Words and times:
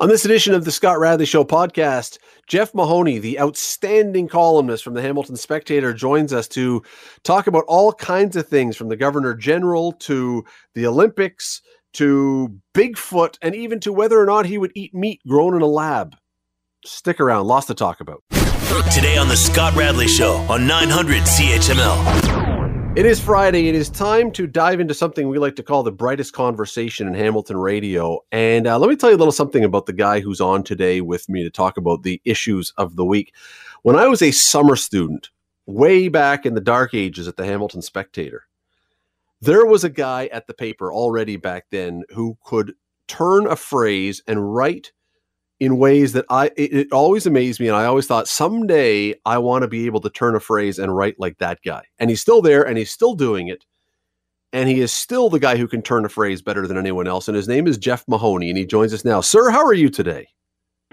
On 0.00 0.08
this 0.08 0.24
edition 0.24 0.54
of 0.54 0.64
the 0.64 0.72
Scott 0.72 0.98
Radley 0.98 1.26
Show 1.26 1.44
podcast, 1.44 2.16
Jeff 2.46 2.74
Mahoney, 2.74 3.18
the 3.18 3.38
outstanding 3.38 4.28
columnist 4.28 4.82
from 4.82 4.94
the 4.94 5.02
Hamilton 5.02 5.36
Spectator, 5.36 5.92
joins 5.92 6.32
us 6.32 6.48
to 6.48 6.82
talk 7.22 7.46
about 7.46 7.64
all 7.68 7.92
kinds 7.92 8.34
of 8.34 8.48
things 8.48 8.78
from 8.78 8.88
the 8.88 8.96
Governor 8.96 9.34
General 9.34 9.92
to 9.92 10.42
the 10.74 10.86
Olympics 10.86 11.60
to 11.92 12.58
Bigfoot 12.72 13.36
and 13.42 13.54
even 13.54 13.78
to 13.80 13.92
whether 13.92 14.18
or 14.18 14.24
not 14.24 14.46
he 14.46 14.56
would 14.56 14.72
eat 14.74 14.94
meat 14.94 15.20
grown 15.28 15.54
in 15.54 15.60
a 15.60 15.66
lab. 15.66 16.16
Stick 16.82 17.20
around, 17.20 17.46
lots 17.46 17.66
to 17.66 17.74
talk 17.74 18.00
about. 18.00 18.22
Today 18.94 19.18
on 19.18 19.28
the 19.28 19.36
Scott 19.36 19.74
Radley 19.74 20.08
Show 20.08 20.36
on 20.48 20.66
900 20.66 21.24
CHML. 21.24 22.39
It 22.96 23.06
is 23.06 23.20
Friday. 23.20 23.68
It 23.68 23.76
is 23.76 23.88
time 23.88 24.32
to 24.32 24.48
dive 24.48 24.80
into 24.80 24.94
something 24.94 25.28
we 25.28 25.38
like 25.38 25.54
to 25.54 25.62
call 25.62 25.84
the 25.84 25.92
brightest 25.92 26.32
conversation 26.32 27.06
in 27.06 27.14
Hamilton 27.14 27.56
radio. 27.56 28.18
And 28.32 28.66
uh, 28.66 28.80
let 28.80 28.90
me 28.90 28.96
tell 28.96 29.10
you 29.10 29.16
a 29.16 29.16
little 29.16 29.30
something 29.30 29.62
about 29.62 29.86
the 29.86 29.92
guy 29.92 30.18
who's 30.18 30.40
on 30.40 30.64
today 30.64 31.00
with 31.00 31.28
me 31.28 31.44
to 31.44 31.50
talk 31.50 31.76
about 31.76 32.02
the 32.02 32.20
issues 32.24 32.72
of 32.78 32.96
the 32.96 33.04
week. 33.04 33.32
When 33.82 33.94
I 33.94 34.08
was 34.08 34.22
a 34.22 34.32
summer 34.32 34.74
student, 34.74 35.30
way 35.66 36.08
back 36.08 36.44
in 36.44 36.54
the 36.54 36.60
dark 36.60 36.92
ages 36.92 37.28
at 37.28 37.36
the 37.36 37.46
Hamilton 37.46 37.80
Spectator, 37.80 38.48
there 39.40 39.64
was 39.64 39.84
a 39.84 39.88
guy 39.88 40.26
at 40.32 40.48
the 40.48 40.54
paper 40.54 40.92
already 40.92 41.36
back 41.36 41.66
then 41.70 42.02
who 42.08 42.36
could 42.44 42.74
turn 43.06 43.46
a 43.46 43.54
phrase 43.54 44.20
and 44.26 44.52
write 44.52 44.90
in 45.60 45.76
ways 45.76 46.14
that 46.14 46.24
I 46.30 46.46
it, 46.56 46.72
it, 46.72 46.92
always 46.92 47.26
amazed 47.26 47.60
me, 47.60 47.68
and 47.68 47.76
I 47.76 47.84
always 47.84 48.06
thought 48.06 48.26
someday 48.26 49.14
I 49.26 49.38
want 49.38 49.62
to 49.62 49.68
be 49.68 49.86
able 49.86 50.00
to 50.00 50.10
turn 50.10 50.34
a 50.34 50.40
phrase 50.40 50.78
and 50.78 50.96
write 50.96 51.20
like 51.20 51.38
that 51.38 51.60
guy. 51.64 51.84
And 51.98 52.10
he's 52.10 52.22
still 52.22 52.42
there, 52.42 52.66
and 52.66 52.78
he's 52.78 52.90
still 52.90 53.14
doing 53.14 53.48
it, 53.48 53.64
and 54.52 54.68
he 54.68 54.80
is 54.80 54.90
still 54.90 55.28
the 55.28 55.38
guy 55.38 55.56
who 55.56 55.68
can 55.68 55.82
turn 55.82 56.04
a 56.04 56.08
phrase 56.08 56.42
better 56.42 56.66
than 56.66 56.78
anyone 56.78 57.06
else. 57.06 57.28
And 57.28 57.36
his 57.36 57.46
name 57.46 57.66
is 57.66 57.78
Jeff 57.78 58.04
Mahoney, 58.08 58.48
and 58.48 58.58
he 58.58 58.66
joins 58.66 58.94
us 58.94 59.04
now. 59.04 59.20
Sir, 59.20 59.50
how 59.50 59.64
are 59.64 59.74
you 59.74 59.90
today? 59.90 60.28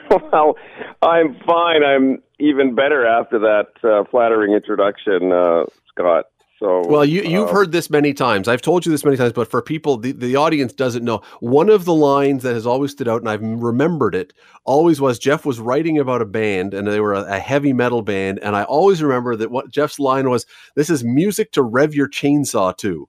Well, 0.10 0.56
I'm 1.02 1.36
fine. 1.46 1.84
I'm 1.84 2.24
even 2.40 2.76
better 2.76 3.06
after 3.06 3.40
that 3.40 3.68
uh, 3.84 4.04
flattering 4.10 4.54
introduction, 4.54 5.32
uh, 5.32 5.66
Scott. 5.90 6.26
So 6.60 6.82
well, 6.88 7.06
you 7.06 7.22
you've 7.22 7.50
uh, 7.50 7.54
heard 7.54 7.72
this 7.72 7.90
many 7.90 8.14
times. 8.14 8.48
I've 8.48 8.64
told 8.64 8.86
you 8.86 8.92
this 8.92 9.06
many 9.06 9.16
times, 9.16 9.34
but 9.34 9.50
for 9.50 9.62
people, 9.62 9.98
the, 9.98 10.12
the 10.12 10.36
audience 10.36 10.74
doesn't 10.74 11.06
know. 11.06 11.22
One 11.40 11.70
of 11.70 11.86
the 11.86 11.94
lines 11.94 12.42
that 12.44 12.56
has 12.56 12.66
always 12.66 12.92
stood 12.92 13.08
out, 13.08 13.22
and 13.22 13.30
I've 13.30 13.44
remembered 13.44 14.16
it, 14.16 14.34
always 14.64 15.00
was 15.00 15.20
Jeff 15.20 15.46
was 15.46 15.60
writing 15.60 16.00
about 16.00 16.22
a 16.22 16.26
band, 16.26 16.74
and 16.74 16.88
they 16.88 17.00
were 17.00 17.14
a, 17.14 17.36
a 17.36 17.40
heavy 17.40 17.74
metal 17.74 18.02
band, 18.02 18.40
and 18.40 18.56
I 18.56 18.64
always 18.64 19.04
remember 19.04 19.36
that 19.36 19.52
what 19.52 19.70
Jeff's 19.70 20.00
line 20.00 20.32
was, 20.32 20.48
"This 20.76 20.90
is 20.90 21.04
music 21.04 21.52
to 21.52 21.62
rev 21.62 21.94
your 21.94 22.10
chainsaw 22.10 22.76
to." 22.78 23.08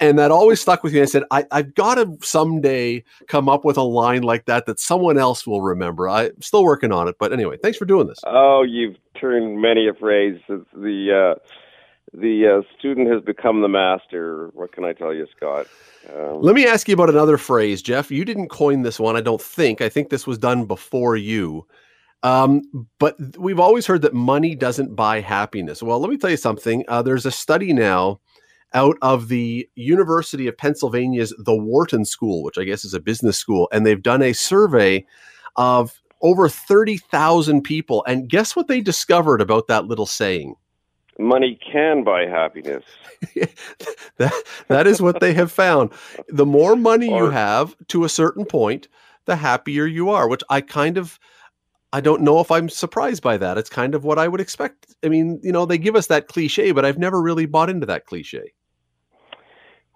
And 0.00 0.18
that 0.18 0.30
always 0.30 0.60
stuck 0.60 0.84
with 0.84 0.94
me. 0.94 1.02
I 1.02 1.06
said, 1.06 1.24
I, 1.32 1.44
have 1.50 1.74
got 1.74 1.96
to 1.96 2.16
someday 2.22 3.02
come 3.26 3.48
up 3.48 3.64
with 3.64 3.76
a 3.76 3.82
line 3.82 4.22
like 4.22 4.44
that 4.44 4.66
that 4.66 4.78
someone 4.78 5.18
else 5.18 5.44
will 5.44 5.60
remember. 5.60 6.08
I'm 6.08 6.40
still 6.40 6.62
working 6.62 6.92
on 6.92 7.08
it. 7.08 7.16
But 7.18 7.32
anyway, 7.32 7.56
thanks 7.60 7.78
for 7.78 7.84
doing 7.84 8.06
this. 8.06 8.20
Oh, 8.24 8.62
you've 8.62 8.94
turned 9.20 9.60
many 9.60 9.88
a 9.88 9.94
phrase. 9.94 10.38
the 10.48 11.34
uh, 11.36 11.40
the 12.12 12.58
uh, 12.58 12.78
student 12.78 13.10
has 13.10 13.22
become 13.22 13.62
the 13.62 13.68
master. 13.68 14.50
What 14.54 14.72
can 14.72 14.84
I 14.84 14.92
tell 14.92 15.12
you, 15.14 15.26
Scott? 15.36 15.66
Um, 16.12 16.40
Let 16.40 16.54
me 16.54 16.66
ask 16.66 16.88
you 16.88 16.94
about 16.94 17.10
another 17.10 17.38
phrase, 17.38 17.82
Jeff. 17.82 18.10
You 18.10 18.24
didn't 18.24 18.48
coin 18.48 18.82
this 18.82 18.98
one, 18.98 19.16
I 19.16 19.20
don't 19.20 19.42
think. 19.42 19.80
I 19.80 19.88
think 19.88 20.08
this 20.08 20.26
was 20.26 20.38
done 20.38 20.64
before 20.64 21.16
you. 21.16 21.66
Um, 22.22 22.62
but 22.98 23.16
we've 23.38 23.60
always 23.60 23.86
heard 23.86 24.02
that 24.02 24.14
money 24.14 24.54
doesn't 24.54 24.96
buy 24.96 25.20
happiness. 25.20 25.82
Well, 25.82 26.00
let 26.00 26.10
me 26.10 26.16
tell 26.16 26.30
you 26.30 26.36
something. 26.36 26.84
Uh, 26.88 27.02
there's 27.02 27.26
a 27.26 27.30
study 27.30 27.72
now 27.72 28.20
out 28.74 28.96
of 29.02 29.28
the 29.28 29.68
University 29.76 30.46
of 30.46 30.56
Pennsylvania's 30.56 31.32
The 31.38 31.56
Wharton 31.56 32.04
School, 32.04 32.42
which 32.42 32.58
I 32.58 32.64
guess 32.64 32.84
is 32.84 32.94
a 32.94 33.00
business 33.00 33.38
school, 33.38 33.68
and 33.72 33.86
they've 33.86 34.02
done 34.02 34.22
a 34.22 34.32
survey 34.32 35.06
of 35.56 36.00
over 36.20 36.48
30,000 36.48 37.62
people. 37.62 38.04
And 38.06 38.28
guess 38.28 38.56
what 38.56 38.68
they 38.68 38.80
discovered 38.80 39.40
about 39.40 39.68
that 39.68 39.86
little 39.86 40.06
saying? 40.06 40.54
Money 41.18 41.58
can 41.70 42.04
buy 42.04 42.26
happiness. 42.26 42.84
that 44.16 44.42
that 44.68 44.86
is 44.86 45.02
what 45.02 45.20
they 45.20 45.34
have 45.34 45.52
found. 45.52 45.92
The 46.28 46.46
more 46.46 46.76
money 46.76 47.08
you 47.08 47.30
have 47.30 47.74
to 47.88 48.04
a 48.04 48.08
certain 48.08 48.44
point, 48.44 48.88
the 49.24 49.36
happier 49.36 49.84
you 49.84 50.10
are, 50.10 50.28
which 50.28 50.42
I 50.48 50.60
kind 50.60 50.96
of 50.96 51.18
I 51.92 52.00
don't 52.00 52.22
know 52.22 52.40
if 52.40 52.50
I'm 52.50 52.68
surprised 52.68 53.22
by 53.22 53.38
that. 53.38 53.56
It's 53.56 53.70
kind 53.70 53.94
of 53.94 54.04
what 54.04 54.18
I 54.18 54.28
would 54.28 54.40
expect. 54.40 54.94
I 55.02 55.08
mean, 55.08 55.40
you 55.42 55.52
know, 55.52 55.64
they 55.64 55.78
give 55.78 55.96
us 55.96 56.06
that 56.08 56.28
cliche, 56.28 56.72
but 56.72 56.84
I've 56.84 56.98
never 56.98 57.20
really 57.20 57.46
bought 57.46 57.70
into 57.70 57.86
that 57.86 58.04
cliche. 58.04 58.52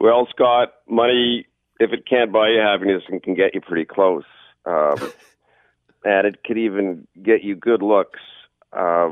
Well, 0.01 0.27
Scott, 0.31 0.73
money, 0.89 1.47
if 1.79 1.93
it 1.93 2.07
can't 2.09 2.33
buy 2.33 2.49
you 2.49 2.61
happiness, 2.61 3.03
it 3.09 3.23
can 3.23 3.35
get 3.35 3.55
you 3.55 3.61
pretty 3.61 3.85
close. 3.85 4.25
Um, 4.65 5.13
and 6.05 6.27
it 6.27 6.43
could 6.45 6.59
even 6.59 7.07
get 7.23 7.45
you 7.45 7.55
good 7.57 7.83
looks. 7.83 8.21
Uh, 8.73 9.11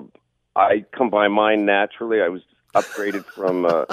I 0.57 0.85
come 0.97 1.11
by 1.11 1.29
mine 1.29 1.65
naturally. 1.65 2.21
I 2.21 2.29
was 2.29 2.43
upgraded 2.75 3.25
from 3.25 3.67
uh, 3.67 3.85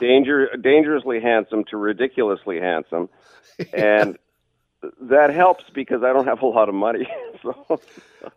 danger, 0.00 0.48
dangerously 0.56 1.20
handsome 1.20 1.64
to 1.64 1.76
ridiculously 1.76 2.60
handsome, 2.60 3.08
and 3.72 4.18
that 5.00 5.30
helps 5.30 5.64
because 5.74 6.02
I 6.02 6.12
don't 6.12 6.26
have 6.26 6.42
a 6.42 6.46
lot 6.46 6.68
of 6.68 6.74
money. 6.74 7.08
so, 7.42 7.80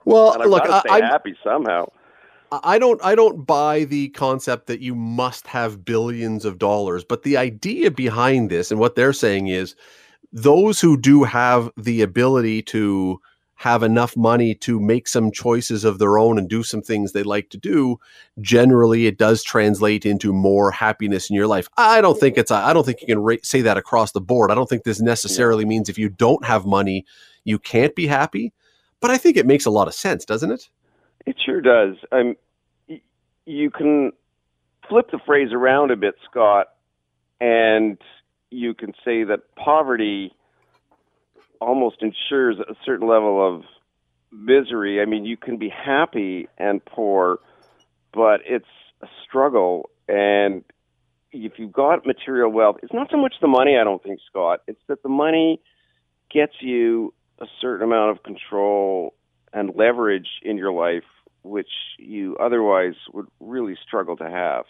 well, 0.05 0.37
look, 0.47 0.63
I, 0.63 0.79
stay 0.79 0.89
I'm 0.89 1.03
happy 1.03 1.35
somehow. 1.43 1.87
I 2.51 2.79
don't 2.79 3.01
I 3.03 3.15
don't 3.15 3.45
buy 3.45 3.85
the 3.85 4.09
concept 4.09 4.67
that 4.67 4.81
you 4.81 4.93
must 4.93 5.47
have 5.47 5.85
billions 5.85 6.43
of 6.43 6.57
dollars, 6.57 7.03
but 7.03 7.23
the 7.23 7.37
idea 7.37 7.91
behind 7.91 8.49
this 8.49 8.71
and 8.71 8.79
what 8.79 8.95
they're 8.95 9.13
saying 9.13 9.47
is 9.47 9.75
those 10.33 10.81
who 10.81 10.97
do 10.97 11.23
have 11.23 11.71
the 11.77 12.01
ability 12.01 12.61
to 12.63 13.21
have 13.61 13.83
enough 13.83 14.17
money 14.17 14.55
to 14.55 14.79
make 14.79 15.07
some 15.07 15.31
choices 15.31 15.83
of 15.83 15.99
their 15.99 16.17
own 16.17 16.39
and 16.39 16.49
do 16.49 16.63
some 16.63 16.81
things 16.81 17.11
they 17.11 17.21
like 17.21 17.47
to 17.51 17.59
do, 17.59 17.99
generally 18.39 19.05
it 19.05 19.19
does 19.19 19.43
translate 19.43 20.03
into 20.03 20.33
more 20.33 20.71
happiness 20.71 21.29
in 21.29 21.35
your 21.35 21.45
life. 21.45 21.69
I 21.77 22.01
don't 22.01 22.19
think 22.19 22.39
it's 22.39 22.49
I 22.49 22.73
don't 22.73 22.83
think 22.83 23.01
you 23.01 23.05
can 23.05 23.19
ra- 23.19 23.35
say 23.43 23.61
that 23.61 23.77
across 23.77 24.13
the 24.13 24.19
board. 24.19 24.49
I 24.49 24.55
don't 24.55 24.67
think 24.67 24.83
this 24.83 24.99
necessarily 24.99 25.63
means 25.63 25.89
if 25.89 25.99
you 25.99 26.09
don't 26.09 26.43
have 26.43 26.65
money, 26.65 27.05
you 27.43 27.59
can't 27.59 27.93
be 27.93 28.07
happy, 28.07 28.51
but 28.99 29.11
I 29.11 29.19
think 29.19 29.37
it 29.37 29.45
makes 29.45 29.67
a 29.67 29.71
lot 29.71 29.87
of 29.87 29.93
sense, 29.93 30.25
doesn't 30.25 30.49
it? 30.49 30.67
It 31.27 31.35
sure 31.45 31.61
does. 31.61 31.97
Um, 32.11 32.35
you 33.45 33.69
can 33.69 34.11
flip 34.89 35.11
the 35.11 35.19
phrase 35.23 35.49
around 35.53 35.91
a 35.91 35.95
bit, 35.95 36.15
Scott, 36.27 36.69
and 37.39 37.99
you 38.49 38.73
can 38.73 38.93
say 39.05 39.23
that 39.23 39.41
poverty 39.55 40.33
almost 41.61 42.01
ensures 42.01 42.57
a 42.59 42.75
certain 42.83 43.07
level 43.07 43.55
of 43.55 43.63
misery. 44.31 45.01
I 45.01 45.05
mean, 45.05 45.25
you 45.25 45.37
can 45.37 45.57
be 45.57 45.69
happy 45.69 46.47
and 46.57 46.83
poor, 46.83 47.39
but 48.13 48.41
it's 48.45 48.65
a 49.01 49.07
struggle. 49.23 49.89
And 50.09 50.63
if 51.31 51.53
you've 51.57 51.71
got 51.71 52.05
material 52.05 52.51
wealth, 52.51 52.77
it's 52.83 52.93
not 52.93 53.09
so 53.11 53.17
much 53.17 53.35
the 53.41 53.47
money, 53.47 53.77
I 53.77 53.83
don't 53.83 54.01
think, 54.01 54.19
Scott. 54.29 54.61
It's 54.67 54.81
that 54.87 55.03
the 55.03 55.09
money 55.09 55.61
gets 56.33 56.53
you 56.59 57.13
a 57.39 57.45
certain 57.61 57.83
amount 57.87 58.11
of 58.11 58.23
control 58.23 59.13
and 59.53 59.75
leverage 59.75 60.27
in 60.43 60.57
your 60.57 60.71
life, 60.71 61.03
which 61.43 61.69
you 61.97 62.37
otherwise 62.37 62.95
would 63.13 63.27
really 63.39 63.77
struggle 63.85 64.17
to 64.17 64.29
have. 64.29 64.65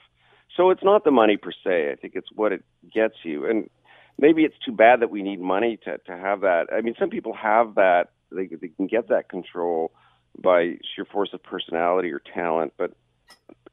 So 0.58 0.70
it's 0.70 0.84
not 0.84 1.04
the 1.04 1.12
money 1.12 1.38
per 1.38 1.52
se. 1.52 1.92
I 1.92 1.96
think 1.96 2.14
it's 2.16 2.30
what 2.34 2.52
it 2.52 2.64
gets 2.94 3.16
you. 3.24 3.50
And 3.50 3.70
maybe 4.22 4.44
it's 4.44 4.58
too 4.64 4.72
bad 4.72 5.02
that 5.02 5.10
we 5.10 5.22
need 5.22 5.42
money 5.42 5.78
to 5.84 5.98
to 5.98 6.18
have 6.18 6.42
that. 6.42 6.68
I 6.72 6.82
mean, 6.82 6.96
some 6.98 7.10
people 7.10 7.34
have 7.34 7.76
that; 7.76 8.12
they 8.32 8.48
they 8.48 8.70
can 8.70 8.88
get 8.88 9.10
that 9.10 9.28
control 9.28 9.92
by 10.38 10.78
sheer 10.96 11.06
force 11.06 11.32
of 11.34 11.44
personality 11.44 12.12
or 12.12 12.22
talent. 12.34 12.74
But 12.78 12.92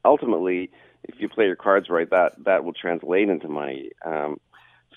ultimately, 0.03 0.71
if 1.03 1.15
you 1.19 1.29
play 1.29 1.45
your 1.45 1.55
cards 1.55 1.89
right, 1.89 2.09
that 2.09 2.33
that 2.43 2.65
will 2.65 2.73
translate 2.73 3.29
into 3.29 3.47
money. 3.47 3.91
Um, 4.05 4.39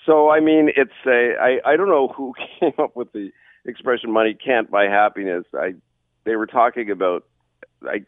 so, 0.05 0.29
I 0.29 0.41
mean, 0.41 0.69
it's 0.75 0.91
a 1.07 1.35
I 1.39 1.73
I 1.73 1.77
don't 1.77 1.89
know 1.89 2.09
who 2.09 2.33
came 2.59 2.73
up 2.79 2.95
with 2.95 3.13
the 3.13 3.31
expression 3.65 4.11
"money 4.11 4.33
can't 4.33 4.69
buy 4.69 4.85
happiness." 4.85 5.45
I 5.53 5.75
they 6.25 6.35
were 6.35 6.47
talking 6.47 6.89
about 6.89 7.25
I 7.83 8.03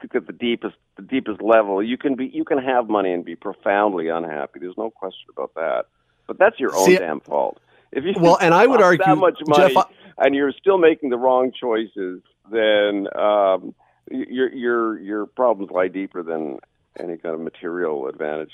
think 0.00 0.14
at 0.14 0.26
the 0.26 0.32
deepest 0.32 0.76
the 0.96 1.02
deepest 1.02 1.42
level 1.42 1.82
you 1.82 1.96
can 1.96 2.14
be 2.14 2.26
you 2.26 2.44
can 2.44 2.58
have 2.58 2.88
money 2.88 3.12
and 3.12 3.24
be 3.24 3.36
profoundly 3.36 4.08
unhappy. 4.08 4.60
There's 4.60 4.76
no 4.76 4.90
question 4.90 5.26
about 5.30 5.54
that. 5.54 5.86
But 6.28 6.38
that's 6.38 6.60
your 6.60 6.76
own 6.76 6.84
See, 6.86 6.96
damn 6.96 7.20
fault. 7.20 7.58
If 7.90 8.04
you 8.04 8.14
well, 8.20 8.38
and 8.40 8.54
I 8.54 8.66
would 8.66 8.82
argue 8.82 9.04
that 9.04 9.16
much 9.16 9.40
money 9.46 9.74
Jeff, 9.74 9.86
and 10.18 10.34
you're 10.34 10.52
still 10.52 10.78
making 10.78 11.10
the 11.10 11.16
wrong 11.16 11.50
choices, 11.58 12.22
then 12.52 13.08
um, 13.18 13.74
your 14.10 14.52
your 14.52 15.00
your 15.00 15.26
problems 15.26 15.72
lie 15.72 15.88
deeper 15.88 16.22
than 16.22 16.58
any 17.00 17.16
kind 17.16 17.34
of 17.34 17.40
material 17.40 18.06
advantage. 18.06 18.52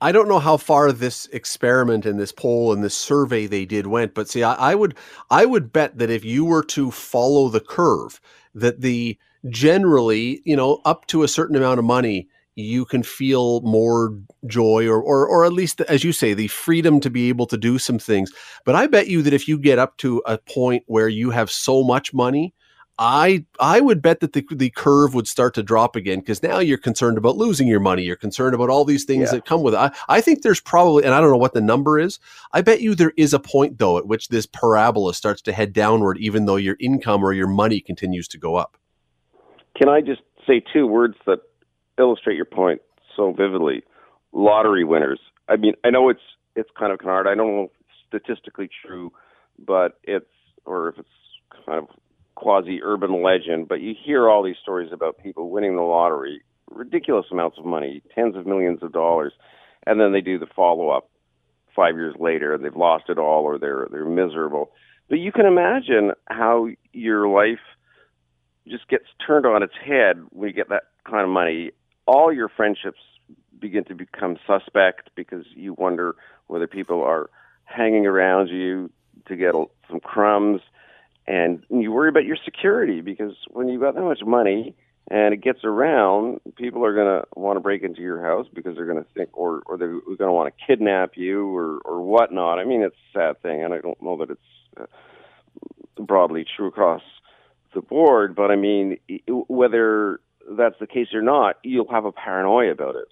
I 0.00 0.12
don't 0.12 0.28
know 0.28 0.38
how 0.38 0.56
far 0.56 0.92
this 0.92 1.26
experiment 1.26 2.04
and 2.04 2.18
this 2.18 2.32
poll 2.32 2.72
and 2.72 2.82
this 2.82 2.94
survey 2.94 3.46
they 3.46 3.64
did 3.64 3.86
went, 3.86 4.14
but 4.14 4.28
see, 4.28 4.42
I, 4.42 4.54
I 4.54 4.74
would 4.74 4.94
I 5.30 5.44
would 5.44 5.72
bet 5.72 5.98
that 5.98 6.10
if 6.10 6.24
you 6.24 6.44
were 6.44 6.64
to 6.64 6.90
follow 6.90 7.48
the 7.48 7.60
curve, 7.60 8.20
that 8.54 8.80
the 8.80 9.18
generally, 9.48 10.42
you 10.44 10.56
know, 10.56 10.80
up 10.84 11.06
to 11.08 11.22
a 11.22 11.28
certain 11.28 11.56
amount 11.56 11.78
of 11.78 11.84
money, 11.84 12.28
you 12.56 12.84
can 12.84 13.02
feel 13.02 13.60
more 13.62 14.16
joy 14.46 14.86
or, 14.86 15.02
or 15.02 15.26
or 15.26 15.44
at 15.44 15.52
least 15.52 15.80
as 15.82 16.04
you 16.04 16.12
say 16.12 16.34
the 16.34 16.48
freedom 16.48 17.00
to 17.00 17.10
be 17.10 17.28
able 17.28 17.46
to 17.46 17.56
do 17.56 17.78
some 17.78 17.98
things 17.98 18.32
but 18.64 18.74
i 18.74 18.86
bet 18.86 19.08
you 19.08 19.22
that 19.22 19.32
if 19.32 19.48
you 19.48 19.58
get 19.58 19.78
up 19.78 19.96
to 19.96 20.22
a 20.26 20.38
point 20.38 20.84
where 20.86 21.08
you 21.08 21.30
have 21.30 21.50
so 21.50 21.82
much 21.82 22.14
money 22.14 22.54
I 22.98 23.44
I 23.58 23.80
would 23.80 24.02
bet 24.02 24.20
that 24.20 24.34
the 24.34 24.46
the 24.52 24.70
curve 24.70 25.14
would 25.14 25.26
start 25.26 25.54
to 25.54 25.62
drop 25.62 25.96
again 25.96 26.20
because 26.20 26.42
now 26.42 26.60
you're 26.60 26.78
concerned 26.78 27.18
about 27.18 27.36
losing 27.36 27.66
your 27.66 27.80
money. 27.80 28.04
You're 28.04 28.14
concerned 28.14 28.54
about 28.54 28.70
all 28.70 28.84
these 28.84 29.04
things 29.04 29.26
yeah. 29.26 29.32
that 29.32 29.46
come 29.46 29.62
with 29.62 29.74
it. 29.74 29.78
I, 29.78 29.90
I 30.08 30.20
think 30.20 30.42
there's 30.42 30.60
probably, 30.60 31.04
and 31.04 31.12
I 31.12 31.20
don't 31.20 31.30
know 31.30 31.36
what 31.36 31.54
the 31.54 31.60
number 31.60 31.98
is. 31.98 32.20
I 32.52 32.62
bet 32.62 32.82
you 32.82 32.94
there 32.94 33.12
is 33.16 33.34
a 33.34 33.40
point 33.40 33.78
though 33.78 33.98
at 33.98 34.06
which 34.06 34.28
this 34.28 34.46
parabola 34.46 35.12
starts 35.12 35.42
to 35.42 35.52
head 35.52 35.72
downward, 35.72 36.18
even 36.18 36.46
though 36.46 36.56
your 36.56 36.76
income 36.78 37.24
or 37.24 37.32
your 37.32 37.48
money 37.48 37.80
continues 37.80 38.28
to 38.28 38.38
go 38.38 38.54
up. 38.54 38.76
Can 39.76 39.88
I 39.88 40.00
just 40.00 40.22
say 40.46 40.62
two 40.72 40.86
words 40.86 41.16
that 41.26 41.40
illustrate 41.98 42.36
your 42.36 42.44
point 42.44 42.80
so 43.16 43.32
vividly? 43.32 43.82
Lottery 44.32 44.84
winners. 44.84 45.20
I 45.48 45.56
mean, 45.56 45.74
I 45.84 45.90
know 45.90 46.08
it's 46.08 46.20
it's 46.56 46.70
kind 46.78 46.92
of 46.92 47.00
hard. 47.00 47.26
I 47.26 47.34
don't 47.34 47.48
know 47.48 47.70
statistically 48.08 48.68
true, 48.84 49.12
but 49.58 49.98
it's 50.02 50.26
or 50.64 50.88
if 50.88 50.98
it's 50.98 51.08
kind 51.66 51.78
of 51.78 51.88
quasi 52.34 52.80
urban 52.82 53.22
legend, 53.22 53.68
but 53.68 53.80
you 53.80 53.94
hear 54.04 54.28
all 54.28 54.42
these 54.42 54.56
stories 54.60 54.90
about 54.92 55.18
people 55.18 55.50
winning 55.50 55.76
the 55.76 55.82
lottery, 55.82 56.42
ridiculous 56.70 57.26
amounts 57.30 57.58
of 57.58 57.64
money, 57.64 58.02
tens 58.14 58.36
of 58.36 58.46
millions 58.46 58.82
of 58.82 58.92
dollars, 58.92 59.32
and 59.86 60.00
then 60.00 60.12
they 60.12 60.20
do 60.20 60.38
the 60.38 60.46
follow 60.54 60.90
up 60.90 61.08
five 61.74 61.96
years 61.96 62.14
later 62.18 62.54
and 62.54 62.64
they've 62.64 62.76
lost 62.76 63.04
it 63.08 63.18
all 63.18 63.42
or 63.42 63.58
they're 63.58 63.88
they're 63.90 64.04
miserable. 64.04 64.70
But 65.08 65.18
you 65.18 65.32
can 65.32 65.46
imagine 65.46 66.12
how 66.26 66.68
your 66.92 67.28
life 67.28 67.60
just 68.66 68.88
gets 68.88 69.04
turned 69.26 69.44
on 69.44 69.62
its 69.62 69.74
head 69.84 70.22
when 70.30 70.48
you 70.48 70.54
get 70.54 70.70
that 70.70 70.84
kind 71.08 71.22
of 71.22 71.28
money. 71.28 71.72
All 72.06 72.32
your 72.32 72.48
friendships 72.48 73.00
begin 73.58 73.84
to 73.84 73.94
become 73.94 74.36
suspect 74.46 75.10
because 75.14 75.44
you 75.54 75.74
wonder 75.74 76.16
whether 76.46 76.66
people 76.66 77.02
are 77.02 77.30
hanging 77.64 78.06
around 78.06 78.48
you 78.48 78.90
to 79.26 79.36
get 79.36 79.54
some 79.88 80.00
crumbs 80.00 80.60
and 81.26 81.64
you 81.70 81.92
worry 81.92 82.08
about 82.08 82.24
your 82.24 82.36
security 82.44 83.00
because 83.00 83.34
when 83.48 83.68
you've 83.68 83.80
got 83.80 83.94
that 83.94 84.02
much 84.02 84.22
money 84.24 84.74
and 85.10 85.34
it 85.34 85.42
gets 85.42 85.64
around, 85.64 86.40
people 86.56 86.84
are 86.84 86.94
going 86.94 87.20
to 87.20 87.26
want 87.38 87.56
to 87.56 87.60
break 87.60 87.82
into 87.82 88.00
your 88.00 88.22
house 88.22 88.46
because 88.52 88.74
they're 88.74 88.86
going 88.86 89.02
to 89.02 89.10
think, 89.14 89.30
or 89.34 89.62
or 89.66 89.76
they're 89.76 90.00
going 90.00 90.16
to 90.18 90.32
want 90.32 90.54
to 90.54 90.66
kidnap 90.66 91.16
you 91.16 91.54
or 91.54 91.78
or 91.84 92.00
whatnot. 92.00 92.58
I 92.58 92.64
mean, 92.64 92.82
it's 92.82 92.96
a 93.14 93.18
sad 93.18 93.42
thing, 93.42 93.62
and 93.62 93.74
I 93.74 93.80
don't 93.80 94.00
know 94.02 94.16
that 94.18 94.30
it's 94.30 94.40
uh, 94.80 96.02
broadly 96.02 96.46
true 96.56 96.68
across 96.68 97.02
the 97.74 97.82
board, 97.82 98.34
but 98.34 98.50
I 98.50 98.56
mean, 98.56 98.98
whether 99.28 100.20
that's 100.50 100.78
the 100.78 100.86
case 100.86 101.08
or 101.14 101.22
not, 101.22 101.56
you'll 101.62 101.90
have 101.90 102.04
a 102.04 102.12
paranoia 102.12 102.70
about 102.70 102.96
it. 102.96 103.08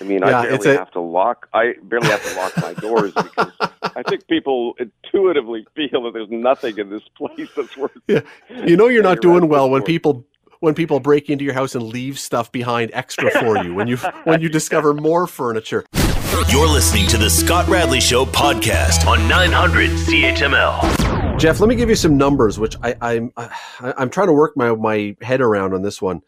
I 0.00 0.04
mean, 0.04 0.20
yeah, 0.20 0.40
I 0.40 0.42
barely 0.48 0.70
a... 0.70 0.78
have 0.78 0.90
to 0.92 1.00
lock. 1.00 1.48
I 1.52 1.74
barely 1.82 2.08
have 2.08 2.22
to 2.24 2.36
lock 2.36 2.56
my 2.58 2.74
doors 2.74 3.12
because 3.14 3.52
I 3.82 4.02
think 4.02 4.26
people 4.26 4.74
intuitively 4.78 5.66
feel 5.74 6.02
that 6.04 6.12
there's 6.12 6.30
nothing 6.30 6.78
in 6.78 6.90
this 6.90 7.02
place 7.16 7.48
that's 7.56 7.76
worth. 7.76 7.92
Yeah, 8.08 8.20
you 8.48 8.76
know 8.76 8.88
you're 8.88 9.02
not 9.02 9.20
doing 9.20 9.48
well 9.48 9.70
when 9.70 9.82
people 9.82 10.26
when 10.60 10.74
people 10.74 11.00
break 11.00 11.28
into 11.28 11.44
your 11.44 11.54
house 11.54 11.74
and 11.74 11.84
leave 11.84 12.18
stuff 12.18 12.50
behind 12.52 12.90
extra 12.94 13.30
for 13.30 13.62
you. 13.64 13.74
when 13.74 13.86
you 13.86 13.96
when 14.24 14.40
you 14.40 14.48
discover 14.48 14.94
more 14.94 15.26
furniture. 15.26 15.84
You're 16.48 16.68
listening 16.68 17.06
to 17.08 17.18
the 17.18 17.28
Scott 17.28 17.68
Radley 17.68 18.00
Show 18.00 18.24
podcast 18.24 19.06
on 19.06 19.28
900 19.28 19.90
CHML. 19.90 21.11
Jeff, 21.42 21.58
let 21.58 21.68
me 21.68 21.74
give 21.74 21.88
you 21.88 21.96
some 21.96 22.16
numbers, 22.16 22.56
which 22.56 22.76
I, 22.84 22.94
I'm 23.00 23.32
I'm 23.80 24.10
trying 24.10 24.28
to 24.28 24.32
work 24.32 24.56
my 24.56 24.76
my 24.76 25.16
head 25.22 25.40
around 25.40 25.74
on 25.74 25.82
this 25.82 26.00
one. 26.00 26.20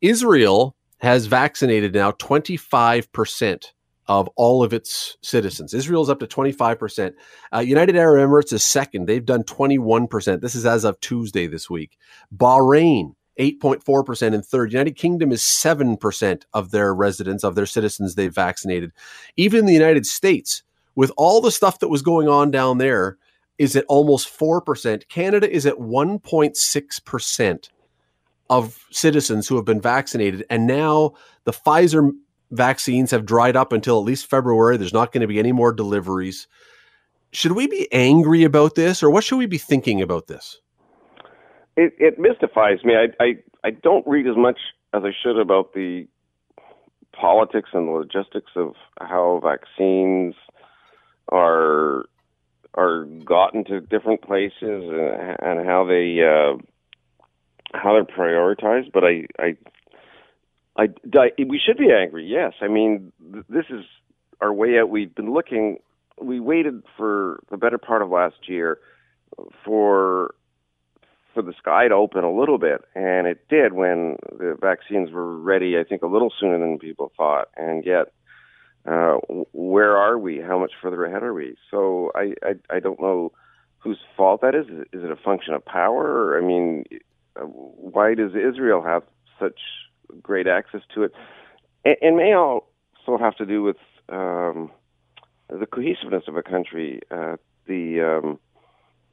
Israel 0.00 0.74
has 1.00 1.26
vaccinated 1.26 1.92
now 1.92 2.12
25 2.12 3.12
percent 3.12 3.74
of 4.06 4.26
all 4.36 4.62
of 4.62 4.72
its 4.72 5.18
citizens. 5.20 5.74
Israel's 5.74 6.08
up 6.08 6.18
to 6.20 6.26
25%. 6.26 7.12
Uh, 7.54 7.58
United 7.58 7.94
Arab 7.94 8.26
Emirates 8.26 8.54
is 8.54 8.64
second. 8.64 9.04
They've 9.06 9.24
done 9.24 9.42
21%. 9.42 10.40
This 10.40 10.54
is 10.54 10.64
as 10.64 10.84
of 10.84 10.98
Tuesday 11.00 11.46
this 11.46 11.68
week. 11.68 11.98
Bahrain, 12.34 13.16
8.4% 13.38 14.34
in 14.34 14.42
third. 14.42 14.72
United 14.72 14.96
Kingdom 14.96 15.30
is 15.30 15.42
7% 15.42 16.42
of 16.54 16.70
their 16.70 16.94
residents, 16.94 17.44
of 17.44 17.54
their 17.54 17.66
citizens 17.66 18.14
they've 18.14 18.34
vaccinated. 18.34 18.92
Even 19.36 19.66
the 19.66 19.74
United 19.74 20.06
States, 20.06 20.62
with 20.94 21.12
all 21.18 21.42
the 21.42 21.50
stuff 21.50 21.80
that 21.80 21.88
was 21.88 22.00
going 22.00 22.28
on 22.28 22.50
down 22.50 22.78
there, 22.78 23.18
is 23.58 23.76
at 23.76 23.84
almost 23.88 24.36
4%. 24.38 25.08
Canada 25.08 25.50
is 25.50 25.66
at 25.66 25.74
1.6% 25.74 27.68
of 28.50 28.84
citizens 28.90 29.48
who 29.48 29.56
have 29.56 29.64
been 29.64 29.80
vaccinated. 29.80 30.44
And 30.50 30.66
now 30.66 31.14
the 31.44 31.52
Pfizer 31.52 32.10
vaccines 32.50 33.10
have 33.10 33.24
dried 33.24 33.56
up 33.56 33.72
until 33.72 33.98
at 33.98 34.04
least 34.04 34.28
February. 34.28 34.76
There's 34.76 34.92
not 34.92 35.12
going 35.12 35.22
to 35.22 35.26
be 35.26 35.38
any 35.38 35.52
more 35.52 35.72
deliveries. 35.72 36.46
Should 37.32 37.52
we 37.52 37.66
be 37.66 37.88
angry 37.92 38.44
about 38.44 38.74
this, 38.76 39.02
or 39.02 39.10
what 39.10 39.24
should 39.24 39.38
we 39.38 39.46
be 39.46 39.58
thinking 39.58 40.00
about 40.00 40.28
this? 40.28 40.60
It, 41.76 41.92
it 41.98 42.18
mystifies 42.18 42.84
me. 42.84 42.94
I, 42.94 43.24
I 43.24 43.34
I 43.64 43.70
don't 43.70 44.06
read 44.06 44.28
as 44.28 44.36
much 44.36 44.58
as 44.92 45.02
I 45.04 45.10
should 45.22 45.40
about 45.40 45.72
the 45.72 46.06
politics 47.12 47.70
and 47.72 47.88
the 47.88 47.92
logistics 47.92 48.52
of 48.54 48.74
how 49.00 49.40
vaccines 49.42 50.34
are 51.32 52.04
are 52.74 53.04
gotten 53.24 53.64
to 53.64 53.80
different 53.80 54.22
places 54.22 54.52
and, 54.62 55.36
and 55.40 55.66
how 55.66 55.84
they 55.84 56.18
uh, 56.22 56.56
how 57.72 57.92
they're 57.94 58.04
prioritized. 58.04 58.92
But 58.92 59.04
I, 59.04 59.26
I 59.38 59.56
I, 60.76 60.88
I, 61.14 61.30
we 61.38 61.60
should 61.64 61.78
be 61.78 61.90
angry. 61.92 62.26
Yes, 62.26 62.54
I 62.60 62.68
mean 62.68 63.12
th- 63.32 63.44
this 63.48 63.66
is 63.70 63.84
our 64.40 64.52
way 64.52 64.78
out. 64.78 64.90
We've 64.90 65.14
been 65.14 65.32
looking. 65.32 65.78
We 66.20 66.40
waited 66.40 66.82
for 66.96 67.42
the 67.50 67.56
better 67.56 67.78
part 67.78 68.02
of 68.02 68.10
last 68.10 68.48
year 68.48 68.78
for 69.64 70.34
for 71.32 71.42
the 71.42 71.54
sky 71.58 71.88
to 71.88 71.94
open 71.94 72.22
a 72.22 72.32
little 72.32 72.58
bit, 72.58 72.82
and 72.94 73.26
it 73.26 73.48
did 73.48 73.72
when 73.72 74.16
the 74.30 74.56
vaccines 74.60 75.10
were 75.10 75.36
ready. 75.38 75.78
I 75.78 75.84
think 75.84 76.02
a 76.02 76.06
little 76.06 76.32
sooner 76.38 76.58
than 76.58 76.78
people 76.78 77.12
thought, 77.16 77.48
and 77.56 77.84
yet. 77.84 78.12
Uh, 78.86 79.16
where 79.52 79.96
are 79.96 80.18
we? 80.18 80.40
How 80.40 80.58
much 80.58 80.72
further 80.80 81.04
ahead 81.04 81.22
are 81.22 81.32
we? 81.32 81.56
So 81.70 82.12
I, 82.14 82.34
I, 82.42 82.76
I 82.76 82.80
don't 82.80 83.00
know 83.00 83.32
whose 83.78 83.98
fault 84.16 84.40
that 84.42 84.54
is. 84.54 84.66
Is 84.92 85.04
it 85.04 85.10
a 85.10 85.16
function 85.16 85.54
of 85.54 85.64
power? 85.64 86.38
I 86.38 86.44
mean, 86.44 86.84
uh, 87.36 87.42
why 87.44 88.14
does 88.14 88.32
Israel 88.32 88.82
have 88.82 89.02
such 89.38 89.58
great 90.22 90.46
access 90.46 90.82
to 90.94 91.04
it, 91.04 91.12
and, 91.84 91.96
and 92.02 92.16
may 92.16 92.34
also 92.34 93.18
have 93.18 93.36
to 93.36 93.46
do 93.46 93.62
with 93.62 93.76
um, 94.08 94.70
the 95.48 95.66
cohesiveness 95.66 96.24
of 96.28 96.36
a 96.36 96.42
country, 96.42 97.00
uh, 97.10 97.36
the 97.66 98.00
um, 98.00 98.38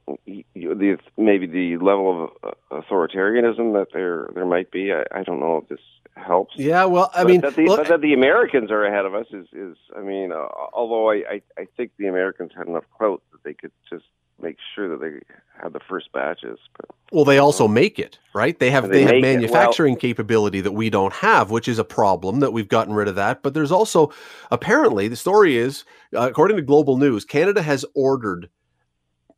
the 0.06 0.98
maybe 1.16 1.46
the 1.46 1.76
level 1.76 2.30
of 2.42 2.54
uh, 2.72 2.80
authoritarianism 2.80 3.72
that 3.74 3.88
there 3.92 4.28
there 4.34 4.46
might 4.46 4.70
be. 4.70 4.92
I, 4.92 5.04
I 5.12 5.22
don't 5.22 5.40
know 5.40 5.58
if 5.58 5.68
this 5.68 5.80
helps. 6.16 6.54
Yeah, 6.56 6.84
well, 6.84 7.10
I 7.14 7.22
but 7.22 7.30
mean, 7.30 7.40
that 7.42 7.56
the, 7.56 7.66
look, 7.66 7.88
that 7.88 8.00
the 8.00 8.12
Americans 8.14 8.70
are 8.70 8.84
ahead 8.84 9.04
of 9.04 9.14
us 9.14 9.26
is 9.30 9.46
is 9.52 9.76
I 9.96 10.00
mean, 10.00 10.32
uh, 10.32 10.46
although 10.72 11.10
I, 11.10 11.22
I 11.30 11.42
I 11.58 11.68
think 11.76 11.92
the 11.98 12.06
Americans 12.06 12.52
had 12.56 12.66
enough 12.66 12.84
clout 12.96 13.22
that 13.32 13.42
they 13.44 13.54
could 13.54 13.72
just 13.88 14.04
make 14.40 14.56
sure 14.74 14.88
that 14.88 15.00
they 15.00 15.20
have 15.62 15.72
the 15.72 15.80
first 15.88 16.10
batches. 16.12 16.58
But 16.76 16.90
well, 17.12 17.24
they 17.24 17.38
also 17.38 17.68
make 17.68 17.98
it 17.98 18.18
right. 18.34 18.58
They 18.58 18.70
have 18.70 18.88
they, 18.88 19.04
they 19.04 19.14
have 19.14 19.22
manufacturing 19.22 19.94
well, 19.94 20.00
capability 20.00 20.60
that 20.60 20.72
we 20.72 20.90
don't 20.90 21.12
have, 21.14 21.50
which 21.50 21.68
is 21.68 21.78
a 21.78 21.84
problem 21.84 22.40
that 22.40 22.52
we've 22.52 22.68
gotten 22.68 22.94
rid 22.94 23.08
of 23.08 23.14
that. 23.14 23.42
But 23.42 23.54
there's 23.54 23.72
also 23.72 24.12
apparently 24.50 25.08
the 25.08 25.16
story 25.16 25.56
is 25.56 25.84
uh, 26.14 26.28
according 26.28 26.56
to 26.56 26.62
Global 26.62 26.96
News, 26.96 27.24
Canada 27.24 27.62
has 27.62 27.84
ordered 27.94 28.50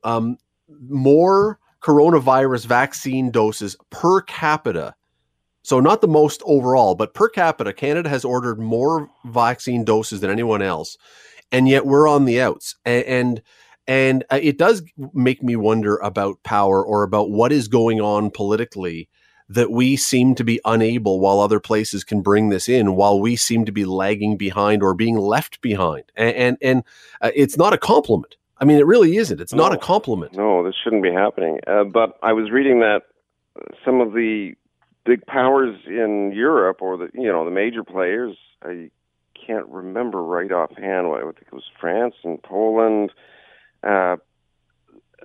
um, 0.02 0.38
more 0.68 1.58
coronavirus 1.82 2.66
vaccine 2.66 3.30
doses 3.30 3.76
per 3.90 4.22
capita. 4.22 4.94
So 5.62 5.80
not 5.80 6.00
the 6.00 6.08
most 6.08 6.42
overall, 6.44 6.94
but 6.94 7.14
per 7.14 7.28
capita, 7.28 7.72
Canada 7.72 8.08
has 8.08 8.24
ordered 8.24 8.58
more 8.58 9.08
vaccine 9.24 9.84
doses 9.84 10.20
than 10.20 10.30
anyone 10.30 10.62
else, 10.62 10.98
and 11.50 11.68
yet 11.68 11.86
we're 11.86 12.08
on 12.08 12.24
the 12.24 12.40
outs. 12.40 12.76
and, 12.84 13.04
and 13.04 13.42
and 13.86 14.24
uh, 14.30 14.40
it 14.42 14.58
does 14.58 14.82
make 15.12 15.42
me 15.42 15.56
wonder 15.56 15.96
about 15.98 16.42
power 16.42 16.84
or 16.84 17.02
about 17.02 17.30
what 17.30 17.52
is 17.52 17.68
going 17.68 18.00
on 18.00 18.30
politically 18.30 19.08
that 19.48 19.70
we 19.70 19.94
seem 19.94 20.34
to 20.34 20.44
be 20.44 20.58
unable 20.64 21.20
while 21.20 21.38
other 21.38 21.60
places 21.60 22.02
can 22.02 22.22
bring 22.22 22.48
this 22.48 22.66
in 22.66 22.96
while 22.96 23.20
we 23.20 23.36
seem 23.36 23.66
to 23.66 23.72
be 23.72 23.84
lagging 23.84 24.38
behind 24.38 24.82
or 24.82 24.94
being 24.94 25.18
left 25.18 25.60
behind 25.60 26.04
and 26.16 26.34
and, 26.34 26.56
and 26.62 26.84
uh, 27.20 27.30
it's 27.34 27.58
not 27.58 27.74
a 27.74 27.78
compliment 27.78 28.36
i 28.64 28.66
mean 28.66 28.78
it 28.78 28.86
really 28.86 29.16
isn't. 29.16 29.40
It's 29.40 29.52
no, 29.52 29.64
not 29.64 29.74
a 29.74 29.78
compliment. 29.78 30.34
No 30.34 30.64
this 30.64 30.74
shouldn't 30.82 31.02
be 31.02 31.12
happening. 31.12 31.58
Uh, 31.66 31.84
but 31.84 32.18
i 32.22 32.32
was 32.32 32.50
reading 32.50 32.80
that 32.80 33.02
some 33.84 34.00
of 34.00 34.12
the 34.12 34.54
big 35.04 35.26
powers 35.26 35.76
in 35.86 36.32
europe 36.34 36.80
or 36.80 36.96
the 36.96 37.08
you 37.12 37.30
know 37.30 37.44
the 37.44 37.50
major 37.50 37.84
players 37.84 38.36
i 38.62 38.90
can't 39.46 39.68
remember 39.68 40.22
right 40.22 40.50
offhand. 40.50 41.06
I 41.06 41.20
think 41.20 41.48
it 41.48 41.52
was 41.52 41.70
france 41.78 42.14
and 42.24 42.42
poland 42.42 43.10
uh, 43.82 44.16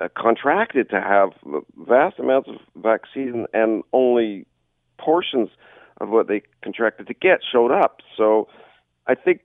uh, 0.01 0.07
contracted 0.17 0.89
to 0.89 1.01
have 1.01 1.29
vast 1.77 2.19
amounts 2.19 2.49
of 2.49 2.55
vaccine 2.81 3.45
and 3.53 3.83
only 3.93 4.45
portions 4.97 5.49
of 6.01 6.09
what 6.09 6.27
they 6.27 6.41
contracted 6.61 7.07
to 7.07 7.13
get 7.13 7.39
showed 7.49 7.71
up. 7.71 7.99
So 8.15 8.47
I 9.07 9.15
think 9.15 9.41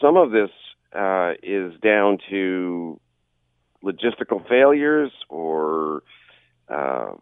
some 0.00 0.16
of 0.16 0.30
this 0.30 0.50
uh, 0.94 1.32
is 1.42 1.72
down 1.80 2.18
to 2.30 3.00
logistical 3.84 4.46
failures 4.48 5.12
or 5.28 6.02
uh, 6.68 7.12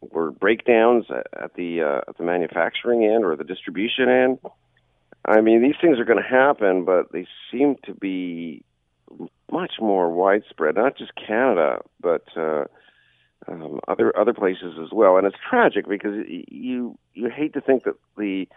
or 0.00 0.30
breakdowns 0.30 1.06
at 1.10 1.54
the 1.54 1.82
uh, 1.82 2.00
at 2.08 2.16
the 2.16 2.24
manufacturing 2.24 3.04
end 3.04 3.24
or 3.24 3.36
the 3.36 3.44
distribution 3.44 4.08
end. 4.08 4.38
I 5.24 5.40
mean, 5.40 5.62
these 5.62 5.74
things 5.80 5.98
are 5.98 6.04
going 6.04 6.22
to 6.22 6.28
happen, 6.28 6.84
but 6.84 7.12
they 7.12 7.26
seem 7.50 7.76
to 7.84 7.94
be 7.94 8.64
much 9.50 9.74
more 9.80 10.10
widespread. 10.10 10.76
Not 10.76 10.96
just 10.96 11.12
Canada, 11.14 11.80
but 12.00 12.24
uh, 12.36 12.64
um, 13.46 13.80
other 13.88 14.16
other 14.16 14.34
places 14.34 14.74
as 14.82 14.90
well. 14.92 15.16
And 15.16 15.26
it's 15.26 15.36
tragic 15.48 15.88
because 15.88 16.14
you 16.26 16.98
you 17.14 17.30
hate 17.30 17.54
to 17.54 17.60
think 17.60 17.84
that 17.84 17.94
the 18.16 18.48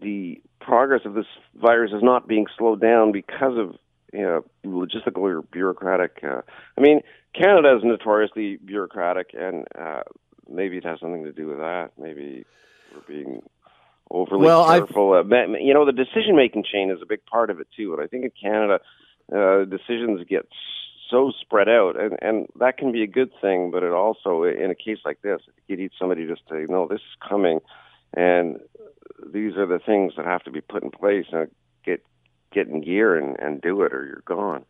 the 0.00 0.40
progress 0.60 1.02
of 1.04 1.14
this 1.14 1.26
virus 1.54 1.92
is 1.92 2.02
not 2.02 2.28
being 2.28 2.46
slowed 2.56 2.80
down 2.80 3.12
because 3.12 3.56
of 3.58 3.74
you 4.12 4.22
know 4.22 4.44
logistical 4.64 5.18
or 5.18 5.42
bureaucratic. 5.42 6.20
Uh, 6.22 6.42
I 6.76 6.80
mean, 6.80 7.00
Canada 7.34 7.76
is 7.76 7.84
notoriously 7.84 8.56
bureaucratic, 8.56 9.30
and 9.34 9.66
uh, 9.78 10.02
maybe 10.48 10.78
it 10.78 10.84
has 10.84 11.00
something 11.00 11.24
to 11.24 11.32
do 11.32 11.46
with 11.46 11.58
that. 11.58 11.90
Maybe 11.98 12.44
we're 12.94 13.00
being 13.06 13.42
overly 14.10 14.46
Well, 14.46 14.62
I've- 14.64 14.92
Uh, 14.94 15.22
you 15.60 15.74
know, 15.74 15.84
the 15.84 15.92
decision 15.92 16.36
making 16.36 16.64
chain 16.64 16.90
is 16.90 17.02
a 17.02 17.06
big 17.06 17.24
part 17.26 17.50
of 17.50 17.60
it 17.60 17.68
too. 17.76 17.92
And 17.92 18.02
I 18.02 18.06
think 18.06 18.24
in 18.24 18.30
Canada, 18.40 18.80
uh, 19.34 19.64
decisions 19.64 20.24
get 20.28 20.48
so 21.10 21.30
spread 21.40 21.68
out, 21.68 21.98
and 22.00 22.18
and 22.22 22.46
that 22.58 22.76
can 22.78 22.92
be 22.92 23.02
a 23.02 23.06
good 23.06 23.30
thing. 23.40 23.70
But 23.70 23.82
it 23.82 23.92
also, 23.92 24.42
in 24.44 24.70
a 24.70 24.74
case 24.74 24.98
like 25.04 25.20
this, 25.22 25.40
you 25.66 25.76
need 25.76 25.92
somebody 25.98 26.26
just 26.26 26.46
to 26.48 26.66
know 26.66 26.86
this 26.86 27.00
is 27.00 27.16
coming, 27.28 27.60
and 28.14 28.60
these 29.26 29.56
are 29.56 29.66
the 29.66 29.78
things 29.78 30.14
that 30.16 30.24
have 30.26 30.42
to 30.44 30.50
be 30.50 30.60
put 30.60 30.82
in 30.82 30.90
place 30.90 31.26
and 31.32 31.50
get 31.84 32.02
get 32.52 32.68
in 32.68 32.80
gear 32.80 33.16
and, 33.16 33.38
and 33.38 33.60
do 33.60 33.82
it, 33.82 33.92
or 33.92 34.04
you're 34.06 34.22
gone. 34.24 34.64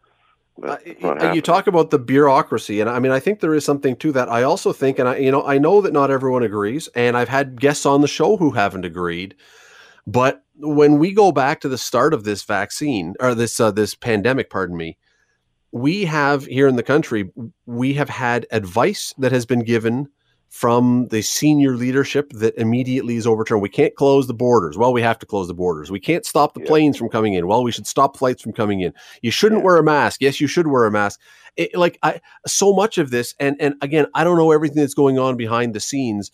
Uh, 0.61 1.32
you 1.32 1.40
talk 1.40 1.68
about 1.68 1.90
the 1.90 1.99
bureaucracy, 1.99 2.80
and 2.80 2.90
I 2.90 2.99
mean, 2.99 3.12
I 3.12 3.20
think 3.20 3.40
there 3.40 3.54
is 3.54 3.64
something 3.64 3.94
to 3.97 4.11
that. 4.12 4.28
I 4.28 4.42
also 4.42 4.73
think, 4.73 4.99
and 4.99 5.08
I, 5.08 5.16
you 5.16 5.30
know, 5.30 5.47
I 5.47 5.58
know 5.58 5.80
that 5.80 5.92
not 5.92 6.11
everyone 6.11 6.42
agrees, 6.42 6.88
and 6.97 7.16
I've 7.16 7.28
had 7.28 7.61
guests 7.61 7.87
on 7.87 8.00
the 8.00 8.08
show 8.08 8.37
who 8.37 8.50
haven't 8.50 8.85
agreed. 8.85 9.37
But 10.06 10.42
when 10.56 10.99
we 10.99 11.12
go 11.12 11.30
back 11.30 11.61
to 11.61 11.68
the 11.68 11.78
start 11.78 12.12
of 12.12 12.25
this 12.25 12.42
vaccine 12.42 13.14
or 13.20 13.35
this 13.35 13.61
uh, 13.61 13.70
this 13.70 13.94
pandemic, 13.94 14.50
pardon 14.50 14.76
me, 14.76 14.99
we 15.70 16.06
have 16.06 16.47
here 16.47 16.66
in 16.66 16.76
the 16.76 16.82
country, 16.82 17.30
we 17.66 17.94
have 17.94 18.08
had 18.08 18.47
advice 18.50 19.14
that 19.18 19.32
has 19.32 19.47
been 19.47 19.62
given 19.62 20.08
from 20.48 21.06
the 21.08 21.22
senior 21.22 21.76
leadership 21.76 22.30
that 22.32 22.56
immediately 22.56 23.16
is 23.16 23.26
overturned. 23.26 23.60
We 23.62 23.68
can't 23.68 23.94
close 23.94 24.26
the 24.26 24.34
borders. 24.34 24.78
Well, 24.78 24.92
we 24.92 25.02
have 25.02 25.18
to 25.20 25.26
close 25.26 25.46
the 25.46 25.54
borders. 25.54 25.90
We 25.90 26.00
can't 26.00 26.24
stop 26.24 26.54
the 26.54 26.60
Yeah. 26.60 26.66
planes 26.68 26.96
from 26.96 27.08
coming 27.10 27.34
in. 27.34 27.46
Well, 27.46 27.62
we 27.62 27.70
should 27.72 27.86
stop 27.86 28.16
flights 28.16 28.42
from 28.42 28.52
coming 28.52 28.80
in. 28.80 28.92
You 29.22 29.30
shouldn't 29.30 29.60
Yeah. 29.60 29.66
wear 29.66 29.76
a 29.76 29.82
mask. 29.84 30.20
Yes, 30.22 30.40
you 30.40 30.46
should 30.46 30.66
wear 30.66 30.84
a 30.84 30.90
mask. 30.90 31.20
It, 31.56 31.74
like 31.76 31.98
I, 32.02 32.20
so 32.46 32.72
much 32.72 32.98
of 32.98 33.10
this, 33.10 33.34
and 33.38 33.56
and 33.60 33.74
again, 33.82 34.06
I 34.14 34.24
don't 34.24 34.38
know 34.38 34.52
everything 34.52 34.78
that's 34.80 34.94
going 34.94 35.18
on 35.18 35.36
behind 35.36 35.74
the 35.74 35.80
scenes, 35.80 36.30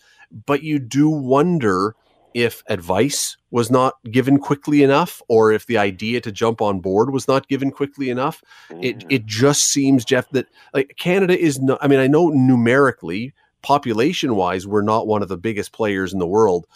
but 0.47 0.63
you 0.63 0.79
do 0.79 1.09
wonder 1.09 1.97
if 2.35 2.63
advice 2.69 3.37
was 3.53 3.71
not 3.71 3.95
given 4.11 4.39
quickly 4.39 4.83
enough, 4.83 5.23
or 5.29 5.53
if 5.53 5.67
the 5.67 5.79
idea 5.79 6.21
to 6.21 6.33
jump 6.33 6.61
on 6.61 6.81
board 6.81 7.13
was 7.13 7.27
not 7.29 7.47
given 7.49 7.71
quickly 7.71 8.11
enough 8.11 8.43
it 8.83 8.99
Mhm. 8.99 9.07
it 9.09 9.25
just 9.27 9.63
seems 9.73 10.05
jeff 10.05 10.29
that 10.31 10.47
like 10.75 10.95
canada 10.99 11.39
is 11.39 11.61
not 11.61 11.79
i 11.81 11.87
mean 11.87 12.01
i 12.01 12.09
know 12.09 12.29
numerically 12.31 13.33
population 13.65 14.37
wise 14.37 14.67
we're 14.67 14.83
not 14.83 15.07
one 15.07 15.23
of 15.23 15.29
the 15.29 15.37
biggest 15.37 15.73
players 15.73 16.13
in 16.13 16.19
the 16.19 16.27
world. 16.27 16.67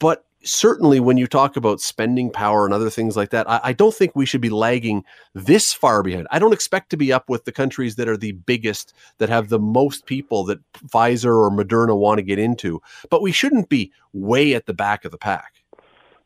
But 0.00 0.24
certainly 0.42 1.00
when 1.00 1.16
you 1.16 1.26
talk 1.26 1.56
about 1.56 1.80
spending 1.80 2.30
power 2.30 2.64
and 2.64 2.72
other 2.72 2.90
things 2.90 3.16
like 3.16 3.30
that 3.30 3.48
I, 3.50 3.60
I 3.64 3.72
don't 3.72 3.94
think 3.94 4.14
we 4.14 4.24
should 4.24 4.40
be 4.40 4.50
lagging 4.50 5.04
this 5.34 5.72
far 5.72 6.02
behind. 6.02 6.26
I 6.30 6.38
don't 6.38 6.52
expect 6.52 6.90
to 6.90 6.96
be 6.96 7.12
up 7.12 7.28
with 7.28 7.44
the 7.44 7.52
countries 7.52 7.96
that 7.96 8.08
are 8.08 8.16
the 8.16 8.32
biggest 8.32 8.94
that 9.18 9.28
have 9.28 9.48
the 9.48 9.58
most 9.58 10.06
people 10.06 10.44
that 10.44 10.58
pfizer 10.72 11.36
or 11.36 11.50
moderna 11.50 11.96
want 11.96 12.18
to 12.18 12.22
get 12.22 12.38
into. 12.38 12.80
But 13.10 13.22
we 13.22 13.32
shouldn't 13.32 13.68
be 13.68 13.92
way 14.12 14.54
at 14.54 14.66
the 14.66 14.74
back 14.74 15.04
of 15.04 15.10
the 15.10 15.18
pack. 15.18 15.54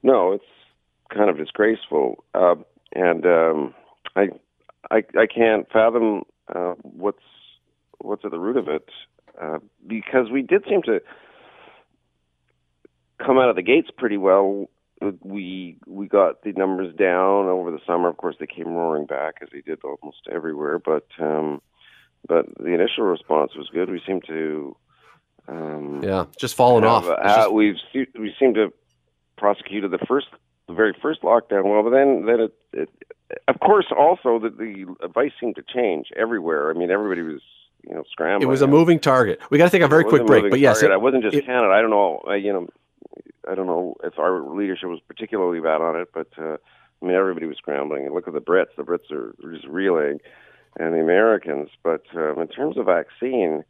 No, 0.02 0.32
it's 0.32 0.44
kind 1.14 1.30
of 1.30 1.36
disgraceful, 1.36 2.24
uh, 2.34 2.56
and 2.94 3.24
um, 3.26 3.74
I, 4.16 4.28
I, 4.90 5.04
I 5.18 5.26
can't 5.26 5.70
fathom 5.70 6.22
uh, 6.54 6.74
what's 6.82 7.22
what's 7.98 8.24
at 8.24 8.32
the 8.32 8.38
root 8.38 8.56
of 8.56 8.68
it, 8.68 8.88
uh, 9.40 9.58
because 9.86 10.30
we 10.30 10.42
did 10.42 10.64
seem 10.68 10.82
to 10.82 11.00
come 13.18 13.38
out 13.38 13.48
of 13.48 13.56
the 13.56 13.62
gates 13.62 13.90
pretty 13.96 14.16
well. 14.16 14.68
We 15.20 15.78
we 15.86 16.06
got 16.06 16.42
the 16.42 16.52
numbers 16.52 16.94
down 16.94 17.46
over 17.46 17.70
the 17.70 17.80
summer. 17.86 18.08
Of 18.08 18.16
course, 18.18 18.36
they 18.38 18.46
came 18.46 18.68
roaring 18.68 19.06
back 19.06 19.36
as 19.42 19.48
they 19.52 19.60
did 19.60 19.80
almost 19.82 20.28
everywhere. 20.30 20.78
But 20.78 21.06
um, 21.18 21.60
but 22.28 22.46
the 22.58 22.72
initial 22.72 23.04
response 23.04 23.56
was 23.56 23.68
good. 23.72 23.90
We 23.90 24.00
seem 24.06 24.20
to 24.28 24.76
um, 25.48 26.00
yeah 26.04 26.26
just 26.38 26.54
falling 26.54 26.84
have, 26.84 26.92
off 26.92 27.08
uh, 27.08 27.36
just- 27.36 27.52
we've 27.52 27.76
we 27.94 28.32
seem 28.38 28.54
to 28.54 28.72
prosecuted 29.36 29.90
the 29.90 29.98
first, 30.06 30.28
the 30.68 30.74
very 30.74 30.94
first 31.02 31.22
lockdown 31.22 31.64
well, 31.64 31.82
but 31.82 31.90
then 31.90 32.24
then 32.26 32.40
it, 32.40 32.54
it 32.72 32.88
of 33.48 33.58
course 33.58 33.86
also 33.90 34.38
the, 34.38 34.50
the 34.50 35.04
advice 35.04 35.32
seemed 35.40 35.56
to 35.56 35.62
change 35.62 36.06
everywhere. 36.16 36.70
I 36.70 36.74
mean, 36.74 36.92
everybody 36.92 37.22
was 37.22 37.40
you 37.84 37.94
know 37.94 38.02
scrambling. 38.10 38.42
it 38.42 38.50
was 38.50 38.62
a 38.62 38.66
moving 38.66 38.98
target 39.00 39.40
we 39.50 39.58
got 39.58 39.64
to 39.64 39.70
take 39.70 39.82
a 39.82 39.88
very 39.88 40.04
quick 40.04 40.24
break 40.26 40.50
but 40.50 40.60
yes 40.60 40.80
target. 40.80 40.90
it- 40.92 40.94
it 40.94 41.00
wasn't 41.00 41.22
just 41.22 41.36
it- 41.36 41.46
Canada. 41.46 41.72
I 41.72 41.80
don't 41.80 41.90
know. 41.90 42.22
Uh, 42.26 42.34
you 42.34 42.52
know, 42.52 42.68
I 43.50 43.54
don't 43.54 43.66
know 43.66 43.96
if 44.04 44.18
our 44.18 44.40
leadership 44.40 44.88
was 44.88 45.00
particularly 45.08 45.60
bad 45.60 45.80
on 45.80 45.96
it, 46.00 46.08
but 46.14 46.28
uh, 46.38 46.56
I 47.02 47.04
mean, 47.06 47.16
everybody 47.16 47.46
was 47.46 47.56
scrambling. 47.56 48.04
And 48.06 48.14
look 48.14 48.28
at 48.28 48.34
the 48.34 48.40
Brits; 48.40 48.74
the 48.76 48.84
Brits 48.84 49.10
are 49.10 49.34
just 49.52 49.66
reeling, 49.66 50.20
and 50.78 50.94
the 50.94 51.00
Americans. 51.00 51.70
But 51.82 52.02
um, 52.14 52.40
in 52.40 52.46
terms 52.48 52.78
of 52.78 52.86
vaccine, 52.86 53.64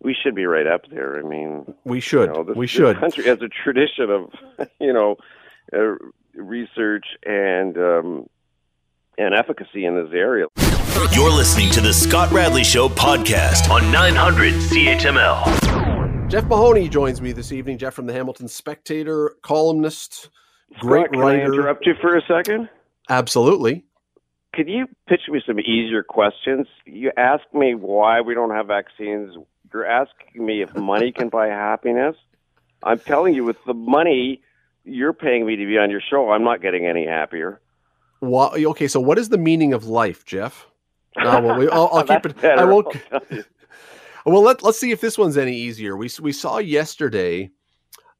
we 0.00 0.14
should 0.14 0.34
be 0.34 0.44
right 0.44 0.66
up 0.66 0.82
there. 0.90 1.18
I 1.18 1.22
mean, 1.22 1.74
we 1.84 2.00
should 2.00 2.28
you 2.28 2.34
know, 2.34 2.44
this, 2.44 2.56
we 2.56 2.66
should 2.66 2.98
country 2.98 3.24
has 3.24 3.40
a 3.40 3.48
tradition 3.48 4.10
of, 4.10 4.68
you 4.80 4.92
know, 4.92 5.16
uh, 5.72 5.94
research 6.34 7.06
and 7.24 7.78
um, 7.78 8.26
and 9.16 9.34
efficacy 9.34 9.86
in 9.86 9.94
this 9.94 10.12
area. 10.12 10.46
You're 11.12 11.30
listening 11.30 11.70
to 11.72 11.80
the 11.80 11.92
Scott 11.92 12.30
Radley 12.30 12.62
Show 12.62 12.88
podcast 12.88 13.68
on 13.68 13.90
900 13.90 14.54
CHML. 14.54 16.30
Jeff 16.30 16.44
Mahoney 16.44 16.88
joins 16.88 17.20
me 17.20 17.32
this 17.32 17.50
evening. 17.50 17.78
Jeff 17.78 17.94
from 17.94 18.06
the 18.06 18.12
Hamilton 18.12 18.46
Spectator, 18.46 19.34
columnist, 19.42 20.30
great 20.78 21.06
Scott, 21.06 21.12
can 21.12 21.20
I 21.20 21.24
writer. 21.24 21.52
interrupt 21.52 21.84
you 21.86 21.94
for 22.00 22.16
a 22.16 22.22
second? 22.28 22.68
Absolutely. 23.10 23.84
Could 24.54 24.68
you 24.68 24.86
pitch 25.08 25.22
me 25.28 25.42
some 25.44 25.58
easier 25.58 26.04
questions? 26.04 26.68
You 26.86 27.10
ask 27.16 27.42
me 27.52 27.74
why 27.74 28.20
we 28.20 28.34
don't 28.34 28.50
have 28.50 28.68
vaccines. 28.68 29.34
You're 29.72 29.86
asking 29.86 30.46
me 30.46 30.62
if 30.62 30.74
money 30.76 31.10
can 31.10 31.28
buy 31.28 31.48
happiness. 31.48 32.14
I'm 32.84 33.00
telling 33.00 33.34
you, 33.34 33.42
with 33.44 33.56
the 33.66 33.74
money 33.74 34.42
you're 34.84 35.12
paying 35.12 35.44
me 35.44 35.56
to 35.56 35.66
be 35.66 35.76
on 35.76 35.90
your 35.90 36.02
show, 36.08 36.30
I'm 36.30 36.44
not 36.44 36.62
getting 36.62 36.86
any 36.86 37.04
happier. 37.04 37.60
Wha- 38.20 38.52
okay, 38.54 38.86
so 38.86 39.00
what 39.00 39.18
is 39.18 39.30
the 39.30 39.38
meaning 39.38 39.72
of 39.72 39.86
life, 39.86 40.24
Jeff? 40.24 40.68
No, 41.18 41.40
well, 41.40 41.58
we, 41.58 41.68
I'll, 41.68 41.88
I'll 41.92 42.04
keep 42.06 42.26
it. 42.26 42.40
better, 42.40 42.60
I 42.60 42.64
won't. 42.64 42.86
I'll 43.12 43.20
tell 43.20 43.36
you. 43.38 43.44
Well, 44.26 44.40
let, 44.40 44.62
let's 44.62 44.80
see 44.80 44.90
if 44.90 45.02
this 45.02 45.18
one's 45.18 45.36
any 45.36 45.54
easier. 45.54 45.98
We 45.98 46.08
we 46.22 46.32
saw 46.32 46.56
yesterday 46.56 47.50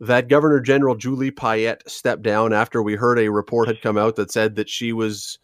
that 0.00 0.28
Governor 0.28 0.60
General 0.60 0.94
Julie 0.96 1.30
Payette 1.30 1.88
stepped 1.90 2.22
down 2.22 2.52
after 2.52 2.82
we 2.82 2.94
heard 2.94 3.18
a 3.18 3.30
report 3.30 3.68
had 3.68 3.80
come 3.80 3.96
out 3.96 4.16
that 4.16 4.30
said 4.30 4.56
that 4.56 4.68
she 4.68 4.92
was 4.92 5.38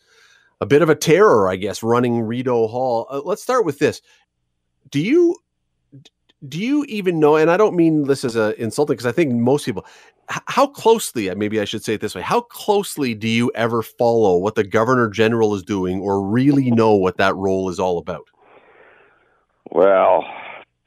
a 0.60 0.66
bit 0.66 0.82
of 0.82 0.90
a 0.90 0.94
terror, 0.94 1.48
I 1.48 1.56
guess, 1.56 1.82
running 1.82 2.20
Rideau 2.20 2.66
Hall. 2.66 3.06
Uh, 3.08 3.22
let's 3.24 3.42
start 3.42 3.64
with 3.64 3.78
this. 3.78 4.02
Do 4.90 5.00
you 5.00 5.36
do 6.46 6.58
you 6.58 6.84
even 6.84 7.18
know? 7.18 7.36
And 7.36 7.50
I 7.50 7.56
don't 7.56 7.74
mean 7.74 8.04
this 8.04 8.22
as 8.22 8.36
a 8.36 8.60
insulting 8.62 8.94
because 8.94 9.06
I 9.06 9.12
think 9.12 9.32
most 9.32 9.64
people. 9.64 9.86
How 10.46 10.66
closely, 10.66 11.34
maybe 11.34 11.60
I 11.60 11.64
should 11.64 11.82
say 11.82 11.94
it 11.94 12.00
this 12.00 12.14
way, 12.14 12.22
how 12.22 12.40
closely 12.40 13.14
do 13.14 13.28
you 13.28 13.50
ever 13.54 13.82
follow 13.82 14.36
what 14.36 14.54
the 14.54 14.62
Governor 14.62 15.08
General 15.08 15.54
is 15.54 15.62
doing 15.62 16.00
or 16.00 16.24
really 16.24 16.70
know 16.70 16.94
what 16.94 17.16
that 17.16 17.34
role 17.36 17.68
is 17.68 17.80
all 17.80 17.98
about? 17.98 18.28
Well, 19.72 20.24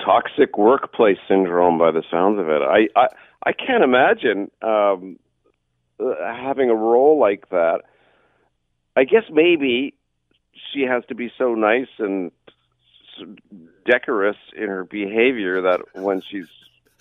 toxic 0.03 0.57
workplace 0.57 1.17
syndrome, 1.27 1.77
by 1.77 1.91
the 1.91 2.03
sounds 2.09 2.39
of 2.39 2.49
it. 2.49 2.61
I 2.61 2.87
I, 2.99 3.07
I 3.45 3.51
can't 3.53 3.83
imagine 3.83 4.49
um, 4.61 5.19
uh, 5.99 6.13
having 6.21 6.69
a 6.69 6.75
role 6.75 7.19
like 7.19 7.49
that. 7.49 7.81
I 8.95 9.03
guess 9.03 9.23
maybe 9.31 9.93
she 10.71 10.81
has 10.81 11.03
to 11.07 11.15
be 11.15 11.31
so 11.37 11.53
nice 11.53 11.87
and 11.99 12.31
decorous 13.85 14.37
in 14.55 14.67
her 14.67 14.83
behavior 14.83 15.61
that 15.61 15.81
when 15.93 16.21
she's 16.21 16.47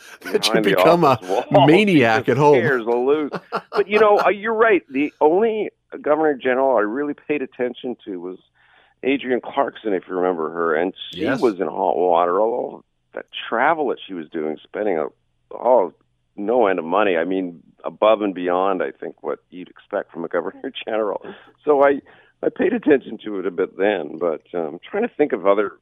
That 0.33 0.47
you 0.55 0.61
become 0.61 1.05
a 1.05 1.19
wall, 1.23 1.45
maniac 1.67 2.29
at 2.29 2.37
home. 2.37 2.57
loose. 2.65 3.31
But 3.71 3.89
you 3.89 3.99
know, 3.99 4.19
uh, 4.19 4.29
you're 4.29 4.55
right. 4.55 4.83
The 4.91 5.13
only 5.21 5.71
governor 6.01 6.35
general 6.35 6.77
I 6.77 6.81
really 6.83 7.15
paid 7.15 7.43
attention 7.43 7.97
to 8.05 8.21
was 8.21 8.39
Adrienne 9.05 9.41
Clarkson, 9.41 9.93
if 9.93 10.05
you 10.09 10.15
remember 10.15 10.51
her, 10.51 10.75
and 10.75 10.95
she 11.13 11.23
Yes. 11.23 11.41
was 11.41 11.61
in 11.61 11.67
hot 11.67 11.97
water. 11.97 12.41
All 12.41 12.85
that 13.15 13.27
travel 13.49 13.89
that 13.89 13.99
she 14.07 14.15
was 14.15 14.29
doing, 14.31 14.57
spending 14.63 14.99
a, 14.99 15.07
oh 15.53 15.93
no 16.37 16.67
end 16.67 16.79
of 16.79 16.85
money. 16.85 17.17
I 17.17 17.25
mean, 17.25 17.63
above 17.85 18.23
and 18.23 18.35
beyond, 18.35 18.83
I 18.83 18.91
think 18.93 19.23
what 19.23 19.41
you'd 19.51 19.69
expect 19.69 20.13
from 20.13 20.25
a 20.25 20.29
governor 20.29 20.73
general. 20.87 21.21
So 21.65 21.83
I 21.85 22.01
I 22.45 22.49
paid 22.49 22.73
attention 22.73 23.19
to 23.25 23.39
it 23.41 23.47
a 23.47 23.51
bit 23.51 23.77
then, 23.77 24.19
but 24.19 24.43
um, 24.55 24.75
I'm 24.75 24.79
trying 24.89 25.03
to 25.09 25.15
think 25.15 25.33
of 25.33 25.47
other. 25.47 25.73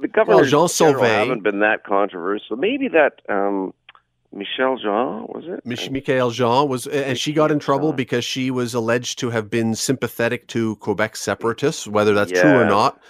The 0.00 0.08
governors 0.08 0.52
well, 0.52 0.66
Jean 0.68 0.94
Sauvé, 0.94 1.08
haven't 1.08 1.42
been 1.42 1.60
that 1.60 1.84
controversial. 1.84 2.56
Maybe 2.56 2.88
that 2.88 3.20
um, 3.28 3.72
Michaëlle 4.34 4.80
Jean 4.80 5.22
was 5.28 5.44
it? 5.46 5.64
Mich- 5.66 5.90
Michael 5.90 6.30
Jean 6.30 6.68
was, 6.68 6.86
and 6.86 7.18
she 7.18 7.32
got 7.32 7.50
in 7.50 7.58
trouble 7.58 7.92
because 7.92 8.24
she 8.24 8.50
was 8.50 8.74
alleged 8.74 9.18
to 9.20 9.30
have 9.30 9.50
been 9.50 9.74
sympathetic 9.74 10.46
to 10.48 10.76
Quebec 10.76 11.16
separatists, 11.16 11.86
whether 11.86 12.14
that's 12.14 12.30
true 12.32 12.50
or 12.50 12.64
not. 12.64 13.00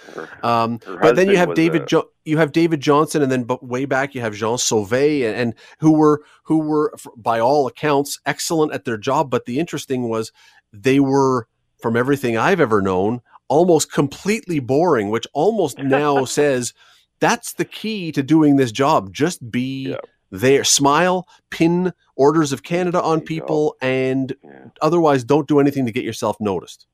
Um, 0.43 0.79
Her 0.85 0.97
but 0.97 1.15
then 1.15 1.29
you 1.29 1.37
have 1.37 1.53
David 1.53 1.83
a- 1.83 1.85
jo- 1.85 2.09
you 2.25 2.37
have 2.37 2.51
David 2.51 2.81
Johnston, 2.81 3.21
and 3.21 3.31
then 3.31 3.43
but 3.43 3.63
way 3.63 3.85
back 3.85 4.13
you 4.15 4.21
have 4.21 4.33
Jean 4.33 4.57
Sauvé, 4.57 5.23
and, 5.27 5.35
and 5.35 5.55
who 5.79 5.93
were 5.93 6.23
who 6.43 6.59
were 6.59 6.93
by 7.15 7.39
all 7.39 7.67
accounts 7.67 8.19
excellent 8.25 8.73
at 8.73 8.85
their 8.85 8.97
job. 8.97 9.29
But 9.29 9.45
the 9.45 9.59
interesting 9.59 10.09
was 10.09 10.31
they 10.73 10.99
were, 10.99 11.47
from 11.81 11.95
everything 11.95 12.37
I've 12.37 12.59
ever 12.59 12.81
known, 12.81 13.21
almost 13.51 13.91
completely 13.91 14.59
boring, 14.59 15.09
which 15.09 15.27
almost 15.33 15.77
now 15.99 16.23
says 16.25 16.73
that's 17.19 17.53
the 17.53 17.65
key 17.65 18.11
to 18.13 18.23
doing 18.23 18.55
this 18.55 18.71
job. 18.71 19.13
Just 19.13 19.51
be 19.51 19.89
Yeah. 19.89 19.97
there, 20.31 20.63
smile, 20.63 21.27
pin 21.49 21.91
orders 22.15 22.53
of 22.53 22.63
Canada 22.63 23.01
on 23.01 23.19
you 23.19 23.23
go. 23.25 23.25
people, 23.27 23.75
and 23.81 24.33
Yeah. 24.43 24.67
otherwise 24.81 25.23
don't 25.25 25.47
do 25.47 25.59
anything 25.59 25.85
to 25.85 25.91
get 25.91 26.05
yourself 26.05 26.37
noticed. 26.39 26.87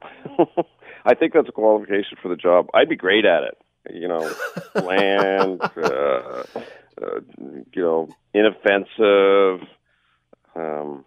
I 1.04 1.14
think 1.14 1.32
that's 1.32 1.48
a 1.48 1.52
qualification 1.52 2.16
for 2.22 2.28
the 2.28 2.36
job. 2.36 2.68
I'd 2.74 2.88
be 2.88 2.96
great 2.96 3.24
at 3.24 3.42
it. 3.42 3.58
You 3.90 4.06
know, 4.08 4.32
land, 4.74 5.60
uh, 5.76 6.44
uh, 7.02 7.20
you 7.74 7.82
know, 7.82 8.08
inoffensive. 8.34 9.66
Um, 10.54 11.04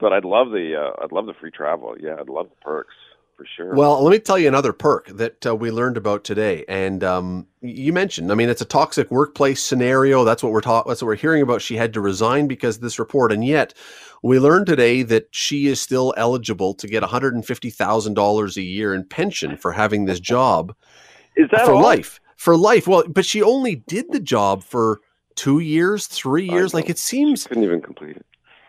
but 0.00 0.12
I'd 0.12 0.24
love 0.24 0.50
the 0.50 0.74
uh, 0.76 1.02
I'd 1.02 1.12
love 1.12 1.26
the 1.26 1.34
free 1.40 1.50
travel. 1.50 1.94
Yeah, 1.98 2.16
I'd 2.20 2.28
love 2.28 2.48
the 2.50 2.56
perks 2.60 2.94
for 3.36 3.46
sure. 3.56 3.74
Well, 3.74 4.02
let 4.02 4.10
me 4.10 4.18
tell 4.18 4.38
you 4.38 4.48
another 4.48 4.72
perk 4.72 5.08
that 5.08 5.46
uh, 5.46 5.54
we 5.54 5.70
learned 5.70 5.96
about 5.96 6.24
today, 6.24 6.64
and 6.68 7.04
um, 7.04 7.46
you 7.60 7.92
mentioned. 7.92 8.32
I 8.32 8.34
mean, 8.34 8.48
it's 8.48 8.62
a 8.62 8.66
toxic 8.66 9.10
workplace 9.10 9.62
scenario. 9.62 10.24
That's 10.24 10.42
what 10.42 10.52
we're 10.52 10.60
talking. 10.62 10.90
That's 10.90 11.02
what 11.02 11.08
we're 11.08 11.16
hearing 11.16 11.42
about. 11.42 11.62
She 11.62 11.76
had 11.76 11.92
to 11.94 12.00
resign 12.00 12.46
because 12.46 12.76
of 12.76 12.82
this 12.82 12.98
report, 12.98 13.32
and 13.32 13.44
yet 13.44 13.74
we 14.22 14.38
learned 14.38 14.66
today 14.66 15.02
that 15.02 15.28
she 15.30 15.66
is 15.66 15.80
still 15.80 16.14
eligible 16.16 16.74
to 16.74 16.86
get 16.86 17.02
one 17.02 17.10
hundred 17.10 17.34
and 17.34 17.44
fifty 17.44 17.70
thousand 17.70 18.14
dollars 18.14 18.56
a 18.56 18.62
year 18.62 18.94
in 18.94 19.04
pension 19.04 19.56
for 19.56 19.72
having 19.72 20.06
this 20.06 20.20
job 20.20 20.74
is 21.36 21.48
that 21.50 21.66
for 21.66 21.74
all? 21.74 21.82
life. 21.82 22.20
For 22.36 22.56
life. 22.56 22.86
Well, 22.86 23.04
but 23.08 23.24
she 23.24 23.42
only 23.42 23.76
did 23.76 24.12
the 24.12 24.20
job 24.20 24.62
for 24.62 25.00
two 25.34 25.58
years, 25.58 26.06
three 26.06 26.48
years. 26.48 26.74
Like 26.74 26.90
it 26.90 26.98
seems 26.98 27.46
Couldn't 27.46 27.64
even 27.64 27.80
complete 27.82 28.16
it. 28.16 28.26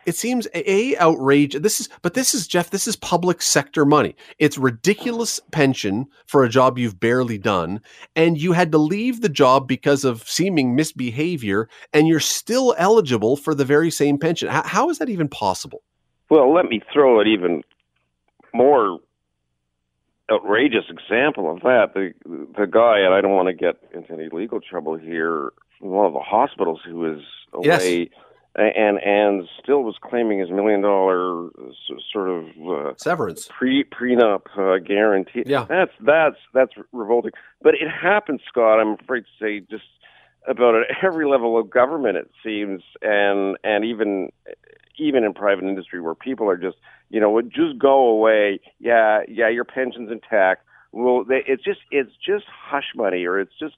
It 0.08 0.16
seems 0.16 0.48
a, 0.56 0.98
outrage 0.98 1.54
this 1.54 1.80
is 1.80 1.90
but 2.02 2.16
this 2.16 2.34
is 2.34 2.48
jeff 2.48 2.72
this 2.72 2.88
is 2.88 2.96
public 2.96 3.42
sector 3.42 3.86
money 3.86 4.16
it's 4.40 4.58
ridiculous 4.58 5.40
pension 5.52 6.08
for 6.26 6.44
a 6.44 6.50
job 6.50 6.80
you've 6.80 7.00
barely 7.00 7.38
done 7.38 7.80
and 8.16 8.42
you 8.42 8.54
had 8.54 8.72
to 8.72 8.80
leave 8.80 9.22
the 9.22 9.30
job 9.30 9.68
because 9.68 10.04
of 10.04 10.28
seeming 10.28 10.76
misbehavior 10.76 11.70
and 11.94 12.08
you're 12.08 12.20
still 12.20 12.74
eligible 12.80 13.36
for 13.36 13.54
the 13.54 13.66
very 13.66 13.92
same 13.92 14.18
pension 14.18 14.50
how, 14.50 14.64
how 14.64 14.90
is 14.90 14.98
that 14.98 15.10
even 15.10 15.28
possible 15.28 15.84
Well, 16.30 16.52
let 16.54 16.66
me 16.66 16.82
throw 16.92 17.20
an 17.22 17.28
even 17.28 17.64
more 18.54 19.00
outrageous 20.32 20.86
example 20.90 21.52
of 21.52 21.62
that. 21.62 21.94
The 21.94 22.14
the 22.58 22.66
guy, 22.66 23.00
and 23.00 23.14
I 23.14 23.22
don't 23.22 23.32
want 23.32 23.48
to 23.48 23.54
get 23.54 23.76
into 23.94 24.14
any 24.14 24.30
legal 24.32 24.60
trouble 24.60 24.98
here, 24.98 25.52
one 25.80 26.06
of 26.06 26.14
the 26.14 26.20
hospitals 26.20 26.82
who 26.86 27.14
is 27.14 27.22
was 27.54 27.66
Yes. 27.66 28.10
And 28.58 28.98
and 29.00 29.48
still 29.62 29.84
was 29.84 29.96
claiming 30.02 30.40
his 30.40 30.50
million 30.50 30.82
dollar 30.82 31.50
sort 32.12 32.30
of 32.30 32.46
uh, 32.68 32.94
severance 32.98 33.48
pre 33.48 33.84
prenup 33.84 34.48
uh, 34.58 34.80
guarantee. 34.80 35.44
Yeah. 35.46 35.66
that's 35.70 35.92
that's 36.02 36.38
that's 36.54 36.74
revolting. 36.92 37.32
But 37.62 37.76
it 37.76 37.90
happens, 37.90 38.42
Scott. 38.48 38.80
I'm 38.80 38.98
afraid 39.02 39.22
to 39.22 39.44
say, 39.44 39.60
just 39.60 39.84
about 40.48 40.76
at 40.76 40.98
every 41.04 41.28
level 41.28 41.60
of 41.60 41.70
government, 41.70 42.18
it 42.18 42.32
seems, 42.44 42.82
and 43.02 43.58
and 43.64 43.86
even 43.86 44.32
even 44.98 45.24
in 45.24 45.34
private 45.34 45.66
industry, 45.66 46.02
where 46.02 46.16
people 46.16 46.50
are 46.50 46.58
just 46.58 46.78
you 47.10 47.20
know 47.20 47.40
just 47.42 47.78
go 47.78 48.08
away. 48.08 48.60
Yeah, 48.80 49.22
yeah, 49.28 49.50
your 49.50 49.66
pension's 49.66 50.12
intact. 50.12 50.64
Well, 50.92 51.24
they, 51.24 51.44
it's 51.46 51.64
just 51.64 51.82
it's 51.92 52.12
just 52.26 52.46
hush 52.48 52.94
money, 52.96 53.26
or 53.26 53.40
it's 53.40 53.54
just. 53.60 53.76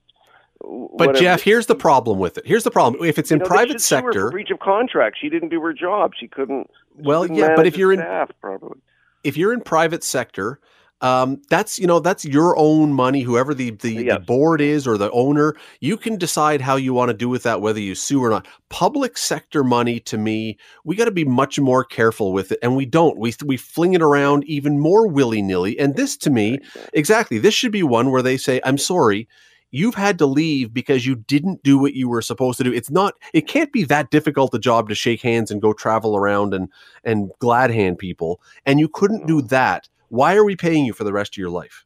But 0.60 0.68
whatever. 0.68 1.18
jeff 1.18 1.42
here's 1.42 1.66
the 1.66 1.74
problem 1.74 2.18
with 2.18 2.38
it 2.38 2.46
here's 2.46 2.64
the 2.64 2.70
problem 2.70 3.02
if 3.04 3.18
it's 3.18 3.30
in 3.30 3.38
You 3.38 3.44
know, 3.44 3.48
private 3.48 3.72
should 3.72 3.80
sue 3.82 3.96
her 3.96 4.02
for 4.02 4.12
sector 4.12 4.30
breach 4.30 4.50
of 4.50 4.58
contract. 4.60 5.16
She 5.20 5.28
didn't 5.28 5.48
do 5.48 5.60
her 5.60 5.72
job. 5.72 6.12
She 6.18 6.28
couldn't. 6.28 6.70
well 6.96 7.26
yeah 7.26 7.54
but 7.56 7.66
if 7.66 7.76
you're 7.76 7.92
in 7.92 8.00
staff 8.00 8.30
properly. 8.40 8.78
if 9.24 9.36
you're 9.36 9.52
in 9.52 9.60
private 9.60 10.04
sector 10.04 10.60
um, 11.02 11.40
that's 11.48 11.78
you 11.78 11.86
know 11.86 11.98
that's 11.98 12.24
your 12.24 12.56
own 12.58 12.92
money 12.92 13.22
whoever 13.22 13.54
the, 13.54 13.70
the, 13.70 14.08
the 14.08 14.18
board 14.18 14.60
is 14.60 14.86
or 14.86 14.98
the 14.98 15.10
owner 15.12 15.56
you 15.80 15.96
can 15.96 16.18
decide 16.18 16.60
how 16.60 16.76
you 16.76 16.92
want 16.92 17.08
to 17.08 17.16
do 17.16 17.28
with 17.28 17.42
that 17.44 17.62
whether 17.62 17.80
you 17.80 17.94
sue 17.94 18.22
or 18.22 18.28
not 18.28 18.46
public 18.68 19.16
sector 19.16 19.64
money 19.64 19.98
to 20.00 20.18
me 20.18 20.58
we 20.84 20.94
got 20.94 21.06
to 21.06 21.10
be 21.10 21.24
much 21.24 21.58
more 21.58 21.84
careful 21.84 22.32
with 22.34 22.52
it 22.52 22.58
and 22.62 22.76
we 22.76 22.84
don't 22.84 23.16
we, 23.18 23.32
we 23.46 23.56
fling 23.56 23.94
it 23.94 24.02
around 24.02 24.44
even 24.44 24.78
more 24.78 25.06
willy-nilly 25.06 25.78
and 25.78 25.96
this 25.96 26.18
to 26.18 26.28
me 26.28 26.58
exactly 26.92 27.38
this 27.38 27.54
should 27.54 27.72
be 27.72 27.82
one 27.82 28.10
where 28.10 28.22
they 28.22 28.36
say 28.36 28.60
i'm 28.64 28.78
sorry 28.78 29.26
you've 29.70 29.94
had 29.94 30.18
to 30.18 30.26
leave 30.26 30.72
because 30.74 31.06
you 31.06 31.14
didn't 31.16 31.62
do 31.62 31.78
what 31.78 31.94
you 31.94 32.08
were 32.08 32.22
supposed 32.22 32.58
to 32.58 32.64
do 32.64 32.72
it's 32.72 32.90
not 32.90 33.14
it 33.32 33.46
can't 33.46 33.72
be 33.72 33.84
that 33.84 34.10
difficult 34.10 34.54
a 34.54 34.58
job 34.58 34.88
to 34.88 34.94
shake 34.94 35.20
hands 35.22 35.50
and 35.50 35.62
go 35.62 35.72
travel 35.72 36.16
around 36.16 36.52
and 36.54 36.68
and 37.04 37.30
glad 37.38 37.70
hand 37.70 37.98
people 37.98 38.40
and 38.66 38.80
you 38.80 38.88
couldn't 38.88 39.26
do 39.26 39.40
that 39.42 39.88
why 40.08 40.34
are 40.34 40.44
we 40.44 40.56
paying 40.56 40.84
you 40.84 40.92
for 40.92 41.04
the 41.04 41.12
rest 41.12 41.34
of 41.34 41.38
your 41.38 41.50
life 41.50 41.84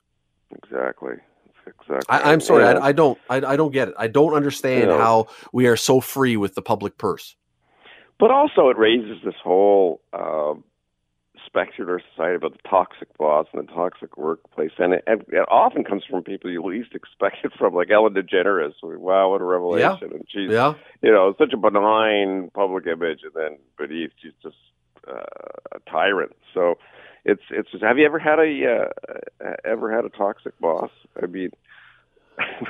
Exactly. 0.62 1.14
Exactly. 1.66 2.05
I, 2.09 2.33
i'm 2.33 2.40
sorry 2.40 2.64
And- 2.64 2.79
I, 2.79 2.88
I 2.88 2.92
don't 2.92 3.18
I, 3.31 3.37
I 3.37 3.57
don't 3.57 3.73
get 3.73 3.88
it 3.88 3.94
i 3.99 4.07
don't 4.07 4.35
understand 4.35 4.90
Yeah. 4.90 4.99
how 4.99 5.27
we 5.53 5.66
are 5.66 5.77
so 5.77 6.01
free 6.01 6.37
with 6.37 6.55
the 6.55 6.62
public 6.62 6.97
purse 6.99 7.37
But 8.18 8.31
also, 8.31 8.68
it 8.70 8.79
raises 8.79 9.18
this 9.25 9.35
whole 9.42 10.01
uh, 10.12 10.55
our 11.57 12.01
society 12.11 12.37
about 12.37 12.53
the 12.53 12.69
toxic 12.69 13.17
boss 13.19 13.47
and 13.53 13.67
the 13.67 13.73
toxic 13.73 14.17
workplace, 14.17 14.73
and 14.79 14.95
it, 14.95 15.05
and 15.07 15.23
it 15.29 15.47
often 15.49 15.85
comes 15.85 16.05
from 16.09 16.23
people 16.23 16.51
you 16.51 16.62
least 16.62 16.95
expect 16.95 17.45
it 17.45 17.53
from, 17.59 17.75
like 17.75 17.90
Ellen 17.90 18.14
DeGeneres. 18.14 18.73
Wow, 18.83 19.31
what 19.31 19.40
a 19.40 19.45
revelation! 19.45 20.11
And 20.12 20.25
she's, 20.29 20.51
yeah 20.51 20.75
you 21.03 21.12
know, 21.12 21.35
such 21.38 21.53
a 21.53 21.57
benign 21.57 22.51
public 22.55 22.87
image, 22.87 23.21
and 23.23 23.33
then 23.35 23.59
beneath 23.79 24.11
she's 24.21 24.33
just 24.43 24.57
uh, 25.09 25.77
a 25.77 25.90
tyrant. 25.90 26.37
So. 26.53 26.79
It's 27.27 27.40
it's. 27.51 27.71
Just, 27.71 27.83
have 27.83 27.97
you 27.97 28.05
ever 28.05 28.19
had 28.19 28.38
a 28.38 28.90
uh, 29.43 29.55
ever 29.64 29.90
had 29.90 30.05
a 30.05 30.11
toxic 30.11 30.53
boss? 30.61 30.90
I 31.23 31.25
mean, 31.25 31.53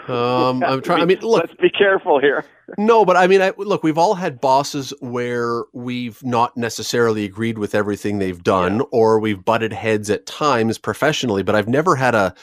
Um, 0.08 0.62
I'm 0.64 0.80
trying- 0.82 1.02
I 1.02 1.04
mean, 1.04 1.18
look- 1.20 1.42
Let's 1.48 1.60
be 1.60 1.70
careful 1.70 2.20
here. 2.20 2.44
No, 2.78 3.04
but 3.04 3.16
I 3.16 3.26
mean, 3.26 3.42
I, 3.42 3.52
look, 3.56 3.82
we've 3.82 3.98
all 3.98 4.14
had 4.14 4.40
bosses 4.40 4.92
where 5.00 5.64
we've 5.72 6.22
not 6.24 6.56
necessarily 6.56 7.24
agreed 7.24 7.58
with 7.58 7.74
everything 7.74 8.18
they've 8.18 8.42
done, 8.42 8.82
or 8.90 9.18
we've 9.20 9.44
butted 9.44 9.72
heads 9.72 10.08
at 10.10 10.26
times 10.26 10.78
professionally. 10.78 11.42
But 11.42 11.54
I've 11.54 11.68
never 11.68 11.96
had 11.96 12.14
a 12.14 12.34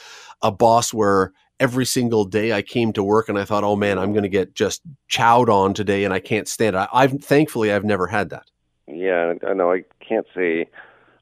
a 0.42 0.50
boss 0.50 0.92
where 0.94 1.32
every 1.60 1.84
single 1.86 2.24
day 2.24 2.52
I 2.52 2.62
came 2.62 2.92
to 2.94 3.02
work 3.04 3.28
and 3.28 3.38
I 3.38 3.44
thought, 3.44 3.64
"Oh 3.64 3.76
man, 3.76 3.98
I'm 3.98 4.12
going 4.12 4.22
to 4.24 4.28
get 4.28 4.54
just 4.54 4.82
chowed 5.10 5.48
on 5.48 5.74
today, 5.74 6.04
and 6.04 6.12
I 6.14 6.20
can't 6.20 6.46
stand 6.48 6.76
it." 6.76 6.78
I, 6.78 6.88
I've 6.92 7.12
thankfully 7.22 7.72
I've 7.72 7.84
never 7.84 8.06
had 8.06 8.30
that. 8.30 8.44
Yeah, 8.86 9.34
I 9.46 9.52
know. 9.54 9.72
I 9.72 9.84
can't 10.06 10.26
say 10.34 10.68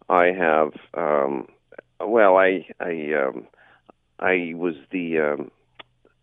I 0.09 0.27
have. 0.27 0.73
Um, 0.95 1.49
well, 2.01 2.37
I 2.37 2.67
I 2.81 3.13
um, 3.15 3.47
I 4.19 4.53
was 4.57 4.75
the 4.91 5.19
um, 5.21 5.51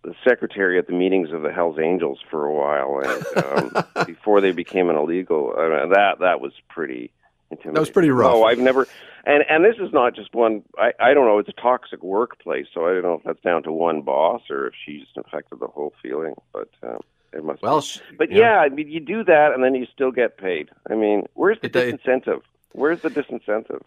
the 0.08 0.16
secretary 0.24 0.80
at 0.80 0.88
the 0.88 0.94
meetings 0.94 1.32
of 1.34 1.42
the 1.42 1.52
Hell's 1.52 1.78
Angels 1.78 2.20
for 2.32 2.46
a 2.46 2.54
while, 2.54 3.02
and 3.04 3.76
um, 3.76 3.86
before 4.06 4.40
they 4.40 4.54
became 4.54 4.90
an 4.90 4.96
illegal, 4.96 5.52
uh, 5.52 5.88
that 5.94 6.20
that 6.22 6.40
was 6.40 6.54
pretty 6.70 7.12
intimidating. 7.52 7.74
That 7.74 7.80
was 7.82 7.90
pretty 7.90 8.10
rough. 8.10 8.32
No, 8.34 8.44
I've 8.46 8.58
never. 8.60 8.88
And 9.26 9.44
and 9.50 9.66
this 9.66 9.76
is 9.86 9.92
not 9.92 10.16
just 10.16 10.34
one. 10.34 10.64
I 10.78 10.94
I 11.00 11.14
don't 11.14 11.26
know. 11.26 11.40
It's 11.40 11.50
a 11.50 11.62
toxic 11.62 12.02
workplace, 12.02 12.68
so 12.74 12.88
I 12.88 12.94
don't 12.94 13.04
know 13.04 13.16
if 13.16 13.24
that's 13.24 13.42
down 13.42 13.64
to 13.64 13.72
one 13.74 14.02
boss 14.02 14.44
or 14.50 14.68
if 14.68 14.74
she's 14.86 15.04
affected 15.18 15.60
the 15.60 15.68
whole 15.68 15.94
feeling. 16.02 16.36
But 16.54 16.70
um, 16.84 17.02
it 17.34 17.44
must. 17.44 17.62
Well, 17.62 17.82
be. 17.82 18.16
But 18.18 18.32
yeah. 18.32 18.60
I 18.60 18.70
mean, 18.70 18.88
you 18.90 19.02
do 19.02 19.26
that, 19.26 19.52
and 19.54 19.62
then 19.62 19.76
you 19.76 19.86
still 19.94 20.12
get 20.12 20.38
paid. 20.38 20.70
I 20.90 20.96
mean, 20.96 21.24
where's 21.34 21.60
the 21.60 21.68
It- 21.68 21.76
it- 21.76 22.02
disincentive? 22.06 22.42
Where's 22.74 23.02
the 23.02 23.10
disincentive? 23.10 23.82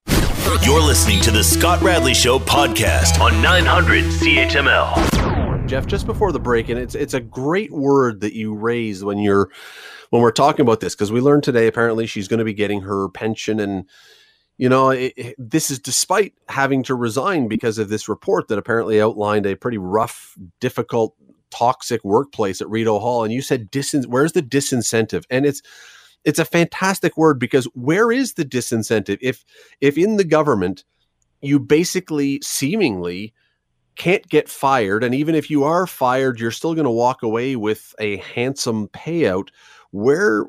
You're 0.66 0.82
listening 0.82 1.20
to 1.22 1.30
the 1.30 1.44
Scott 1.44 1.80
Radley 1.80 2.12
Show 2.12 2.38
podcast 2.40 3.20
on 3.20 3.40
900 3.40 4.04
CHML. 4.04 5.39
Jeff, 5.70 5.86
just 5.86 6.04
before 6.04 6.32
the 6.32 6.40
break, 6.40 6.68
and 6.68 6.80
it's 6.80 6.96
it's 6.96 7.14
a 7.14 7.20
great 7.20 7.70
word 7.70 8.22
that 8.22 8.34
you 8.34 8.56
raise 8.56 9.04
when 9.04 9.18
you're 9.18 9.48
when 10.08 10.20
we're 10.20 10.32
talking 10.32 10.62
about 10.64 10.80
this 10.80 10.96
because 10.96 11.12
we 11.12 11.20
learned 11.20 11.44
today 11.44 11.68
apparently 11.68 12.06
she's 12.08 12.26
going 12.26 12.40
to 12.40 12.44
be 12.44 12.52
getting 12.52 12.80
her 12.80 13.08
pension, 13.10 13.60
and 13.60 13.84
you 14.58 14.68
know 14.68 14.90
it, 14.90 15.12
it- 15.16 15.36
this 15.38 15.70
is 15.70 15.78
despite 15.78 16.34
having 16.48 16.82
to 16.82 16.96
resign 16.96 17.46
because 17.46 17.78
of 17.78 17.88
this 17.88 18.08
report 18.08 18.48
that 18.48 18.58
apparently 18.58 19.00
outlined 19.00 19.46
a 19.46 19.54
pretty 19.54 19.78
rough, 19.78 20.34
difficult, 20.58 21.14
toxic 21.52 22.02
workplace 22.02 22.60
at 22.60 22.68
Rideau 22.68 22.98
Hall. 22.98 23.22
And 23.22 23.32
you 23.32 23.40
said 23.40 23.70
disin- 23.70 24.06
where's 24.06 24.32
the 24.32 24.42
disincentive? 24.42 25.22
And 25.30 25.46
it's 25.46 25.62
it's 26.24 26.40
a 26.40 26.44
fantastic 26.44 27.16
word 27.16 27.38
because 27.38 27.66
where 27.76 28.10
is 28.10 28.34
the 28.34 28.44
disincentive 28.44 29.18
if 29.20 29.44
if 29.80 29.96
in 29.96 30.16
the 30.16 30.24
government 30.24 30.82
you 31.40 31.60
basically 31.60 32.40
seemingly 32.42 33.32
can't 33.96 34.28
get 34.28 34.48
fired 34.48 35.04
and 35.04 35.14
even 35.14 35.34
if 35.34 35.50
you 35.50 35.64
are 35.64 35.86
fired 35.86 36.40
you're 36.40 36.50
still 36.50 36.74
going 36.74 36.84
to 36.84 36.90
walk 36.90 37.22
away 37.22 37.56
with 37.56 37.94
a 37.98 38.16
handsome 38.18 38.88
payout 38.88 39.48
where 39.90 40.46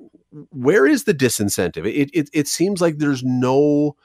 where 0.51 0.86
is 0.86 1.04
the 1.04 1.13
disincentive 1.13 1.86
it 1.86 2.10
it, 2.13 2.30
it 2.34 2.47
seems 2.47 2.82
like 2.82 2.97
there's 2.97 3.23
no 3.23 3.95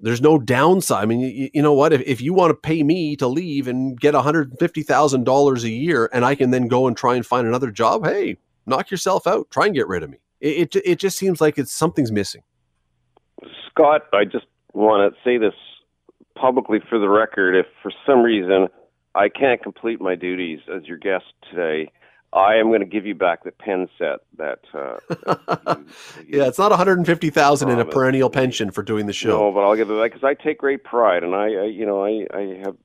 there's 0.00 0.20
no 0.20 0.38
downside. 0.38 1.02
I 1.02 1.06
mean, 1.06 1.20
you, 1.20 1.50
you 1.52 1.62
know 1.62 1.72
what? 1.72 1.92
If, 1.92 2.00
if 2.02 2.20
you 2.20 2.32
want 2.32 2.50
to 2.50 2.54
pay 2.54 2.82
me 2.82 3.16
to 3.16 3.26
leave 3.26 3.68
and 3.68 3.98
get 4.00 4.14
$150,000 4.14 5.62
a 5.62 5.68
year 5.68 6.10
and 6.12 6.24
I 6.24 6.34
can 6.34 6.50
then 6.50 6.68
go 6.68 6.86
and 6.86 6.96
try 6.96 7.16
and 7.16 7.26
find 7.26 7.46
another 7.46 7.70
job, 7.70 8.06
hey, 8.06 8.36
knock 8.66 8.90
yourself 8.90 9.26
out. 9.26 9.50
Try 9.50 9.66
and 9.66 9.74
get 9.74 9.88
rid 9.88 10.02
of 10.02 10.10
me. 10.10 10.18
It, 10.40 10.74
it, 10.74 10.82
it 10.84 10.98
just 10.98 11.18
seems 11.18 11.40
like 11.40 11.58
it's 11.58 11.72
something's 11.72 12.12
missing. 12.12 12.42
Scott, 13.68 14.02
I 14.12 14.24
just 14.24 14.46
want 14.72 15.12
to 15.12 15.20
say 15.22 15.38
this 15.38 15.54
publicly 16.40 16.78
for 16.88 16.98
the 16.98 17.08
record. 17.08 17.54
If 17.54 17.66
for 17.82 17.92
some 18.06 18.22
reason 18.22 18.68
I 19.14 19.28
can't 19.28 19.62
complete 19.62 20.00
my 20.00 20.14
duties 20.14 20.60
as 20.74 20.86
your 20.86 20.96
guest 20.96 21.24
today, 21.50 21.90
I 22.32 22.54
am 22.54 22.68
going 22.68 22.80
to 22.80 22.86
give 22.86 23.06
you 23.06 23.14
back 23.14 23.44
the 23.44 23.50
pen 23.50 23.88
set 23.98 24.20
that. 24.38 24.60
Uh, 24.72 24.98
that 25.08 25.78
you, 26.26 26.38
yeah, 26.38 26.46
it's 26.46 26.58
not 26.58 26.70
one 26.70 26.78
hundred 26.78 26.98
and 26.98 27.06
fifty 27.06 27.30
thousand 27.30 27.70
in 27.70 27.80
a 27.80 27.84
perennial 27.84 28.30
pension 28.30 28.70
for 28.70 28.82
doing 28.82 29.06
the 29.06 29.12
show. 29.12 29.28
No, 29.28 29.52
but 29.52 29.60
I'll 29.60 29.76
give 29.76 29.90
it 29.90 30.00
back 30.00 30.12
because 30.12 30.24
I 30.24 30.34
take 30.34 30.58
great 30.58 30.84
pride, 30.84 31.24
and 31.24 31.34
I, 31.34 31.46
I, 31.46 31.64
you 31.64 31.84
know, 31.84 32.04
I, 32.04 32.26
I 32.32 32.60
have. 32.64 32.76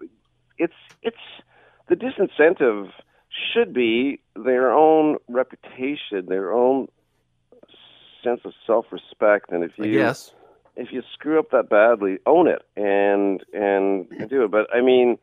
It's 0.57 0.73
it's 1.03 1.17
the 1.89 1.95
disincentive 1.95 2.89
should 3.53 3.73
be 3.73 4.21
their 4.35 4.71
own 4.71 5.17
reputation, 5.27 6.25
their 6.27 6.51
own 6.51 6.87
sense 8.23 8.41
of 8.45 8.53
self-respect, 8.65 9.51
and 9.51 9.63
if 9.63 9.71
you 9.77 9.85
yes. 9.85 10.33
If 10.75 10.91
you 10.91 11.01
screw 11.13 11.39
up 11.39 11.51
that 11.51 11.69
badly, 11.69 12.17
own 12.25 12.47
it 12.47 12.63
and 12.75 13.43
and 13.53 14.09
do 14.29 14.43
it. 14.43 14.51
But 14.51 14.67
I 14.73 14.81
mean 14.81 15.17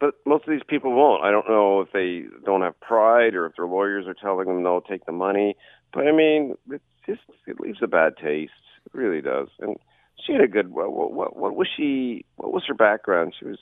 but 0.00 0.14
most 0.24 0.46
of 0.46 0.50
these 0.50 0.62
people 0.66 0.92
won't. 0.92 1.24
I 1.24 1.30
don't 1.30 1.48
know 1.48 1.80
if 1.80 1.92
they 1.92 2.24
don't 2.44 2.62
have 2.62 2.78
pride 2.80 3.34
or 3.34 3.46
if 3.46 3.56
their 3.56 3.66
lawyers 3.66 4.06
are 4.06 4.14
telling 4.14 4.46
them 4.46 4.62
no, 4.62 4.80
take 4.80 5.06
the 5.06 5.12
money. 5.12 5.56
But 5.92 6.06
I 6.06 6.12
mean, 6.12 6.56
it 6.70 6.82
just 7.06 7.22
it 7.46 7.60
leaves 7.60 7.78
a 7.82 7.88
bad 7.88 8.16
taste. 8.16 8.52
It 8.86 8.94
really 8.96 9.20
does. 9.20 9.48
And 9.58 9.76
she 10.24 10.32
had 10.32 10.42
a 10.42 10.48
good. 10.48 10.70
What, 10.70 10.92
what, 11.12 11.36
what 11.36 11.56
was 11.56 11.68
she? 11.76 12.24
What 12.36 12.52
was 12.52 12.64
her 12.68 12.74
background? 12.74 13.34
She 13.38 13.46
was 13.46 13.58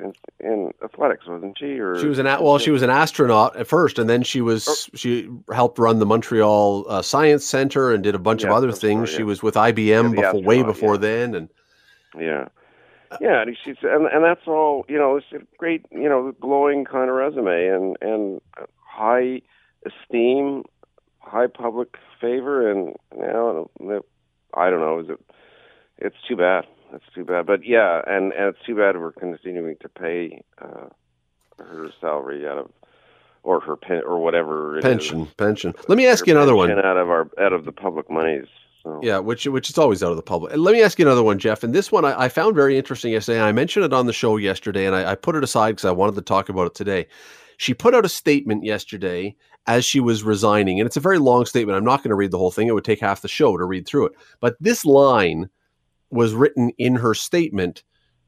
in, 0.00 0.12
in 0.40 0.72
athletics, 0.82 1.26
wasn't 1.26 1.58
she? 1.58 1.78
Or 1.78 1.98
she 1.98 2.06
was 2.06 2.18
an 2.18 2.26
well, 2.26 2.58
she 2.58 2.70
was 2.70 2.82
an 2.82 2.90
astronaut 2.90 3.56
at 3.56 3.66
first, 3.66 3.98
and 3.98 4.08
then 4.08 4.22
she 4.22 4.40
was 4.40 4.68
oh. 4.68 4.96
she 4.96 5.28
helped 5.52 5.78
run 5.78 5.98
the 5.98 6.06
Montreal 6.06 6.84
uh, 6.88 7.02
Science 7.02 7.44
Center 7.44 7.92
and 7.92 8.02
did 8.02 8.14
a 8.14 8.18
bunch 8.18 8.42
yeah, 8.42 8.48
of 8.48 8.54
other 8.54 8.72
things. 8.72 9.10
Yeah. 9.10 9.18
She 9.18 9.22
was 9.22 9.42
with 9.42 9.54
IBM 9.54 10.16
yeah, 10.16 10.32
before, 10.32 10.42
way 10.42 10.62
before 10.62 10.98
then, 10.98 11.34
and 11.34 11.48
yeah. 12.18 12.48
Yeah, 13.20 13.42
and 13.42 13.56
she's 13.64 13.76
and 13.82 14.06
and 14.06 14.24
that's 14.24 14.46
all. 14.46 14.84
You 14.88 14.98
know, 14.98 15.16
it's 15.16 15.26
a 15.32 15.38
great, 15.58 15.86
you 15.92 16.08
know, 16.08 16.32
glowing 16.40 16.84
kind 16.84 17.08
of 17.08 17.16
resume 17.16 17.68
and 17.68 17.96
and 18.00 18.40
high 18.80 19.40
esteem, 19.86 20.64
high 21.20 21.46
public 21.46 21.96
favor, 22.20 22.68
and 22.70 22.94
now 23.16 23.68
I 24.54 24.70
don't 24.70 24.80
know. 24.80 24.98
Is 25.00 25.10
it? 25.10 25.20
It's 25.98 26.16
too 26.26 26.36
bad. 26.36 26.64
It's 26.94 27.04
too 27.14 27.24
bad. 27.24 27.46
But 27.46 27.66
yeah, 27.66 28.02
and 28.06 28.32
and 28.32 28.54
it's 28.54 28.64
too 28.64 28.76
bad 28.76 28.98
we're 28.98 29.12
continuing 29.12 29.76
to 29.80 29.88
pay 29.88 30.42
uh, 30.60 30.88
her 31.58 31.90
salary 32.00 32.46
out 32.46 32.58
of 32.58 32.70
or 33.42 33.60
her 33.60 33.76
pen 33.76 34.02
or 34.06 34.18
whatever 34.22 34.80
pension 34.80 35.22
is. 35.22 35.34
pension. 35.34 35.74
Let 35.88 35.98
me 35.98 36.06
ask 36.06 36.26
you 36.26 36.34
another 36.34 36.56
one 36.56 36.70
out 36.70 36.96
of 36.96 37.10
our 37.10 37.28
out 37.40 37.52
of 37.52 37.64
the 37.64 37.72
public 37.72 38.10
monies. 38.10 38.46
So. 38.82 39.00
Yeah, 39.02 39.18
which 39.18 39.46
which 39.46 39.70
is 39.70 39.78
always 39.78 40.02
out 40.02 40.10
of 40.10 40.16
the 40.16 40.22
public. 40.22 40.56
let 40.56 40.72
me 40.72 40.82
ask 40.82 40.98
you 40.98 41.06
another 41.06 41.22
one, 41.22 41.38
Jeff. 41.38 41.62
And 41.62 41.74
this 41.74 41.90
one 41.90 42.04
I, 42.04 42.24
I 42.24 42.28
found 42.28 42.54
very 42.54 42.76
interesting 42.76 43.12
yesterday. 43.12 43.40
I 43.40 43.52
mentioned 43.52 43.84
it 43.84 43.92
on 43.92 44.06
the 44.06 44.12
show 44.12 44.36
yesterday, 44.36 44.86
and 44.86 44.94
I, 44.94 45.12
I 45.12 45.14
put 45.14 45.36
it 45.36 45.44
aside 45.44 45.72
because 45.72 45.86
I 45.86 45.90
wanted 45.90 46.16
to 46.16 46.22
talk 46.22 46.48
about 46.48 46.66
it 46.66 46.74
today. 46.74 47.06
She 47.56 47.72
put 47.72 47.94
out 47.94 48.04
a 48.04 48.08
statement 48.08 48.64
yesterday 48.64 49.36
as 49.66 49.84
she 49.84 50.00
was 50.00 50.22
resigning, 50.22 50.80
and 50.80 50.86
it's 50.86 50.96
a 50.96 51.00
very 51.00 51.18
long 51.18 51.46
statement. 51.46 51.78
I'm 51.78 51.84
not 51.84 52.02
going 52.02 52.10
to 52.10 52.14
read 52.14 52.30
the 52.30 52.38
whole 52.38 52.50
thing; 52.50 52.68
it 52.68 52.72
would 52.72 52.84
take 52.84 53.00
half 53.00 53.22
the 53.22 53.28
show 53.28 53.56
to 53.56 53.64
read 53.64 53.86
through 53.86 54.06
it. 54.06 54.12
But 54.40 54.56
this 54.60 54.84
line 54.84 55.48
was 56.14 56.34
written 56.34 56.70
in 56.78 56.94
her 56.96 57.14
statement, 57.14 57.82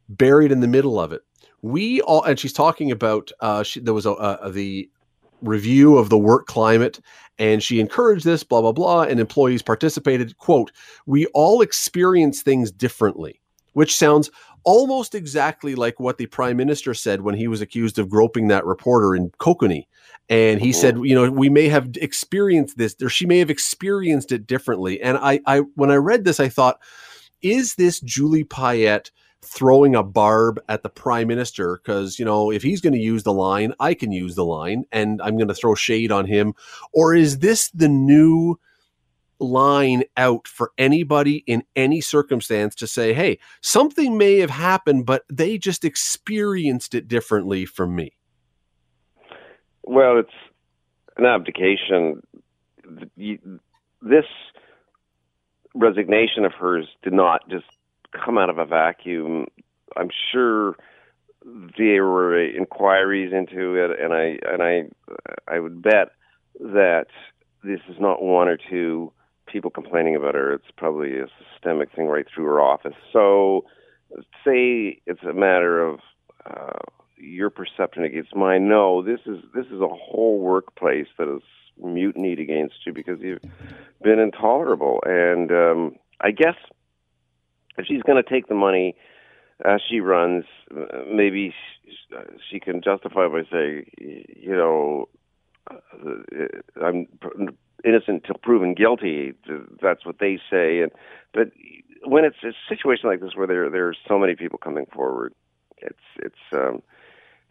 buried 0.08 0.52
in 0.52 0.60
the 0.60 0.68
middle 0.68 1.00
of 1.00 1.12
it. 1.12 1.22
We 1.62 2.00
all, 2.02 2.22
and 2.24 2.38
she's 2.38 2.52
talking 2.52 2.90
about 2.90 3.32
uh, 3.40 3.62
she, 3.62 3.80
there 3.80 3.94
was 3.94 4.06
a, 4.06 4.12
a 4.12 4.50
the 4.50 4.90
review 5.42 5.98
of 5.98 6.08
the 6.08 6.18
work 6.18 6.46
climate 6.46 6.98
and 7.38 7.62
she 7.62 7.78
encouraged 7.78 8.24
this 8.24 8.42
blah 8.42 8.62
blah 8.62 8.72
blah 8.72 9.02
and 9.02 9.20
employees 9.20 9.60
participated 9.60 10.38
quote 10.38 10.72
we 11.04 11.26
all 11.34 11.60
experience 11.60 12.40
things 12.40 12.72
differently 12.72 13.38
which 13.74 13.94
sounds 13.94 14.30
almost 14.66 15.14
exactly 15.14 15.76
like 15.76 16.00
what 16.00 16.18
the 16.18 16.26
prime 16.26 16.56
minister 16.56 16.92
said 16.92 17.20
when 17.20 17.36
he 17.36 17.46
was 17.46 17.60
accused 17.60 17.98
of 17.98 18.10
groping 18.10 18.48
that 18.48 18.66
reporter 18.66 19.14
in 19.14 19.30
Kokanee. 19.38 19.86
And 20.28 20.60
he 20.60 20.70
mm-hmm. 20.70 20.80
said, 20.80 20.98
you 21.04 21.14
know, 21.14 21.30
we 21.30 21.48
may 21.48 21.68
have 21.68 21.90
experienced 22.00 22.76
this, 22.76 22.96
or 23.00 23.08
she 23.08 23.26
may 23.26 23.38
have 23.38 23.48
experienced 23.48 24.32
it 24.32 24.44
differently. 24.46 25.00
And 25.00 25.16
I, 25.18 25.40
I, 25.46 25.58
when 25.76 25.92
I 25.92 25.96
read 25.96 26.24
this, 26.24 26.40
I 26.40 26.48
thought, 26.48 26.80
is 27.42 27.74
this 27.74 28.00
Julie 28.00 28.44
Payette 28.44 29.10
throwing 29.42 29.94
a 29.94 30.02
barb 30.02 30.60
at 30.68 30.82
the 30.82 30.88
prime 30.88 31.28
minister? 31.28 31.80
Because 31.82 32.18
you 32.18 32.24
know 32.24 32.50
if 32.50 32.62
he's 32.62 32.80
going 32.80 32.92
to 32.92 32.98
use 32.98 33.22
the 33.22 33.32
line 33.32 33.72
i 33.80 33.94
can 33.94 34.10
use 34.12 34.34
the 34.34 34.44
line 34.44 34.84
and 34.92 35.20
i'm 35.22 35.36
going 35.36 35.48
to 35.48 35.54
throw 35.54 35.74
shade 35.74 36.12
on 36.12 36.26
him. 36.26 36.54
Or 36.92 37.14
is 37.14 37.38
this 37.38 37.70
the 37.70 37.88
new 37.88 38.58
line 39.38 40.02
out 40.16 40.48
for 40.48 40.72
anybody 40.78 41.44
in 41.46 41.62
any 41.76 42.00
circumstance 42.00 42.74
to 42.74 42.86
say 42.86 43.12
hey 43.12 43.38
something 43.60 44.16
may 44.16 44.38
have 44.38 44.48
happened 44.48 45.04
but 45.04 45.24
they 45.30 45.58
just 45.58 45.84
experienced 45.84 46.94
it 46.94 47.06
differently 47.06 47.66
from 47.66 47.94
me 47.94 48.16
well 49.84 50.18
it's 50.18 50.32
an 51.16 51.24
abdication. 51.24 52.22
This 53.16 54.24
resignation 55.76 56.44
of 56.44 56.52
hers 56.52 56.86
did 57.02 57.12
not 57.12 57.48
just 57.48 57.66
come 58.24 58.38
out 58.38 58.50
of 58.50 58.58
a 58.58 58.66
vacuum. 58.66 59.46
I'm 59.96 60.10
sure 60.32 60.76
there 61.78 62.04
were 62.04 62.38
inquiries 62.38 63.32
into 63.32 63.74
it, 63.74 63.98
and 64.00 64.12
I 64.12 64.38
and 64.50 64.62
I 64.62 65.52
I 65.52 65.60
would 65.60 65.82
bet 65.82 66.10
that 66.60 67.06
this 67.62 67.80
is 67.88 67.96
not 68.00 68.22
one 68.22 68.48
or 68.48 68.56
two 68.56 69.12
people 69.46 69.70
complaining 69.70 70.16
about 70.16 70.34
her. 70.34 70.52
It's 70.52 70.70
probably 70.76 71.18
a 71.18 71.26
systemic 71.52 71.92
thing 71.94 72.06
right 72.06 72.26
through 72.32 72.44
her 72.46 72.60
office. 72.60 72.94
So, 73.12 73.64
say 74.44 75.00
it's 75.06 75.22
a 75.22 75.32
matter 75.32 75.80
of 75.84 76.00
uh, 76.44 76.78
your 77.16 77.50
perception 77.50 78.04
against 78.04 78.34
mine. 78.34 78.68
No, 78.68 79.02
this 79.02 79.20
is 79.26 79.38
this 79.54 79.66
is 79.66 79.80
a 79.80 79.88
whole 79.88 80.40
workplace 80.40 81.08
that 81.18 81.32
is 81.32 81.42
mutinied 81.82 82.40
against 82.40 82.74
you 82.86 82.92
because 82.92 83.20
you've 83.20 83.42
been 84.02 84.18
intolerable. 84.18 85.00
And 85.04 85.50
um, 85.50 85.96
I 86.20 86.30
guess 86.30 86.56
if 87.78 87.86
she's 87.86 88.02
going 88.02 88.22
to 88.22 88.28
take 88.28 88.48
the 88.48 88.54
money 88.54 88.96
as 89.64 89.80
she 89.88 90.00
runs, 90.00 90.44
maybe 91.10 91.54
she 92.50 92.60
can 92.60 92.82
justify 92.82 93.28
by 93.28 93.42
saying, 93.50 93.86
you 93.98 94.54
know, 94.56 95.08
uh, 95.70 95.76
I'm 96.82 97.06
innocent 97.84 98.24
till 98.24 98.36
proven 98.42 98.74
guilty. 98.74 99.32
That's 99.82 100.04
what 100.04 100.18
they 100.18 100.38
say. 100.50 100.80
And 100.80 100.92
but 101.32 101.48
when 102.04 102.24
it's 102.24 102.36
a 102.44 102.52
situation 102.68 103.08
like 103.08 103.20
this 103.20 103.34
where 103.34 103.46
there 103.46 103.70
there's 103.70 103.98
so 104.06 104.18
many 104.18 104.36
people 104.36 104.58
coming 104.58 104.86
forward, 104.86 105.34
it's 105.78 105.98
it's 106.18 106.34
um, 106.52 106.82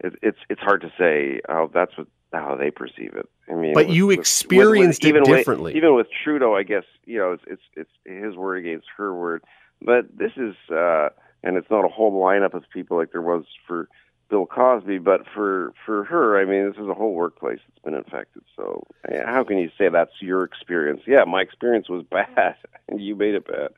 it, 0.00 0.14
it's 0.22 0.38
it's 0.48 0.60
hard 0.60 0.80
to 0.82 0.92
say. 0.98 1.40
Oh, 1.48 1.70
that's 1.72 1.96
what 1.98 2.06
how 2.32 2.56
they 2.56 2.70
perceive 2.70 3.14
it. 3.14 3.28
I 3.50 3.54
mean, 3.54 3.74
but 3.74 3.86
with, 3.86 3.96
you 3.96 4.10
experienced 4.10 5.02
with, 5.02 5.14
with, 5.14 5.22
it 5.22 5.26
differently. 5.26 5.76
Even 5.76 5.94
with 5.94 6.08
Trudeau, 6.24 6.54
I 6.54 6.62
guess 6.62 6.84
you 7.04 7.18
know 7.18 7.32
it's, 7.32 7.44
it's 7.46 7.62
it's 7.76 7.90
his 8.24 8.36
word 8.36 8.58
against 8.58 8.86
her 8.96 9.14
word. 9.14 9.42
But 9.82 10.16
this 10.16 10.32
is, 10.36 10.54
uh, 10.70 11.10
and 11.42 11.56
it's 11.56 11.70
not 11.70 11.84
a 11.84 11.88
whole 11.88 12.12
lineup 12.12 12.54
of 12.54 12.64
people 12.72 12.96
like 12.96 13.12
there 13.12 13.22
was 13.22 13.44
for 13.66 13.88
Bill 14.28 14.46
Cosby, 14.46 14.98
but 14.98 15.22
for 15.34 15.72
for 15.84 16.04
her, 16.04 16.40
I 16.40 16.44
mean, 16.44 16.68
this 16.70 16.80
is 16.80 16.88
a 16.88 16.94
whole 16.94 17.14
workplace 17.14 17.60
that's 17.68 17.84
been 17.84 17.94
infected. 17.94 18.42
So 18.56 18.84
how 19.24 19.44
can 19.44 19.58
you 19.58 19.70
say 19.78 19.88
that's 19.88 20.20
your 20.20 20.44
experience? 20.44 21.02
Yeah, 21.06 21.24
my 21.24 21.42
experience 21.42 21.88
was 21.88 22.04
bad, 22.10 22.56
and 22.88 23.00
you 23.00 23.14
made 23.14 23.34
it 23.34 23.46
bad. 23.46 23.70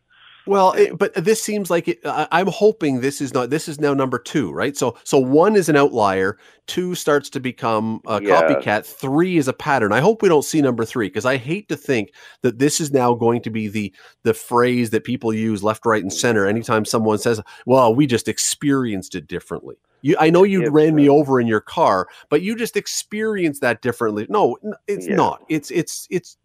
Well, 0.48 0.72
it, 0.72 0.96
but 0.96 1.12
this 1.14 1.42
seems 1.42 1.70
like 1.70 1.88
it, 1.88 2.00
I, 2.06 2.40
am 2.40 2.46
hoping 2.46 3.00
this 3.00 3.20
is 3.20 3.34
not. 3.34 3.50
This 3.50 3.68
is 3.68 3.78
now 3.78 3.92
number 3.92 4.18
two, 4.18 4.50
right? 4.50 4.74
So, 4.74 4.96
so 5.04 5.18
one 5.18 5.56
is 5.56 5.68
an 5.68 5.76
outlier. 5.76 6.38
Two 6.66 6.94
starts 6.94 7.28
to 7.30 7.40
become 7.40 8.00
a 8.06 8.22
yeah. 8.22 8.40
copycat. 8.40 8.86
Three 8.86 9.36
is 9.36 9.46
a 9.46 9.52
pattern. 9.52 9.92
I 9.92 10.00
hope 10.00 10.22
we 10.22 10.28
don't 10.30 10.44
see 10.44 10.62
number 10.62 10.86
three 10.86 11.08
because 11.08 11.26
I 11.26 11.36
hate 11.36 11.68
to 11.68 11.76
think 11.76 12.12
that 12.40 12.58
this 12.58 12.80
is 12.80 12.90
now 12.90 13.12
going 13.12 13.42
to 13.42 13.50
be 13.50 13.68
the 13.68 13.92
the 14.22 14.32
phrase 14.32 14.88
that 14.90 15.04
people 15.04 15.34
use 15.34 15.62
left, 15.62 15.84
right, 15.84 16.02
and 16.02 16.12
center 16.12 16.46
anytime 16.46 16.86
someone 16.86 17.18
says, 17.18 17.42
"Well, 17.66 17.94
we 17.94 18.06
just 18.06 18.26
experienced 18.26 19.14
it 19.14 19.26
differently." 19.26 19.76
You, 20.00 20.16
I 20.18 20.30
know 20.30 20.44
you 20.44 20.62
it's, 20.62 20.70
ran 20.70 20.94
me 20.94 21.10
uh 21.10 21.12
over 21.12 21.40
in 21.40 21.46
your 21.46 21.60
car, 21.60 22.08
but 22.30 22.40
you 22.40 22.56
just 22.56 22.74
experienced 22.74 23.60
that 23.60 23.82
differently. 23.82 24.26
No, 24.30 24.56
it's 24.86 25.06
yeah. 25.06 25.16
not. 25.16 25.42
It's 25.50 25.70
it's 25.70 26.06
it's 26.10 26.38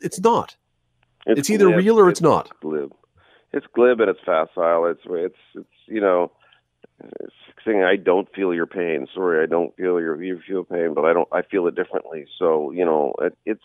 it's 0.00 0.18
not. 0.18 0.56
It's, 1.26 1.40
it's 1.40 1.50
either 1.50 1.66
glib. 1.66 1.76
real 1.76 2.00
or 2.00 2.08
it's, 2.08 2.20
it's, 2.20 2.24
not. 2.24 2.48
glib. 2.60 2.94
It's 3.52 3.66
glib 3.74 4.00
and 4.00 4.10
it's 4.10 4.20
facile. 4.24 4.86
It's 4.86 5.00
it's 5.06 5.36
it's 5.54 5.68
you 5.86 6.00
know, 6.00 6.32
saying 7.64 7.82
I 7.82 7.96
don't 7.96 8.28
feel 8.34 8.54
your 8.54 8.66
pain. 8.66 9.06
Sorry, 9.14 9.42
I 9.42 9.46
don't 9.46 9.74
feel 9.76 10.00
your 10.00 10.22
you 10.22 10.40
feel 10.46 10.64
pain, 10.64 10.94
but 10.94 11.04
I 11.04 11.12
don't. 11.12 11.28
I 11.32 11.42
feel 11.42 11.66
it 11.66 11.74
differently. 11.74 12.26
So 12.38 12.70
you 12.70 12.84
know, 12.84 13.14
it, 13.20 13.36
it's 13.46 13.62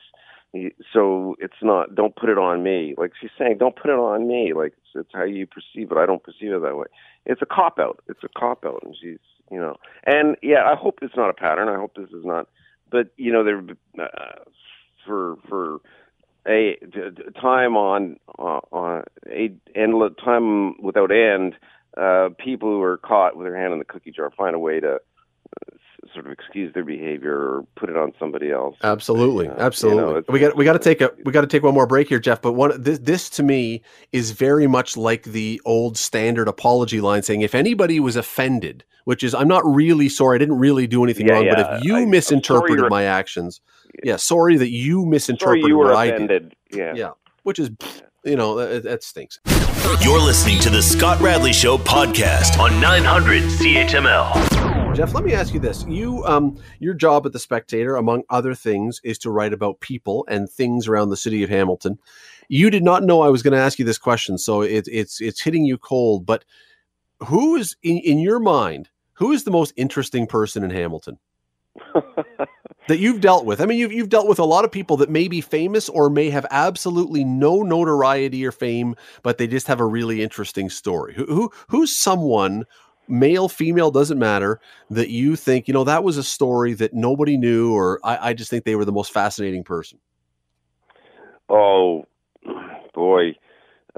so 0.93 1.35
it's 1.39 1.61
not 1.61 1.95
don't 1.95 2.15
put 2.15 2.29
it 2.29 2.37
on 2.37 2.63
me 2.63 2.93
like 2.97 3.11
she's 3.19 3.29
saying 3.37 3.57
don't 3.57 3.75
put 3.75 3.89
it 3.89 3.99
on 3.99 4.27
me 4.27 4.53
like 4.53 4.73
it's, 4.77 4.87
it's 4.95 5.09
how 5.13 5.23
you 5.23 5.45
perceive 5.45 5.91
it 5.91 5.97
i 5.97 6.05
don't 6.05 6.23
perceive 6.23 6.53
it 6.53 6.61
that 6.61 6.77
way 6.77 6.85
it's 7.25 7.41
a 7.41 7.45
cop 7.45 7.77
out 7.79 7.99
it's 8.07 8.23
a 8.23 8.29
cop 8.39 8.63
out 8.65 8.81
and 8.83 8.95
she's 9.01 9.19
you 9.51 9.59
know 9.59 9.75
and 10.05 10.35
yeah 10.41 10.63
i 10.65 10.75
hope 10.75 10.99
it's 11.01 11.15
not 11.15 11.29
a 11.29 11.33
pattern 11.33 11.67
i 11.67 11.75
hope 11.75 11.93
this 11.95 12.09
is 12.09 12.23
not 12.23 12.47
but 12.89 13.07
you 13.17 13.31
know 13.31 13.43
there 13.43 13.61
uh, 14.01 14.39
for 15.05 15.35
for 15.49 15.79
a 16.47 16.77
time 17.41 17.75
on 17.75 18.17
uh, 18.39 18.59
on 18.71 19.03
a 19.29 19.51
end 19.75 19.93
time 20.23 20.81
without 20.81 21.11
end 21.11 21.55
uh 21.97 22.29
people 22.37 22.69
who 22.69 22.81
are 22.81 22.97
caught 22.97 23.35
with 23.35 23.47
their 23.47 23.55
hand 23.55 23.73
in 23.73 23.79
the 23.79 23.85
cookie 23.85 24.11
jar 24.11 24.31
find 24.31 24.55
a 24.55 24.59
way 24.59 24.79
to 24.79 24.99
sort 26.13 26.25
of 26.25 26.31
excuse 26.31 26.73
their 26.73 26.83
behavior 26.83 27.35
or 27.35 27.65
put 27.75 27.89
it 27.89 27.97
on 27.97 28.13
somebody 28.19 28.51
else. 28.51 28.75
Absolutely, 28.83 29.47
uh, 29.47 29.55
absolutely. 29.57 30.03
You 30.03 30.13
know, 30.13 30.23
we 30.29 30.39
got 30.39 30.55
we 30.55 30.65
got 30.65 30.73
to 30.73 30.79
take 30.79 31.01
a 31.01 31.11
we 31.23 31.31
got 31.31 31.41
to 31.41 31.47
take 31.47 31.63
one 31.63 31.73
more 31.73 31.87
break 31.87 32.09
here, 32.09 32.19
Jeff. 32.19 32.41
But 32.41 32.53
one 32.53 32.81
this 32.81 32.99
this 32.99 33.29
to 33.31 33.43
me 33.43 33.81
is 34.11 34.31
very 34.31 34.67
much 34.67 34.97
like 34.97 35.23
the 35.23 35.61
old 35.65 35.97
standard 35.97 36.47
apology 36.47 37.01
line 37.01 37.23
saying 37.23 37.41
if 37.41 37.55
anybody 37.55 37.99
was 37.99 38.15
offended, 38.15 38.83
which 39.05 39.23
is 39.23 39.33
I'm 39.33 39.47
not 39.47 39.65
really 39.65 40.09
sorry, 40.09 40.35
I 40.35 40.39
didn't 40.39 40.59
really 40.59 40.87
do 40.87 41.03
anything 41.03 41.27
yeah, 41.27 41.33
wrong, 41.33 41.45
yeah. 41.45 41.55
but 41.55 41.77
if 41.77 41.83
you 41.83 41.97
I, 41.97 42.05
misinterpreted 42.05 42.89
my 42.89 43.03
actions, 43.03 43.61
yeah, 44.03 44.17
sorry 44.17 44.57
that 44.57 44.69
you 44.69 45.05
misinterpreted 45.05 45.67
you 45.67 45.77
what 45.77 45.91
offended. 45.91 46.31
I 46.31 46.39
did. 46.39 46.55
Yeah, 46.71 46.93
yeah, 46.95 47.11
which 47.43 47.59
is 47.59 47.71
you 48.23 48.35
know 48.35 48.55
that, 48.55 48.83
that 48.83 49.03
stinks. 49.03 49.39
You're 50.01 50.21
listening 50.21 50.59
to 50.61 50.69
the 50.69 50.81
Scott 50.81 51.21
Radley 51.21 51.53
Show 51.53 51.77
podcast 51.77 52.59
on 52.59 52.81
900 52.81 53.43
CHML. 53.43 54.64
Jeff, 54.95 55.13
let 55.13 55.25
me 55.25 55.33
ask 55.33 55.53
you 55.53 55.59
this: 55.59 55.83
you, 55.89 56.23
um, 56.23 56.57
your 56.79 56.93
job 56.93 57.25
at 57.25 57.33
the 57.33 57.39
Spectator, 57.39 57.97
among 57.97 58.23
other 58.29 58.55
things, 58.55 59.01
is 59.03 59.17
to 59.19 59.29
write 59.29 59.51
about 59.51 59.81
people 59.81 60.25
and 60.29 60.49
things 60.49 60.87
around 60.87 61.09
the 61.09 61.17
city 61.17 61.43
of 61.43 61.49
Hamilton. 61.49 61.99
You 62.47 62.69
did 62.69 62.81
not 62.81 63.03
know 63.03 63.21
I 63.21 63.27
was 63.27 63.43
going 63.43 63.51
to 63.51 63.59
ask 63.59 63.77
you 63.77 63.83
this 63.83 63.97
question, 63.97 64.37
so 64.37 64.61
it, 64.61 64.87
it's 64.89 65.19
it's 65.19 65.41
hitting 65.41 65.65
you 65.65 65.77
cold. 65.77 66.25
But 66.25 66.45
who 67.19 67.57
is 67.57 67.75
in, 67.83 67.97
in 67.97 68.19
your 68.19 68.39
mind? 68.39 68.87
Who 69.15 69.33
is 69.33 69.43
the 69.43 69.51
most 69.51 69.73
interesting 69.75 70.27
person 70.27 70.63
in 70.63 70.69
Hamilton 70.69 71.17
that 72.87 72.99
you've 72.99 73.19
dealt 73.19 73.43
with? 73.43 73.59
I 73.59 73.65
mean, 73.65 73.79
you've 73.79 73.91
you've 73.91 74.07
dealt 74.07 74.29
with 74.29 74.39
a 74.39 74.45
lot 74.45 74.63
of 74.63 74.71
people 74.71 74.95
that 74.97 75.09
may 75.09 75.27
be 75.27 75.41
famous 75.41 75.89
or 75.89 76.09
may 76.09 76.29
have 76.29 76.45
absolutely 76.51 77.25
no 77.25 77.63
notoriety 77.63 78.45
or 78.45 78.53
fame, 78.53 78.95
but 79.23 79.39
they 79.39 79.47
just 79.47 79.67
have 79.67 79.81
a 79.81 79.85
really 79.85 80.23
interesting 80.23 80.69
story. 80.69 81.13
Who, 81.15 81.25
who 81.25 81.51
who's 81.67 81.93
someone 81.93 82.63
male, 83.07 83.47
female, 83.49 83.91
doesn't 83.91 84.19
matter, 84.19 84.59
that 84.89 85.09
you 85.09 85.35
think, 85.35 85.67
you 85.67 85.73
know, 85.73 85.83
that 85.83 86.03
was 86.03 86.17
a 86.17 86.23
story 86.23 86.73
that 86.73 86.93
nobody 86.93 87.37
knew, 87.37 87.73
or 87.73 87.99
I, 88.03 88.29
I 88.29 88.33
just 88.33 88.49
think 88.49 88.65
they 88.65 88.75
were 88.75 88.85
the 88.85 88.91
most 88.91 89.11
fascinating 89.11 89.63
person? 89.63 89.99
Oh, 91.49 92.05
boy. 92.93 93.35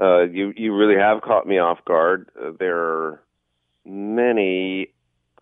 Uh, 0.00 0.22
you 0.22 0.52
you 0.56 0.74
really 0.74 0.94
have 0.94 1.22
caught 1.22 1.46
me 1.46 1.58
off 1.58 1.84
guard. 1.84 2.30
Uh, 2.40 2.52
there 2.58 2.78
are 2.78 3.22
many, 3.84 4.92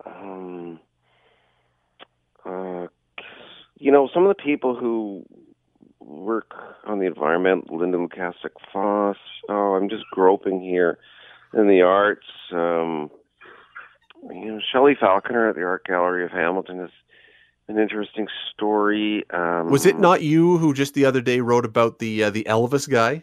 um, 0.07 0.81
uh, 2.44 2.87
you 3.79 3.92
know, 3.92 4.09
some 4.14 4.24
of 4.24 4.35
the 4.35 4.42
people 4.42 4.74
who 4.74 5.26
work 6.00 6.55
on 6.87 7.00
the 7.00 7.07
environment, 7.07 7.70
Linda 7.70 7.98
Lukasik 7.98 8.55
Foss. 8.72 9.16
Oh, 9.48 9.74
I'm 9.74 9.88
just 9.90 10.05
groping 10.11 10.61
here 10.61 10.98
in 11.52 11.68
the 11.68 11.83
arts. 11.83 12.26
Um, 12.52 13.11
you 14.31 14.53
know, 14.53 14.61
Shelley 14.73 14.97
Falconer 14.99 15.49
at 15.49 15.57
the 15.57 15.62
Art 15.62 15.85
Gallery 15.85 16.25
of 16.25 16.31
Hamilton 16.31 16.81
is 16.81 16.91
an 17.69 17.79
interesting 17.79 18.29
story. 18.53 19.25
Um, 19.31 19.71
was 19.71 19.87
it 19.87 19.99
not 19.99 20.23
you 20.23 20.59
who 20.59 20.73
just 20.73 20.95
the 20.95 21.05
other 21.05 21.21
day 21.21 21.41
wrote 21.41 21.65
about 21.65 21.99
the 21.99 22.25
uh, 22.25 22.31
the 22.31 22.45
Elvis 22.45 22.89
guy? 22.89 23.23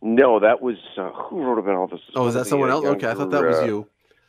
No, 0.00 0.40
that 0.40 0.60
was 0.60 0.76
uh, 0.96 1.10
who 1.10 1.42
wrote 1.42 1.58
about 1.58 1.90
Elvis. 1.90 2.00
Oh, 2.14 2.26
is 2.26 2.34
that 2.34 2.46
someone 2.46 2.70
else? 2.70 2.84
Okay, 2.84 3.08
I 3.08 3.14
thought 3.14 3.30
that 3.30 3.44
was 3.44 3.58
uh, 3.58 3.64
you. 3.64 3.86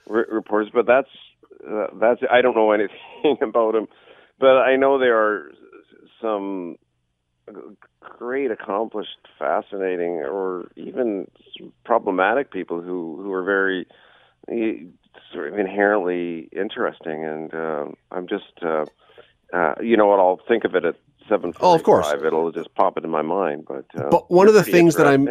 Re- 0.07 0.25
reporters, 0.29 0.69
but 0.73 0.85
that's 0.85 1.09
uh, 1.69 1.87
that's 1.99 2.21
I 2.31 2.41
don't 2.41 2.55
know 2.55 2.71
anything 2.73 3.37
about 3.41 3.75
him, 3.75 3.87
but 4.39 4.57
I 4.57 4.75
know 4.75 4.99
there 4.99 5.17
are 5.17 5.51
some 6.21 6.77
great, 7.99 8.51
accomplished, 8.51 9.17
fascinating, 9.37 10.23
or 10.23 10.69
even 10.75 11.27
problematic 11.83 12.51
people 12.51 12.81
who 12.81 13.21
who 13.21 13.31
are 13.33 13.43
very 13.43 13.87
sort 15.33 15.53
of 15.53 15.59
inherently 15.59 16.49
interesting, 16.51 17.25
and 17.25 17.53
uh, 17.53 17.85
I'm 18.11 18.27
just, 18.27 18.53
uh, 18.61 18.85
uh, 19.53 19.75
you 19.81 19.97
know 19.97 20.07
what? 20.07 20.19
I'll 20.19 20.41
think 20.47 20.63
of 20.63 20.75
it 20.75 20.85
at 20.85 20.95
seven. 21.27 21.53
Oh, 21.59 21.75
of 21.75 21.83
course, 21.83 22.11
it'll 22.11 22.51
just 22.51 22.73
pop 22.75 22.97
into 22.97 23.09
my 23.09 23.21
mind. 23.21 23.65
But 23.67 23.85
uh, 23.97 24.09
but 24.09 24.29
one 24.31 24.47
of 24.47 24.53
the 24.53 24.63
things 24.63 24.95
that 24.95 25.07
I'm 25.07 25.25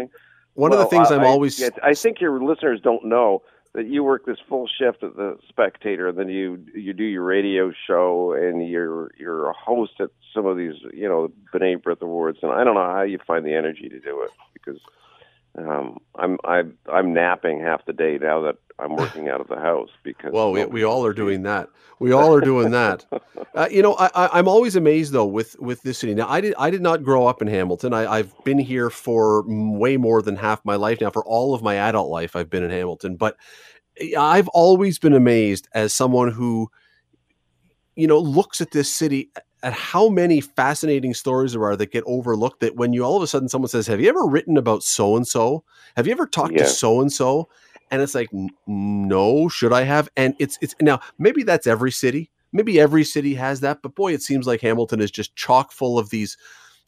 one 0.55 0.71
well, 0.71 0.75
of 0.75 0.79
the 0.79 0.97
things 0.97 1.11
I, 1.11 1.17
am 1.17 1.25
always 1.25 1.59
yeah, 1.59 1.71
I 1.83 1.95
think 1.95 2.21
your 2.21 2.43
listeners 2.43 2.81
don't 2.83 3.05
know 3.05 3.43
that 3.75 3.87
you 3.87 4.05
work 4.05 4.27
this 4.27 4.37
full 4.49 4.69
shift 4.69 5.03
at 5.03 5.17
the 5.17 5.39
Spectator, 5.49 6.09
and 6.09 6.19
then 6.19 6.29
you 6.29 6.65
you 6.75 6.93
do 6.93 7.05
your 7.05 7.23
radio 7.23 7.73
show, 7.87 8.33
and 8.33 8.69
you're 8.69 9.11
you're 9.19 9.49
a 9.49 9.55
host 9.55 9.95
at 10.01 10.11
some 10.35 10.47
of 10.47 10.57
these, 10.57 10.75
you 10.93 11.09
know, 11.09 11.33
B'nai 11.55 11.77
B'rith 11.77 12.03
Awards, 12.03 12.39
and 12.43 12.53
I 12.53 12.65
don't 12.65 12.75
know 12.75 12.85
how 12.85 13.03
you 13.03 13.19
find 13.27 13.47
the 13.47 13.55
energy 13.55 13.89
to 13.89 13.99
do 14.01 14.23
it 14.23 14.31
because 14.53 14.81
um, 15.59 15.99
I'm 16.17 16.39
I'm 16.45 16.79
I'm 16.91 17.13
napping 17.13 17.61
half 17.61 17.85
the 17.85 17.93
day 17.93 18.19
now 18.19 18.41
that 18.43 18.57
I'm 18.79 18.97
working 18.97 19.29
out 19.29 19.41
of 19.41 19.49
the 19.49 19.57
house 19.57 19.91
because. 20.03 20.33
Well, 20.33 20.53
we, 20.53 20.65
we 20.65 20.83
all 20.83 21.05
are 21.05 21.13
doing 21.13 21.43
that. 21.43 21.69
We 21.99 22.13
all 22.13 22.35
are 22.35 22.41
doing 22.41 22.71
that. 22.71 23.05
uh, 23.55 23.69
you 23.71 23.83
know, 23.83 23.95
I, 23.95 24.39
am 24.39 24.49
always 24.49 24.77
amazed 24.77 25.13
though 25.13 25.27
with 25.27 25.59
with 25.61 25.83
this 25.83 25.99
city. 25.99 26.15
Now, 26.15 26.29
I 26.29 26.41
did 26.41 26.55
I 26.59 26.71
did 26.71 26.81
not 26.81 27.03
grow 27.03 27.27
up 27.27 27.43
in 27.43 27.49
Hamilton. 27.49 27.93
I, 27.93 28.11
I've 28.11 28.33
been 28.45 28.59
here 28.59 28.89
for 28.89 29.45
way 29.47 29.99
more 29.99 30.23
than 30.23 30.37
half 30.37 30.65
my 30.65 30.77
life 30.77 31.01
now. 31.01 31.11
For 31.11 31.25
all 31.25 31.55
of 31.55 31.63
my 31.63 31.77
adult 31.77 32.11
life, 32.11 32.35
I've 32.35 32.51
been 32.51 32.63
in 32.63 32.71
Hamilton. 32.71 33.17
But 33.17 33.37
eh, 34.01 34.19
I've 34.19 34.49
always 34.49 34.99
been 34.99 35.15
amazed 35.15 35.69
as 35.75 35.93
someone 35.93 36.33
who, 36.33 36.71
you 37.95 38.07
know, 38.07 38.19
looks 38.19 38.63
at 38.63 38.71
this 38.71 38.93
city 38.93 39.31
at 39.63 39.73
how 39.73 40.09
many 40.09 40.41
fascinating 40.41 41.15
stories 41.15 41.53
there 41.53 41.65
are 41.65 41.77
that 41.77 41.93
get 41.93 42.05
overlooked 42.07 42.61
that 42.61 42.77
when 42.77 42.93
you 42.93 43.05
all 43.05 43.17
of 43.17 43.23
a 43.23 43.27
sudden 43.27 43.49
someone 43.49 43.69
says 43.69 43.87
have 43.87 44.01
you 44.01 44.09
ever 44.09 44.27
written 44.27 44.57
about 44.57 44.83
so 44.83 45.17
and 45.17 45.27
so 45.27 45.65
have 45.97 46.07
you 46.07 46.13
ever 46.13 46.27
talked 46.27 46.53
yeah. 46.53 46.65
to 46.65 46.69
so 46.69 47.01
and 47.01 47.13
so 47.13 47.49
and 47.91 48.03
it's 48.03 48.15
like 48.15 48.31
no 48.67 49.49
should 49.49 49.73
i 49.73 49.83
have? 49.83 50.09
And 50.17 50.35
it's 50.39 50.59
it's 50.61 50.75
now 50.81 51.01
maybe 51.19 51.43
that's 51.43 51.67
every 51.67 51.93
city. 51.93 52.31
Maybe 52.55 52.79
every 52.79 53.05
city 53.05 53.35
has 53.35 53.61
that 53.61 53.81
but 53.83 53.95
boy 53.95 54.13
it 54.13 54.23
seems 54.23 54.47
like 54.47 54.61
hamilton 54.61 55.01
is 55.01 55.11
just 55.11 55.35
chock 55.37 55.73
full 55.73 55.99
of 55.99 56.11
these 56.11 56.37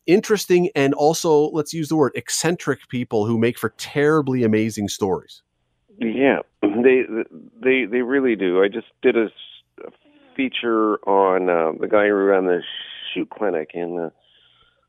interesting 0.07 0.71
and 0.75 0.95
also 0.95 1.51
let's 1.51 1.73
use 1.73 1.89
the 1.89 1.97
word 1.97 2.13
eccentric 2.15 2.89
people 2.89 3.27
who 3.27 3.39
make 3.39 3.59
for 3.59 3.71
terribly 3.79 4.45
amazing 4.45 4.89
stories. 4.89 5.43
Yeah. 5.99 6.41
They 6.63 7.05
they 7.63 7.85
they 7.85 8.03
really 8.03 8.37
do. 8.37 8.63
I 8.63 8.69
just 8.69 8.89
did 9.03 9.17
a 9.17 9.29
feature 10.35 10.97
on 11.09 11.49
uh, 11.49 11.73
the 11.79 11.89
guy 11.89 12.07
who 12.07 12.15
ran 12.15 12.47
the 12.47 12.63
shoe 13.13 13.27
clinic 13.27 13.71
in 13.75 13.99
uh, 13.99 14.11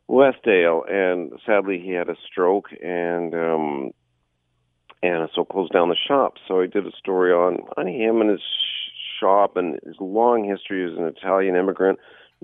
Westdale, 0.10 0.84
and 0.90 1.32
sadly 1.46 1.82
he 1.84 1.92
had 1.92 2.10
a 2.10 2.16
stroke 2.30 2.70
and 2.84 3.34
um, 3.34 3.92
and 5.02 5.30
so 5.34 5.46
closed 5.46 5.74
down 5.74 5.90
the 5.90 5.96
shop. 5.96 6.36
So 6.48 6.62
I 6.62 6.68
did 6.68 6.86
a 6.86 6.92
story 6.98 7.32
on 7.32 7.60
on 7.78 7.88
him 7.88 8.22
and 8.22 8.30
his 8.30 8.42
shop 9.20 9.58
and 9.58 9.80
his 9.86 9.96
long 10.00 10.48
history 10.48 10.86
as 10.86 10.98
an 10.98 11.06
Italian 11.06 11.56
immigrant, 11.56 12.00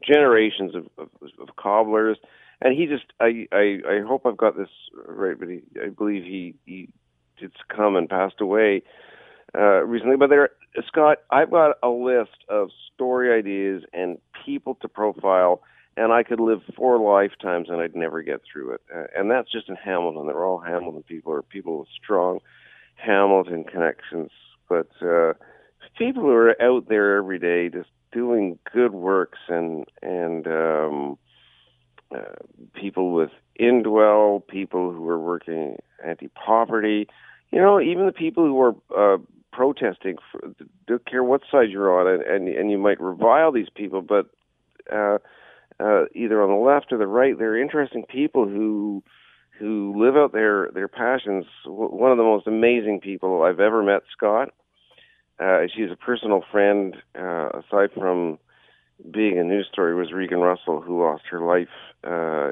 generations 0.05 0.73
of, 0.75 0.87
of, 0.97 1.09
of 1.39 1.55
cobblers, 1.55 2.17
and 2.61 2.75
he 2.75 2.87
just 2.87 3.05
I, 3.19 3.47
I 3.51 3.79
I 3.87 4.01
hope 4.07 4.25
I've 4.25 4.37
got 4.37 4.57
this 4.57 4.69
right, 5.05 5.37
but 5.37 5.49
he, 5.49 5.61
I 5.83 5.89
believe 5.89 6.23
he 6.23 6.55
he 6.65 6.89
did 7.39 7.51
succumb 7.57 7.95
and 7.95 8.09
passed 8.09 8.41
away 8.41 8.83
uh, 9.55 9.83
recently. 9.83 10.17
But 10.17 10.29
there, 10.29 10.49
Scott, 10.87 11.19
I've 11.29 11.51
got 11.51 11.77
a 11.83 11.89
list 11.89 12.45
of 12.49 12.69
story 12.93 13.37
ideas 13.37 13.83
and 13.93 14.17
people 14.45 14.75
to 14.81 14.87
profile, 14.87 15.61
and 15.97 16.11
I 16.13 16.23
could 16.23 16.39
live 16.39 16.61
four 16.75 16.99
lifetimes 16.99 17.69
and 17.69 17.81
I'd 17.81 17.95
never 17.95 18.21
get 18.21 18.41
through 18.51 18.73
it. 18.73 18.81
Uh, 18.93 19.05
and 19.15 19.29
that's 19.29 19.51
just 19.51 19.69
in 19.69 19.75
Hamilton. 19.75 20.27
They're 20.27 20.45
all 20.45 20.59
Hamilton 20.59 21.03
people, 21.03 21.33
or 21.33 21.41
people 21.41 21.79
with 21.79 21.89
strong 22.01 22.39
Hamilton 22.95 23.63
connections. 23.63 24.31
But 24.69 24.89
uh, 25.01 25.33
people 25.97 26.23
who 26.23 26.29
are 26.29 26.61
out 26.61 26.87
there 26.87 27.17
every 27.17 27.39
day 27.39 27.69
just 27.69 27.89
doing 28.11 28.57
good 28.73 28.93
works 28.93 29.39
and 29.47 29.85
and 30.01 30.47
um, 30.47 31.17
uh, 32.15 32.35
people 32.73 33.11
with 33.11 33.31
indwell, 33.59 34.45
people 34.45 34.91
who 34.91 35.07
are 35.07 35.19
working 35.19 35.77
anti-poverty, 36.05 37.07
you 37.51 37.59
know, 37.59 37.79
even 37.79 38.05
the 38.05 38.11
people 38.11 38.45
who 38.45 38.59
are 38.61 39.15
uh, 39.15 39.17
protesting. 39.51 40.17
For, 40.31 40.41
don't 40.87 41.05
care 41.05 41.23
what 41.23 41.41
side 41.51 41.69
you're 41.69 41.99
on, 41.99 42.07
and 42.07 42.23
and, 42.23 42.47
and 42.47 42.71
you 42.71 42.77
might 42.77 43.01
revile 43.01 43.51
these 43.51 43.69
people, 43.73 44.01
but 44.01 44.27
uh, 44.91 45.17
uh, 45.79 46.05
either 46.13 46.41
on 46.41 46.49
the 46.49 46.55
left 46.55 46.91
or 46.91 46.97
the 46.97 47.07
right, 47.07 47.37
they're 47.37 47.61
interesting 47.61 48.03
people 48.03 48.47
who 48.47 49.03
who 49.59 49.93
live 49.95 50.15
out 50.15 50.33
their 50.33 50.69
their 50.73 50.87
passions. 50.87 51.45
One 51.65 52.11
of 52.11 52.17
the 52.17 52.23
most 52.23 52.47
amazing 52.47 52.99
people 53.01 53.43
I've 53.43 53.59
ever 53.59 53.83
met, 53.83 54.01
Scott. 54.15 54.49
Uh, 55.39 55.61
she's 55.75 55.91
a 55.91 55.95
personal 55.95 56.43
friend. 56.51 56.95
Uh, 57.17 57.49
aside 57.49 57.89
from 57.95 58.37
being 59.11 59.39
a 59.39 59.43
news 59.43 59.67
story, 59.71 59.95
was 59.95 60.11
Regan 60.11 60.39
Russell, 60.39 60.81
who 60.81 61.01
lost 61.01 61.23
her 61.31 61.41
life 61.41 61.67
uh, 62.03 62.51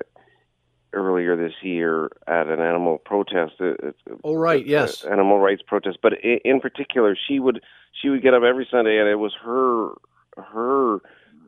earlier 0.93 1.36
this 1.36 1.54
year 1.62 2.10
at 2.28 2.47
an 2.47 2.60
animal 2.60 2.97
protest. 2.97 3.54
oh 4.23 4.36
right, 4.36 4.65
yes, 4.65 5.04
animal 5.04 5.39
rights 5.39 5.62
protest. 5.65 5.99
But 6.02 6.13
in, 6.23 6.39
in 6.45 6.60
particular, 6.60 7.17
she 7.28 7.39
would 7.39 7.62
she 8.02 8.10
would 8.10 8.21
get 8.21 8.34
up 8.34 8.43
every 8.43 8.67
Sunday, 8.69 8.97
and 8.97 9.08
it 9.08 9.15
was 9.15 9.34
her 9.43 9.91
her 10.38 10.99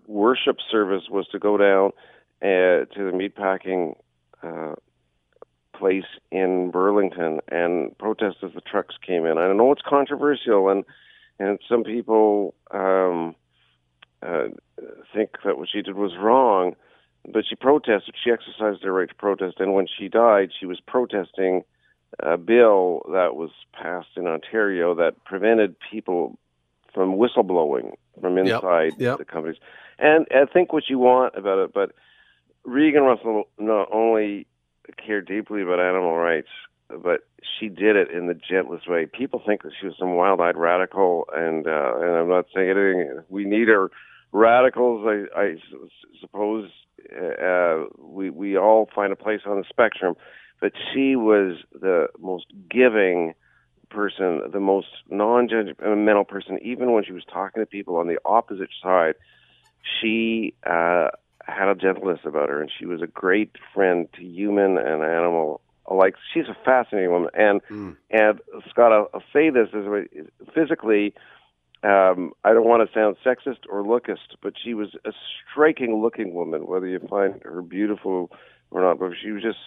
worship 0.08 0.58
service 0.70 1.04
was 1.10 1.28
to 1.30 1.40
go 1.40 1.58
down 1.58 1.92
uh, 2.42 2.86
to 2.94 3.10
the 3.10 3.12
meatpacking 3.12 3.96
uh, 4.44 4.76
place 5.78 6.06
in 6.32 6.70
Burlington 6.72 7.40
and 7.50 7.98
protest 7.98 8.38
as 8.44 8.52
the 8.54 8.62
trucks 8.62 8.96
came 9.06 9.26
in. 9.26 9.38
I 9.38 9.52
know 9.54 9.72
it's 9.72 9.82
controversial, 9.88 10.70
and 10.70 10.84
and 11.40 11.60
some 11.68 11.84
people 11.84 12.54
um, 12.72 13.36
uh, 14.22 14.50
think 15.14 15.32
that 15.44 15.58
what 15.58 15.70
she 15.72 15.82
did 15.82 15.96
was 15.96 16.12
wrong, 16.20 16.76
but 17.28 17.46
she 17.48 17.56
protested. 17.56 18.16
She 18.24 18.32
exercised 18.32 18.84
her 18.84 18.94
right 18.94 19.10
to 19.10 19.16
protest, 19.16 19.60
and 19.60 19.74
when 19.74 19.88
she 19.88 20.08
died, 20.08 20.52
she 20.58 20.66
was 20.66 20.80
protesting 20.80 21.64
a 22.20 22.38
bill 22.38 23.04
that 23.12 23.36
was 23.36 23.52
passed 23.74 24.10
in 24.18 24.28
Ontario 24.28 24.94
that 24.96 25.24
prevented 25.24 25.76
people 25.92 26.38
from 26.94 27.16
whistleblowing 27.16 27.94
from 28.20 28.38
inside 28.38 28.94
yep, 28.98 29.00
yep. 29.00 29.18
the 29.18 29.26
companies. 29.26 29.58
And 29.98 30.26
I 30.32 30.46
think 30.46 30.74
what 30.74 30.90
you 30.90 31.00
want 31.00 31.36
about 31.36 31.60
it, 31.60 31.74
but 31.74 31.94
Regan 32.64 33.04
Russell 33.04 33.48
not 33.58 33.88
only 33.92 34.48
cared 34.98 35.28
deeply 35.28 35.62
about 35.62 35.80
animal 35.80 36.18
rights, 36.18 36.50
but 36.90 37.26
she 37.42 37.70
did 37.70 37.96
it 37.96 38.12
in 38.12 38.28
the 38.28 38.34
gentlest 38.34 38.90
way. 38.90 39.06
People 39.06 39.42
think 39.46 39.64
that 39.64 39.72
she 39.80 39.86
was 39.86 39.96
some 39.98 40.16
wild-eyed 40.16 40.58
radical, 40.58 41.26
and 41.34 41.68
uh, 41.68 41.94
and 41.96 42.12
I'm 42.12 42.30
not 42.30 42.48
saying 42.54 42.70
anything. 42.70 43.22
We 43.30 43.46
need 43.46 43.68
her 43.70 43.90
radicals. 44.32 45.06
I, 45.06 45.40
I 45.40 45.56
suppose 46.20 46.70
uh, 47.12 47.86
we 47.98 48.30
we 48.30 48.58
all 48.58 48.90
find 48.94 49.12
a 49.12 49.16
place 49.16 49.42
on 49.46 49.58
the 49.58 49.66
spectrum, 49.68 50.16
but 50.60 50.74
she 50.94 51.16
was 51.16 51.58
the 51.74 52.08
most 52.20 52.46
giving 52.70 53.34
person, 53.90 54.42
the 54.52 54.60
most 54.60 54.88
non-judgmental 55.10 56.28
person. 56.28 56.60
Even 56.62 56.94
when 56.94 57.04
she 57.04 57.12
was 57.12 57.24
talking 57.26 57.62
to 57.62 57.66
people 57.66 57.98
on 57.98 58.08
the 58.08 58.18
opposite 58.26 58.70
side, 58.82 59.16
she 60.00 60.54
uh, 60.66 61.10
had 61.46 61.68
a 61.68 61.76
gentleness 61.76 62.20
about 62.26 62.50
her, 62.50 62.62
and 62.62 62.72
she 62.78 62.86
was 62.86 63.02
a 63.02 63.08
great 63.08 63.52
friend 63.74 64.08
to 64.14 64.24
human 64.24 64.78
and 64.78 65.04
animal 65.04 65.62
alike. 65.88 66.16
She's 66.34 66.48
a 66.48 66.58
fascinating 66.64 67.12
woman, 67.12 67.30
and 67.34 67.62
mm. 67.70 67.96
and 68.10 68.40
Scott, 68.70 68.92
I'll, 68.92 69.10
I'll 69.14 69.24
say 69.34 69.50
this 69.50 69.70
as 69.74 69.86
physically. 70.54 71.14
Um, 71.84 72.34
I 72.44 72.54
don't 72.54 72.68
want 72.68 72.88
to 72.88 72.94
sound 72.94 73.18
sexist 73.26 73.60
or 73.70 73.84
lookist, 73.84 74.38
but 74.42 74.54
she 74.64 74.74
was 74.74 74.90
a 75.06 75.12
striking-looking 75.52 76.34
woman. 76.34 76.68
Whether 76.68 76.88
you 76.88 77.00
find 77.10 77.42
her 77.44 77.62
beautiful 77.62 78.32
or 78.70 78.82
not, 78.82 79.00
but 79.00 79.12
she 79.22 79.32
was 79.32 79.42
just 79.42 79.58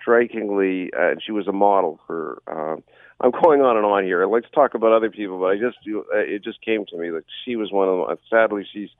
strikingly, 0.00 0.90
uh, 0.96 1.12
and 1.12 1.22
she 1.24 1.32
was 1.32 1.48
a 1.48 1.52
model 1.52 1.98
for. 2.06 2.42
Uh, 2.46 2.80
I'm 3.20 3.30
going 3.30 3.60
on 3.60 3.76
and 3.76 3.86
on 3.86 4.04
here. 4.04 4.22
I'd 4.22 4.30
like 4.30 4.44
to 4.44 4.50
talk 4.50 4.74
about 4.74 4.92
other 4.92 5.10
people, 5.10 5.38
but 5.38 5.46
I 5.46 5.56
just 5.56 5.78
do. 5.84 6.04
uh, 6.14 6.18
it 6.18 6.44
just 6.44 6.60
came 6.62 6.84
to 6.86 6.98
me 6.98 7.10
that 7.10 7.24
she 7.44 7.56
was 7.56 7.72
one 7.72 7.88
of 7.88 8.06
them. 8.06 8.18
Sadly, 8.30 8.66
she's 8.72 8.90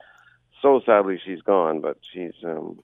so 0.61 0.81
sadly 0.85 1.19
she's 1.23 1.41
gone, 1.41 1.81
but 1.81 1.97
she's. 2.13 2.33
Um, 2.43 2.79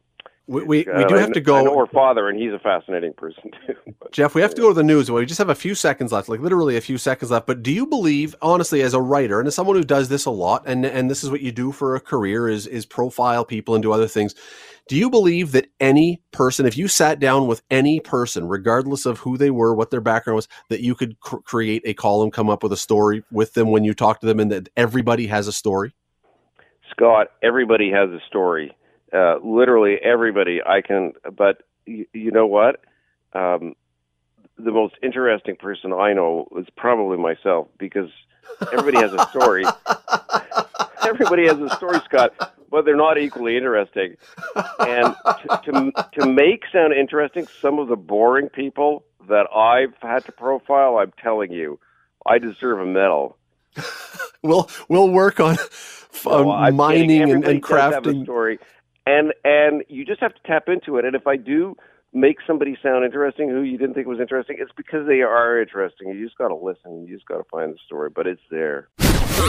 we, 0.47 0.63
we, 0.63 0.87
uh, 0.87 0.97
we 0.97 1.05
do 1.05 1.15
have 1.15 1.31
to 1.33 1.39
go. 1.39 1.55
I 1.55 1.63
know 1.63 1.77
her 1.77 1.87
father, 1.87 2.27
and 2.27 2.39
he's 2.39 2.51
a 2.51 2.59
fascinating 2.59 3.13
person 3.13 3.51
too. 3.67 3.75
But, 3.99 4.11
Jeff, 4.11 4.35
we 4.35 4.41
have 4.41 4.53
to 4.55 4.61
go 4.61 4.69
to 4.69 4.73
the 4.73 4.83
news. 4.83 5.09
We 5.09 5.25
just 5.25 5.37
have 5.37 5.49
a 5.49 5.55
few 5.55 5.75
seconds 5.75 6.11
left, 6.11 6.29
like 6.29 6.39
literally 6.39 6.77
a 6.77 6.81
few 6.81 6.97
seconds 6.97 7.31
left. 7.31 7.47
But 7.47 7.63
do 7.63 7.71
you 7.71 7.85
believe, 7.85 8.35
honestly, 8.41 8.81
as 8.81 8.93
a 8.93 9.01
writer 9.01 9.39
and 9.39 9.47
as 9.47 9.55
someone 9.55 9.75
who 9.75 9.83
does 9.83 10.09
this 10.09 10.25
a 10.25 10.31
lot, 10.31 10.63
and 10.65 10.85
and 10.85 11.09
this 11.09 11.23
is 11.23 11.29
what 11.29 11.41
you 11.41 11.51
do 11.51 11.71
for 11.71 11.95
a 11.95 11.99
career, 11.99 12.49
is 12.49 12.67
is 12.67 12.85
profile 12.85 13.45
people 13.45 13.75
and 13.75 13.81
do 13.81 13.91
other 13.91 14.07
things. 14.07 14.35
Do 14.87 14.97
you 14.97 15.09
believe 15.09 15.51
that 15.53 15.67
any 15.79 16.21
person, 16.31 16.65
if 16.65 16.75
you 16.75 16.87
sat 16.87 17.19
down 17.19 17.47
with 17.47 17.61
any 17.69 17.99
person, 17.99 18.47
regardless 18.47 19.05
of 19.05 19.19
who 19.19 19.37
they 19.37 19.51
were, 19.51 19.73
what 19.73 19.91
their 19.91 20.01
background 20.01 20.35
was, 20.35 20.47
that 20.69 20.81
you 20.81 20.95
could 20.95 21.19
cr- 21.19 21.37
create 21.37 21.83
a 21.85 21.93
column, 21.93 22.31
come 22.31 22.49
up 22.49 22.63
with 22.63 22.73
a 22.73 22.77
story 22.77 23.23
with 23.31 23.53
them 23.53 23.69
when 23.71 23.83
you 23.83 23.93
talk 23.93 24.19
to 24.19 24.27
them, 24.27 24.39
and 24.39 24.51
that 24.51 24.69
everybody 24.75 25.27
has 25.27 25.47
a 25.47 25.53
story? 25.53 25.93
Scott, 26.89 27.27
everybody 27.41 27.89
has 27.91 28.09
a 28.09 28.19
story. 28.27 28.75
Uh, 29.13 29.37
literally 29.43 29.97
everybody. 30.01 30.61
I 30.65 30.81
can, 30.81 31.13
but 31.35 31.63
you, 31.85 32.05
you 32.13 32.31
know 32.31 32.47
what? 32.47 32.81
Um, 33.33 33.75
the 34.57 34.71
most 34.71 34.95
interesting 35.01 35.55
person 35.55 35.93
I 35.93 36.13
know 36.13 36.47
is 36.57 36.67
probably 36.75 37.17
myself 37.17 37.67
because 37.77 38.09
everybody 38.71 38.97
has 38.97 39.13
a 39.13 39.25
story. 39.29 39.65
everybody 41.07 41.47
has 41.47 41.59
a 41.59 41.69
story, 41.75 41.99
Scott, 42.05 42.33
but 42.69 42.85
they're 42.85 42.95
not 42.95 43.17
equally 43.17 43.57
interesting. 43.57 44.15
And 44.79 45.15
to, 45.25 45.61
to, 45.65 45.91
to 46.19 46.25
make 46.27 46.63
sound 46.71 46.93
interesting, 46.93 47.47
some 47.59 47.79
of 47.79 47.87
the 47.87 47.95
boring 47.95 48.49
people 48.49 49.03
that 49.27 49.47
I've 49.53 49.95
had 50.01 50.25
to 50.25 50.31
profile, 50.31 50.97
I'm 50.97 51.13
telling 51.21 51.51
you, 51.51 51.79
I 52.25 52.37
deserve 52.37 52.79
a 52.79 52.85
medal. 52.85 53.37
we'll 54.43 54.69
we'll 54.89 55.09
work 55.09 55.39
on 55.39 55.57
uh, 56.25 56.71
mining 56.71 57.31
and, 57.31 57.45
and 57.45 57.63
crafting. 57.63 58.23
story, 58.23 58.59
and 59.05 59.33
and 59.43 59.83
you 59.87 60.05
just 60.05 60.21
have 60.21 60.33
to 60.33 60.39
tap 60.45 60.67
into 60.67 60.97
it. 60.97 61.05
And 61.05 61.15
if 61.15 61.27
I 61.27 61.37
do 61.37 61.75
make 62.13 62.37
somebody 62.45 62.77
sound 62.83 63.05
interesting 63.05 63.49
who 63.49 63.61
you 63.61 63.77
didn't 63.77 63.95
think 63.95 64.07
was 64.07 64.19
interesting, 64.19 64.57
it's 64.59 64.71
because 64.75 65.07
they 65.07 65.21
are 65.21 65.61
interesting. 65.61 66.09
You 66.09 66.25
just 66.25 66.37
got 66.37 66.49
to 66.49 66.55
listen. 66.55 67.05
You 67.07 67.15
just 67.15 67.27
got 67.27 67.37
to 67.37 67.45
find 67.49 67.73
the 67.73 67.77
story, 67.85 68.09
but 68.13 68.27
it's 68.27 68.41
there. 68.49 68.89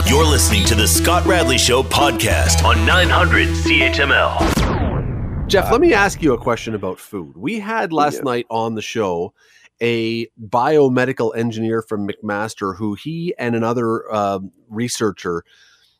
You're 0.07 0.25
listening 0.25 0.65
to 0.65 0.75
the 0.75 0.87
Scott 0.87 1.25
Radley 1.25 1.57
Show 1.57 1.83
podcast 1.83 2.63
on 2.63 2.85
900 2.85 3.47
CHML. 3.49 5.47
Jeff, 5.47 5.71
let 5.71 5.81
me 5.81 5.93
ask 5.93 6.23
you 6.23 6.33
a 6.33 6.37
question 6.37 6.73
about 6.73 6.99
food. 6.99 7.35
We 7.35 7.59
had 7.59 7.93
last 7.93 8.17
yeah. 8.17 8.23
night 8.23 8.45
on 8.49 8.75
the 8.75 8.81
show 8.81 9.33
a 9.81 10.27
biomedical 10.39 11.35
engineer 11.35 11.81
from 11.81 12.07
McMaster 12.07 12.75
who 12.75 12.95
he 12.95 13.35
and 13.37 13.55
another 13.55 14.11
uh, 14.11 14.39
researcher 14.69 15.43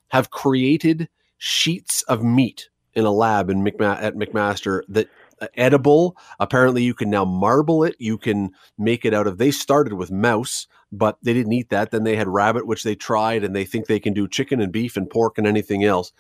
have 0.10 0.30
created 0.30 1.10
sheets 1.38 2.04
of 2.04 2.24
meat 2.24 2.70
in 2.96 3.06
a 3.06 3.12
lab 3.12 3.50
in 3.50 3.64
McMa- 3.64 4.02
at 4.02 4.16
McMaster 4.16 4.82
that 4.90 5.10
uh, 5.42 5.48
edible. 5.56 6.16
Apparently, 6.40 6.84
you 6.84 6.94
can 6.94 7.10
now 7.10 7.26
marble 7.26 7.84
it. 7.84 7.96
You 8.00 8.18
can 8.18 8.52
make 8.78 9.06
it 9.06 9.14
out 9.14 9.28
of. 9.28 9.38
They 9.38 9.52
started 9.52 9.94
with 9.94 10.12
mouse, 10.12 10.68
but 10.92 11.18
they 11.22 11.34
didn't 11.34 11.54
eat 11.54 11.70
that. 11.70 11.92
Then 11.92 12.04
they 12.04 12.16
had 12.16 12.28
rabbit, 12.28 12.68
which 12.68 12.84
they 12.84 12.96
tried, 12.96 13.44
and 13.44 13.56
they 13.56 13.66
think 13.66 13.88
they 13.88 14.00
can 14.00 14.14
do 14.14 14.28
chicken 14.28 14.62
and 14.62 14.72
beef 14.72 14.96
and 14.96 15.10
pork 15.10 15.38
and 15.38 15.48
anything 15.48 15.84
else. 15.84 16.12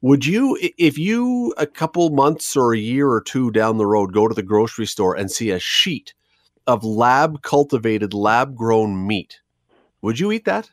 Would 0.00 0.26
you, 0.26 0.58
if 0.60 0.98
you 0.98 1.54
a 1.56 1.66
couple 1.66 2.10
months 2.10 2.56
or 2.56 2.74
a 2.74 2.78
year 2.78 3.08
or 3.08 3.22
two 3.22 3.50
down 3.50 3.78
the 3.78 3.86
road, 3.86 4.12
go 4.12 4.28
to 4.28 4.34
the 4.34 4.42
grocery 4.42 4.86
store 4.86 5.14
and 5.14 5.30
see 5.30 5.50
a 5.50 5.58
sheet 5.58 6.12
of 6.66 6.84
lab 6.84 7.42
cultivated, 7.42 8.12
lab 8.12 8.54
grown 8.54 9.06
meat, 9.06 9.40
would 10.02 10.18
you 10.18 10.30
eat 10.30 10.44
that? 10.44 10.70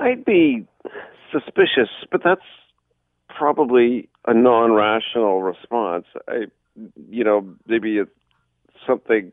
I'd 0.00 0.24
be 0.24 0.66
suspicious, 1.32 1.90
but 2.10 2.22
that's 2.24 2.40
probably 3.28 4.08
a 4.26 4.34
non-rational 4.34 5.42
response. 5.42 6.06
I, 6.28 6.46
you 7.08 7.24
know, 7.24 7.54
maybe 7.66 7.98
it's 7.98 8.10
something 8.86 9.32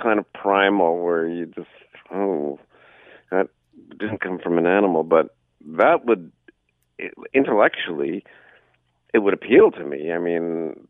kind 0.00 0.18
of 0.18 0.32
primal 0.32 1.02
where 1.02 1.28
you 1.28 1.46
just, 1.46 1.68
oh, 2.12 2.58
that 3.30 3.48
didn't 3.98 4.20
come 4.20 4.38
from 4.38 4.58
an 4.58 4.66
animal, 4.66 5.02
but 5.02 5.34
that 5.66 6.04
would 6.04 6.30
intellectually 7.34 8.24
it 9.12 9.18
would 9.18 9.34
appeal 9.34 9.70
to 9.70 9.84
me. 9.84 10.12
I 10.12 10.18
mean, 10.18 10.86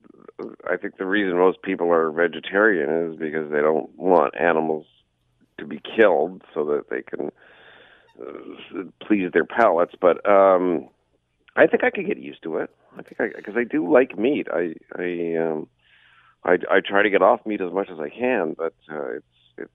I 0.68 0.76
think 0.76 0.98
the 0.98 1.06
reason 1.06 1.38
most 1.38 1.62
people 1.62 1.90
are 1.92 2.10
vegetarian 2.10 3.12
is 3.12 3.18
because 3.18 3.50
they 3.50 3.60
don't 3.60 3.96
want 3.96 4.34
animals 4.38 4.86
to 5.58 5.66
be 5.66 5.80
killed 5.80 6.42
so 6.52 6.64
that 6.66 6.90
they 6.90 7.02
can 7.02 7.30
please 9.06 9.30
their 9.32 9.44
palates. 9.44 9.94
But 10.00 10.28
um, 10.28 10.88
I 11.54 11.66
think 11.66 11.84
I 11.84 11.90
could 11.90 12.06
get 12.06 12.18
used 12.18 12.42
to 12.44 12.58
it. 12.58 12.70
I 12.98 13.02
think 13.02 13.20
I 13.20 13.28
because 13.36 13.56
I 13.56 13.64
do 13.64 13.90
like 13.90 14.18
meat. 14.18 14.48
I 14.52 14.74
I 14.94 15.36
um, 15.36 15.68
I 16.44 16.58
I 16.70 16.80
try 16.80 17.02
to 17.02 17.10
get 17.10 17.22
off 17.22 17.44
meat 17.46 17.60
as 17.60 17.72
much 17.72 17.88
as 17.90 17.98
I 18.00 18.08
can, 18.08 18.54
but 18.56 18.74
uh, 18.90 19.16
it's 19.16 19.26
it's 19.58 19.70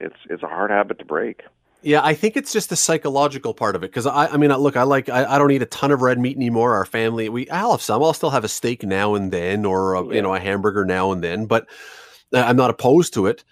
it's 0.00 0.16
it's 0.30 0.42
a 0.42 0.48
hard 0.48 0.70
habit 0.70 0.98
to 0.98 1.04
break. 1.04 1.42
Yeah, 1.84 2.00
I 2.02 2.14
think 2.14 2.38
it's 2.38 2.50
just 2.50 2.70
the 2.70 2.76
psychological 2.76 3.52
part 3.52 3.76
of 3.76 3.84
it. 3.84 3.90
Because 3.90 4.06
I, 4.06 4.28
I 4.28 4.36
mean, 4.38 4.50
look, 4.50 4.74
I 4.74 4.84
like, 4.84 5.10
I, 5.10 5.34
I, 5.34 5.36
don't 5.36 5.50
eat 5.50 5.60
a 5.60 5.66
ton 5.66 5.90
of 5.90 6.00
red 6.00 6.18
meat 6.18 6.34
anymore. 6.34 6.72
Our 6.76 6.86
family, 6.86 7.28
we, 7.28 7.48
I'll 7.50 7.72
have 7.72 7.82
some. 7.82 8.02
I'll 8.02 8.14
still 8.14 8.30
have 8.30 8.42
a 8.42 8.48
steak 8.48 8.84
now 8.84 9.14
and 9.14 9.30
then, 9.30 9.66
or 9.66 9.92
a, 9.92 10.06
yeah. 10.06 10.14
you 10.14 10.22
know, 10.22 10.34
a 10.34 10.40
hamburger 10.40 10.86
now 10.86 11.12
and 11.12 11.22
then. 11.22 11.44
But 11.44 11.68
uh, 12.32 12.38
I'm 12.40 12.56
not 12.56 12.70
opposed 12.70 13.12
to 13.14 13.26
it. 13.26 13.44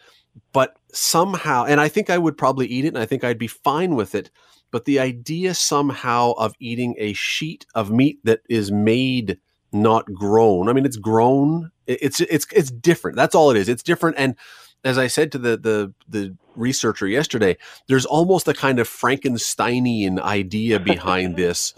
But 0.55 0.75
somehow, 0.93 1.65
and 1.65 1.81
I 1.81 1.89
think 1.89 2.11
I 2.11 2.19
would 2.19 2.37
probably 2.37 2.67
eat 2.67 2.85
it, 2.85 2.89
and 2.89 2.99
I 2.99 3.07
think 3.07 3.25
I'd 3.25 3.39
be 3.39 3.47
fine 3.47 3.95
with 3.95 4.15
it. 4.15 4.31
But 4.71 4.85
the 4.87 4.99
idea 5.01 5.55
somehow 5.55 6.33
of 6.33 6.55
eating 6.59 6.95
a 6.99 7.13
sheet 7.13 7.67
of 7.75 7.91
meat 7.91 8.19
that 8.25 8.41
is 8.49 8.73
made 8.73 9.39
not 9.73 10.13
grown. 10.13 10.69
I 10.69 10.73
mean, 10.73 10.87
it's 10.87 10.97
grown. 10.97 11.71
It's 11.87 12.21
it's 12.21 12.47
it's 12.55 12.71
different. 12.71 13.17
That's 13.17 13.35
all 13.35 13.51
it 13.51 13.57
is. 13.57 13.69
It's 13.69 13.83
different. 13.83 14.17
And 14.19 14.37
as 14.85 14.99
I 14.99 15.07
said 15.07 15.33
to 15.33 15.39
the 15.39 15.57
the 15.57 15.95
the 16.09 16.37
researcher 16.55 17.07
yesterday, 17.07 17.57
there's 17.89 18.05
almost 18.05 18.49
a 18.49 18.55
kind 18.55 18.79
of 18.79 18.89
Frankensteinian 18.89 20.21
idea 20.21 20.79
behind 20.79 21.37
this 21.37 21.75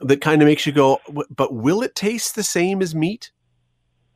that 0.00 0.20
kind 0.20 0.42
of 0.42 0.46
makes 0.46 0.66
you 0.66 0.72
go, 0.72 1.00
but 1.34 1.54
will 1.54 1.82
it 1.82 1.94
taste 1.94 2.34
the 2.34 2.42
same 2.42 2.82
as 2.82 2.94
meat? 2.94 3.30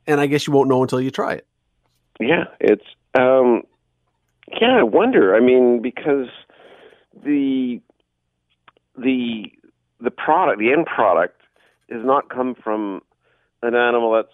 And 0.07 0.21
I 0.21 0.27
guess 0.27 0.45
you 0.45 0.53
won't 0.53 0.69
know 0.69 0.83
until 0.83 1.01
you 1.01 1.11
try 1.11 1.33
it. 1.33 1.47
Yeah, 2.19 2.45
it's 2.59 2.85
um, 3.15 3.63
yeah. 4.51 4.77
I 4.79 4.83
wonder. 4.83 5.35
I 5.35 5.39
mean, 5.39 5.81
because 5.81 6.27
the 7.23 7.81
the 8.97 9.45
the 9.99 10.11
product, 10.11 10.59
the 10.59 10.71
end 10.71 10.85
product, 10.85 11.41
has 11.89 12.01
not 12.03 12.29
come 12.29 12.55
from 12.55 13.01
an 13.61 13.75
animal 13.75 14.13
that's 14.13 14.29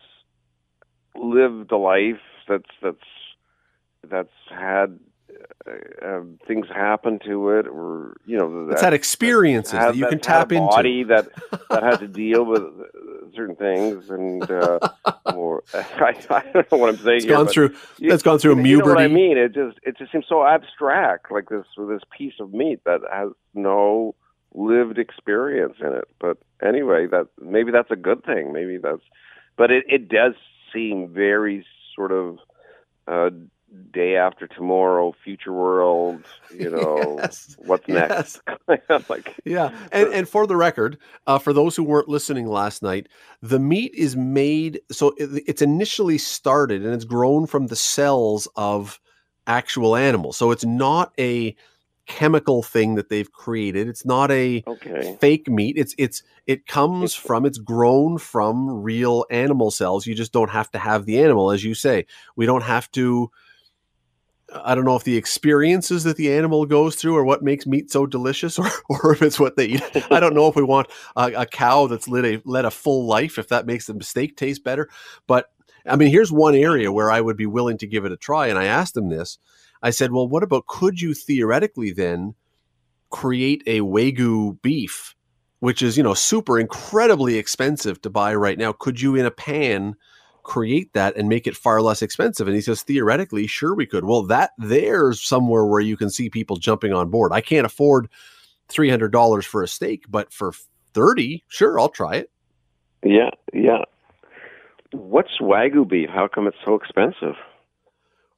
lived 1.16 1.72
a 1.72 1.78
life 1.78 2.22
that's 2.47 2.70
that's 2.82 2.97
that's 4.09 4.30
had 4.49 4.99
uh, 5.68 6.06
um, 6.06 6.39
things 6.47 6.68
happen 6.68 7.20
to 7.26 7.49
it, 7.52 7.68
or 7.68 8.18
you 8.26 8.38
know, 8.38 8.68
that, 8.68 8.74
it's 8.74 8.82
had 8.82 8.93
experiences 8.93 9.74
that, 9.74 9.88
that 9.88 9.95
you 9.95 10.08
can 10.08 10.20
tap 10.20 10.52
into. 10.52 10.68
Body 10.68 11.04
that 11.04 11.30
that 11.70 11.84
had 11.84 11.99
to 11.99 12.08
deal 12.08 12.43
with 12.45 12.64
certain 13.36 13.56
things, 13.56 14.10
and 14.10 14.49
uh, 14.49 14.80
or 15.36 15.64
I, 15.74 16.16
I, 16.30 16.43
don't 16.54 16.72
know 16.72 16.78
what 16.78 16.89
I'm 16.89 16.97
saying. 16.97 17.18
It's 17.18 17.26
here, 17.26 17.36
gone 17.36 17.47
through. 17.47 17.76
You, 17.97 18.10
that's 18.10 18.24
gone 18.24 18.39
through 18.39 18.58
you 18.58 18.64
puberty. 18.64 18.88
know 18.88 18.95
what 18.95 19.02
I 19.02 19.08
mean? 19.08 19.38
It 19.38 19.54
just 19.54 19.78
it 19.84 19.97
just 19.97 20.12
seems 20.12 20.26
so 20.28 20.45
abstract, 20.45 21.32
like 21.32 21.49
this 21.49 21.66
this 21.78 22.02
piece 22.16 22.34
of 22.39 22.54
meat 22.54 22.82
that 22.86 23.02
has 23.12 23.30
no 23.54 24.16
lived 24.54 24.97
experience 24.97 25.76
in 25.80 25.93
it. 25.93 26.08
But 26.20 26.38
anyway, 26.62 27.08
that 27.08 27.28
maybe 27.39 27.72
that's 27.72 27.91
a 27.91 27.95
good 27.95 28.24
thing. 28.24 28.54
Maybe 28.54 28.78
that's, 28.78 29.04
but 29.58 29.72
it 29.72 29.86
it 29.88 30.10
does 30.10 30.34
seem 30.74 31.10
very 31.10 31.66
sort 31.95 32.12
of. 32.12 32.38
Uh, 33.08 33.32
day 33.91 34.15
after 34.15 34.47
tomorrow, 34.47 35.13
future 35.24 35.53
world, 35.53 36.26
you 36.53 36.69
know, 36.76 37.17
yes. 37.19 37.55
what's 37.59 37.88
next? 37.88 38.41
like, 39.09 39.36
yeah. 39.45 39.72
And, 39.91 40.13
and 40.13 40.30
for 40.30 40.45
the 40.47 40.55
record, 40.55 40.97
uh, 41.28 41.39
for 41.39 41.53
those 41.53 41.76
who 41.76 41.84
weren't 41.84 42.09
listening 42.09 42.47
last 42.47 42.84
night, 42.84 43.07
the 43.41 43.59
meat 43.59 43.93
is 43.95 44.15
made, 44.15 44.82
so 44.91 45.13
it, 45.17 45.43
it's 45.47 45.61
initially 45.61 46.17
started 46.17 46.84
and 46.84 46.93
it's 46.93 47.05
grown 47.05 47.47
from 47.47 47.67
the 47.67 47.76
cells 47.76 48.47
of 48.55 48.99
actual 49.47 49.95
animals. 49.95 50.38
So 50.38 50.51
it's 50.51 50.65
not 50.65 51.13
a 51.19 51.55
chemical 52.07 52.61
thing 52.61 52.95
that 52.95 53.09
they've 53.09 53.32
created. 53.32 53.88
It's 53.88 54.05
not 54.05 54.32
a 54.32 54.63
okay. 54.67 55.17
fake 55.22 55.47
meat. 55.47 55.78
It's 55.78 55.95
it's 55.97 56.24
it 56.45 56.67
comes 56.67 57.13
from 57.13 57.45
it's 57.45 57.57
grown 57.57 58.17
from 58.17 58.69
real 58.69 59.26
animal 59.30 59.72
cells. 59.72 60.05
You 60.05 60.15
just 60.15 60.34
don't 60.34 60.49
have 60.49 60.69
to 60.72 60.80
have 60.80 61.05
the 61.05 61.22
animal 61.22 61.51
as 61.51 61.63
you 61.63 61.74
say. 61.74 62.05
We 62.36 62.45
don't 62.45 62.63
have 62.63 62.91
to 62.91 63.32
I 64.54 64.76
don't 64.76 64.86
know 64.86 64.95
if 64.95 65.04
the 65.04 65.18
experiences 65.18 66.04
that 66.04 66.18
the 66.18 66.34
animal 66.34 66.66
goes 66.66 66.95
through 66.95 67.16
or 67.16 67.24
what 67.24 67.43
makes 67.43 67.66
meat 67.66 67.91
so 67.91 68.06
delicious, 68.06 68.60
or, 68.60 68.70
or 68.89 69.14
if 69.14 69.22
it's 69.22 69.39
what 69.39 69.56
they 69.56 69.66
eat. 69.66 70.12
I 70.12 70.20
don't 70.20 70.34
know 70.34 70.47
if 70.47 70.56
we 70.56 70.64
want 70.64 70.88
a, 71.16 71.32
a 71.34 71.45
cow 71.45 71.88
that's 71.88 72.08
led 72.08 72.26
a 72.26 72.41
led 72.45 72.66
a 72.66 72.72
full 72.72 73.06
life, 73.06 73.38
if 73.38 73.47
that 73.49 73.66
makes 73.66 73.88
the 73.88 73.97
steak 74.02 74.36
taste 74.36 74.64
better. 74.64 74.89
But 75.28 75.47
I 75.86 75.95
mean, 75.95 76.10
here's 76.10 76.32
one 76.32 76.56
area 76.56 76.91
where 76.91 77.12
I 77.12 77.22
would 77.22 77.38
be 77.38 77.45
willing 77.45 77.78
to 77.80 77.88
give 77.88 78.06
it 78.06 78.12
a 78.12 78.18
try. 78.18 78.47
And 78.47 78.60
I 78.60 78.66
asked 78.66 78.95
him 78.95 79.10
this. 79.10 79.38
I 79.82 79.89
said, 79.89 80.12
"Well, 80.12 80.28
what 80.28 80.43
about 80.43 80.68
could 80.68 81.02
you 81.02 81.14
theoretically 81.14 81.91
then 81.91 82.36
create 83.10 83.64
a 83.66 83.82
wagyu 83.82 84.62
beef, 84.62 85.16
which 85.60 85.82
is 85.82 85.97
you 85.97 86.04
know 86.04 86.14
super 86.14 86.60
incredibly 86.60 87.38
expensive 87.38 88.02
to 88.02 88.10
buy 88.10 88.36
right 88.36 88.58
now? 88.58 88.74
Could 88.74 89.02
you 89.02 89.16
in 89.16 89.26
a 89.26 89.32
pan?" 89.32 89.95
Create 90.44 90.94
that 90.94 91.16
and 91.16 91.30
make 91.30 91.48
it 91.48 91.56
far 91.56 91.82
less 91.82 92.02
expensive. 92.02 92.48
And 92.48 92.56
he 92.56 92.62
says, 92.62 92.84
theoretically, 92.84 93.48
sure, 93.48 93.76
we 93.76 93.86
could. 93.86 94.06
Well, 94.06 94.24
that 94.24 94.52
there's 94.58 95.22
somewhere 95.22 95.66
where 95.66 95.82
you 95.82 95.98
can 95.98 96.10
see 96.10 96.30
people 96.30 96.58
jumping 96.58 96.94
on 96.94 97.10
board. 97.10 97.32
I 97.32 97.42
can't 97.42 97.66
afford 97.66 98.10
$300 98.70 99.46
for 99.46 99.64
a 99.64 99.68
steak, 99.68 100.06
but 100.10 100.32
for 100.34 100.54
30, 100.94 101.44
sure, 101.48 101.80
I'll 101.80 101.89
try 101.89 102.16
it. 102.16 102.32
Yeah, 103.04 103.32
yeah. 103.54 103.84
What's 104.92 105.39
Wagyu 105.39 105.88
beef? 105.88 106.10
How 106.10 106.28
come 106.28 106.48
it's 106.48 106.58
so 106.66 106.76
expensive? 106.76 107.36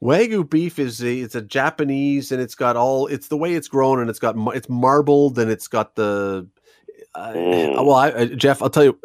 Wagyu 0.02 0.50
beef 0.50 0.80
is 0.80 1.02
a 1.02 1.20
it's 1.22 1.36
a 1.36 1.42
Japanese 1.42 2.32
and 2.32 2.42
it's 2.42 2.56
got 2.56 2.76
all 2.76 3.08
it's 3.08 3.30
the 3.30 3.38
way 3.38 3.54
it's 3.54 3.70
grown 3.70 4.02
and 4.02 4.10
it's 4.10 4.20
got 4.20 4.36
it's 4.54 4.68
marbled 4.68 5.40
and 5.40 5.50
it's 5.50 5.70
got 5.70 5.96
the 5.96 6.46
uh, 7.16 7.32
mm. 7.34 7.74
well 7.76 7.96
I, 7.96 8.26
Jeff 8.26 8.62
I'll 8.62 8.70
tell 8.70 8.84
you 8.84 9.00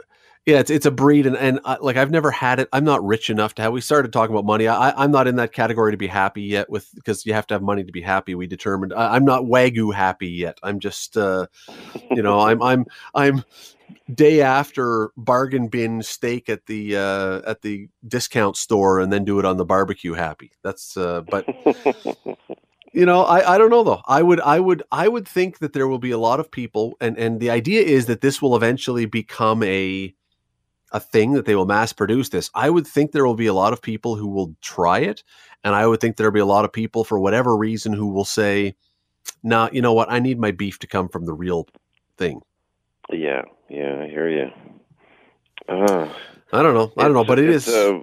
yeah, 0.46 0.60
it's 0.60 0.70
it's 0.70 0.86
a 0.86 0.90
breed, 0.90 1.26
and 1.26 1.36
and 1.36 1.60
uh, 1.64 1.76
like 1.80 1.96
I've 1.96 2.10
never 2.10 2.30
had 2.30 2.58
it. 2.58 2.68
I'm 2.72 2.84
not 2.84 3.04
rich 3.04 3.28
enough 3.28 3.54
to 3.56 3.62
have. 3.62 3.72
We 3.72 3.80
started 3.80 4.12
talking 4.12 4.34
about 4.34 4.46
money. 4.46 4.66
I, 4.66 4.90
I'm 4.92 5.10
not 5.10 5.26
in 5.26 5.36
that 5.36 5.52
category 5.52 5.92
to 5.92 5.98
be 5.98 6.06
happy 6.06 6.42
yet, 6.42 6.70
with 6.70 6.88
because 6.94 7.26
you 7.26 7.34
have 7.34 7.46
to 7.48 7.54
have 7.54 7.62
money 7.62 7.84
to 7.84 7.92
be 7.92 8.00
happy. 8.00 8.34
We 8.34 8.46
determined. 8.46 8.94
I, 8.94 9.16
am 9.16 9.24
not 9.24 9.42
wagyu 9.42 9.94
happy 9.94 10.28
yet. 10.28 10.58
I'm 10.62 10.80
just, 10.80 11.16
uh, 11.16 11.48
you 12.10 12.22
know, 12.22 12.40
I'm 12.40 12.62
I'm 12.62 12.86
I'm 13.14 13.44
day 14.14 14.40
after 14.40 15.10
bargain 15.18 15.68
bin 15.68 16.02
steak 16.02 16.48
at 16.48 16.64
the 16.64 16.96
uh, 16.96 17.42
at 17.46 17.60
the 17.60 17.88
discount 18.06 18.56
store, 18.56 19.00
and 19.00 19.12
then 19.12 19.24
do 19.24 19.38
it 19.38 19.44
on 19.44 19.58
the 19.58 19.66
barbecue 19.66 20.14
happy. 20.14 20.52
That's 20.62 20.96
uh, 20.96 21.22
but. 21.22 21.46
you 22.94 23.04
know 23.04 23.22
I, 23.22 23.54
I 23.54 23.58
don't 23.58 23.68
know 23.68 23.84
though 23.84 24.00
i 24.06 24.22
would 24.22 24.40
i 24.40 24.58
would 24.58 24.82
i 24.90 25.08
would 25.08 25.28
think 25.28 25.58
that 25.58 25.74
there 25.74 25.86
will 25.86 25.98
be 25.98 26.10
a 26.10 26.16
lot 26.16 26.40
of 26.40 26.50
people 26.50 26.96
and 27.02 27.18
and 27.18 27.38
the 27.38 27.50
idea 27.50 27.82
is 27.82 28.06
that 28.06 28.22
this 28.22 28.40
will 28.40 28.56
eventually 28.56 29.04
become 29.04 29.62
a 29.62 30.14
a 30.92 31.00
thing 31.00 31.32
that 31.32 31.44
they 31.44 31.54
will 31.54 31.66
mass 31.66 31.92
produce 31.92 32.28
this. 32.30 32.50
I 32.54 32.70
would 32.70 32.86
think 32.86 33.12
there 33.12 33.26
will 33.26 33.34
be 33.34 33.46
a 33.46 33.54
lot 33.54 33.72
of 33.72 33.82
people 33.82 34.16
who 34.16 34.28
will 34.28 34.54
try 34.60 35.00
it, 35.00 35.22
and 35.64 35.74
I 35.74 35.86
would 35.86 36.00
think 36.00 36.16
there'll 36.16 36.32
be 36.32 36.40
a 36.40 36.46
lot 36.46 36.64
of 36.64 36.72
people 36.72 37.04
for 37.04 37.18
whatever 37.18 37.56
reason 37.56 37.92
who 37.92 38.08
will 38.08 38.24
say, 38.24 38.74
"Nah, 39.42 39.68
you 39.72 39.82
know 39.82 39.92
what? 39.92 40.10
I 40.10 40.18
need 40.18 40.38
my 40.38 40.50
beef 40.50 40.78
to 40.80 40.86
come 40.86 41.08
from 41.08 41.26
the 41.26 41.34
real 41.34 41.68
thing." 42.16 42.42
Yeah, 43.10 43.42
yeah, 43.68 44.02
I 44.02 44.08
hear 44.08 44.28
you. 44.28 44.50
Uh, 45.68 46.12
I 46.52 46.62
don't 46.62 46.74
know. 46.74 46.92
I 46.96 47.04
don't 47.04 47.14
know, 47.14 47.24
but 47.24 47.38
it 47.38 47.50
is. 47.50 47.68
Uh, 47.68 48.00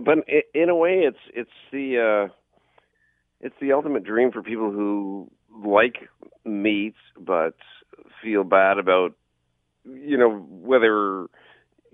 but 0.00 0.18
in 0.54 0.68
a 0.68 0.76
way, 0.76 1.00
it's 1.00 1.18
it's 1.34 1.50
the 1.72 2.28
uh, 2.28 2.34
it's 3.40 3.54
the 3.60 3.72
ultimate 3.72 4.04
dream 4.04 4.32
for 4.32 4.42
people 4.42 4.70
who 4.70 5.30
like 5.64 6.08
meat 6.44 6.94
but 7.18 7.54
feel 8.22 8.44
bad 8.44 8.78
about 8.78 9.12
you 9.84 10.16
know 10.16 10.38
whether 10.38 11.26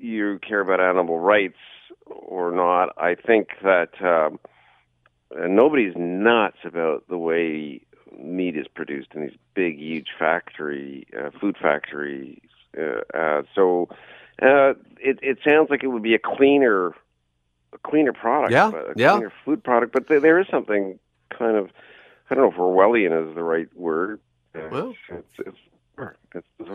you 0.04 0.38
care 0.46 0.60
about 0.60 0.80
animal 0.80 1.18
rights 1.18 1.58
or 2.06 2.52
not, 2.52 2.94
I 2.98 3.14
think 3.14 3.48
that 3.62 3.90
um, 4.02 4.38
nobody's 5.36 5.94
nuts 5.96 6.58
about 6.64 7.08
the 7.08 7.18
way 7.18 7.80
meat 8.18 8.56
is 8.56 8.66
produced 8.68 9.08
in 9.14 9.22
these 9.22 9.36
big, 9.54 9.78
huge 9.78 10.08
factory 10.18 11.06
uh, 11.18 11.30
food 11.40 11.56
factories. 11.60 12.40
Uh, 12.76 13.00
uh, 13.16 13.42
so 13.54 13.88
uh, 14.42 14.74
it, 14.98 15.18
it 15.22 15.38
sounds 15.44 15.70
like 15.70 15.82
it 15.82 15.88
would 15.88 16.02
be 16.02 16.14
a 16.14 16.18
cleaner, 16.18 16.94
a 17.72 17.78
cleaner 17.84 18.12
product, 18.12 18.52
yeah, 18.52 18.70
a 18.70 18.92
yeah. 18.96 19.12
cleaner 19.12 19.32
food 19.44 19.62
product. 19.64 19.92
But 19.92 20.08
th- 20.08 20.22
there 20.22 20.38
is 20.40 20.46
something 20.50 20.98
kind 21.36 21.56
of, 21.56 21.70
I 22.30 22.34
don't 22.34 22.44
know 22.44 22.50
if 22.50 22.56
Orwellian 22.56 23.28
is 23.28 23.34
the 23.34 23.42
right 23.42 23.68
word. 23.76 24.20
Well, 24.54 24.94
it's, 25.10 25.24
it's, 25.38 25.58
it's, 25.98 26.46
it's 26.58 26.70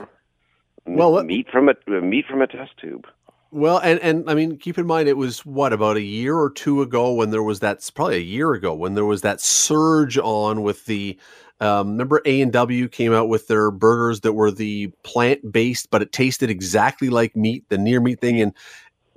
well, 0.86 1.24
meat 1.24 1.48
from 1.52 1.70
a 1.70 1.76
meat 2.02 2.26
from 2.26 2.42
a 2.42 2.48
test 2.48 2.78
tube. 2.78 3.08
Well, 3.52 3.80
and 3.80 4.00
and 4.02 4.30
I 4.30 4.36
mean, 4.36 4.58
keep 4.58 4.78
in 4.78 4.86
mind 4.86 5.10
it 5.10 5.18
was 5.18 5.46
what 5.46 5.74
about 5.74 5.98
a 5.98 6.02
year 6.02 6.38
or 6.38 6.52
two 6.52 6.82
ago 6.82 7.14
when 7.14 7.32
there 7.32 7.42
was 7.42 7.62
that 7.62 7.90
probably 7.96 8.18
a 8.18 8.20
year 8.20 8.54
ago 8.54 8.74
when 8.76 8.94
there 8.94 9.06
was 9.06 9.22
that 9.22 9.42
surge 9.42 10.18
on 10.20 10.62
with 10.62 10.86
the 10.86 11.18
um, 11.60 11.92
remember 11.92 12.22
A 12.26 12.42
and 12.42 12.54
W 12.54 12.88
came 12.88 13.12
out 13.12 13.28
with 13.28 13.48
their 13.48 13.72
burgers 13.72 14.22
that 14.22 14.34
were 14.34 14.52
the 14.52 14.88
plant 15.04 15.52
based, 15.52 15.90
but 15.90 16.02
it 16.02 16.12
tasted 16.12 16.50
exactly 16.50 17.10
like 17.10 17.36
meat, 17.36 17.66
the 17.70 17.78
near 17.78 18.00
meat 18.00 18.22
thing, 18.22 18.40
and 18.40 18.54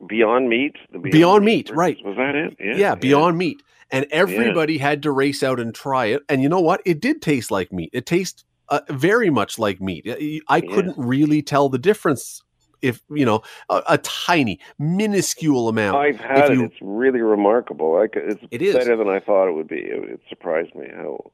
Beyond 0.08 0.48
Meat. 0.48 0.76
Beyond, 0.90 1.12
Beyond 1.12 1.44
Meat, 1.44 1.70
right? 1.70 1.96
Was 2.04 2.16
that 2.16 2.34
it? 2.34 2.56
Yeah, 2.58 2.76
yeah 2.76 2.94
Beyond 2.94 3.34
yeah. 3.34 3.38
Meat, 3.38 3.62
and 3.90 4.06
everybody 4.10 4.74
yeah. 4.74 4.82
had 4.82 5.02
to 5.04 5.12
race 5.12 5.42
out 5.42 5.60
and 5.60 5.74
try 5.74 6.06
it. 6.06 6.22
And 6.28 6.42
you 6.42 6.48
know 6.48 6.60
what? 6.60 6.80
It 6.84 7.00
did 7.00 7.22
taste 7.22 7.50
like 7.50 7.72
meat. 7.72 7.90
It 7.92 8.06
tastes 8.06 8.44
uh, 8.70 8.80
very 8.88 9.30
much 9.30 9.58
like 9.58 9.80
meat. 9.80 10.08
I 10.48 10.60
couldn't 10.62 10.96
really 10.96 11.42
tell 11.42 11.68
the 11.68 11.78
difference 11.78 12.42
if 12.82 13.02
you 13.10 13.24
know 13.24 13.42
a, 13.68 13.82
a 13.90 13.98
tiny 13.98 14.60
minuscule 14.78 15.68
amount. 15.68 15.96
I've 15.96 16.20
had 16.20 16.52
you, 16.52 16.64
it. 16.64 16.66
It's 16.66 16.76
really 16.80 17.20
remarkable. 17.20 17.94
Like 17.94 18.12
it's 18.14 18.42
it 18.50 18.60
is. 18.60 18.74
better 18.74 18.96
than 18.96 19.08
I 19.08 19.20
thought 19.20 19.48
it 19.48 19.52
would 19.52 19.68
be. 19.68 19.78
It, 19.78 20.10
it 20.10 20.20
surprised 20.28 20.74
me 20.74 20.86
how. 20.94 21.30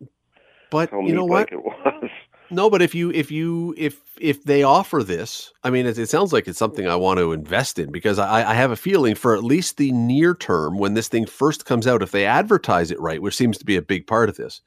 But 0.70 0.90
how 0.90 1.00
you 1.00 1.14
know 1.14 1.24
what? 1.24 1.52
It 1.52 1.64
was. 1.64 2.10
No, 2.50 2.70
but 2.70 2.80
if 2.80 2.94
you 2.94 3.10
if 3.12 3.30
you 3.30 3.74
if 3.76 4.00
if 4.18 4.44
they 4.44 4.62
offer 4.62 5.02
this, 5.02 5.52
I 5.64 5.70
mean, 5.70 5.84
it, 5.84 5.98
it 5.98 6.08
sounds 6.08 6.32
like 6.32 6.48
it's 6.48 6.58
something 6.58 6.88
I 6.88 6.96
want 6.96 7.18
to 7.18 7.32
invest 7.32 7.78
in 7.78 7.92
because 7.92 8.18
I, 8.18 8.50
I 8.50 8.54
have 8.54 8.70
a 8.70 8.76
feeling 8.76 9.14
for 9.14 9.36
at 9.36 9.44
least 9.44 9.76
the 9.76 9.92
near 9.92 10.34
term 10.34 10.78
when 10.78 10.94
this 10.94 11.08
thing 11.08 11.26
first 11.26 11.66
comes 11.66 11.86
out, 11.86 12.02
if 12.02 12.10
they 12.10 12.24
advertise 12.24 12.90
it 12.90 13.00
right, 13.00 13.20
which 13.20 13.36
seems 13.36 13.58
to 13.58 13.66
be 13.66 13.76
a 13.76 13.82
big 13.82 14.06
part 14.06 14.30
of 14.30 14.36
this, 14.36 14.62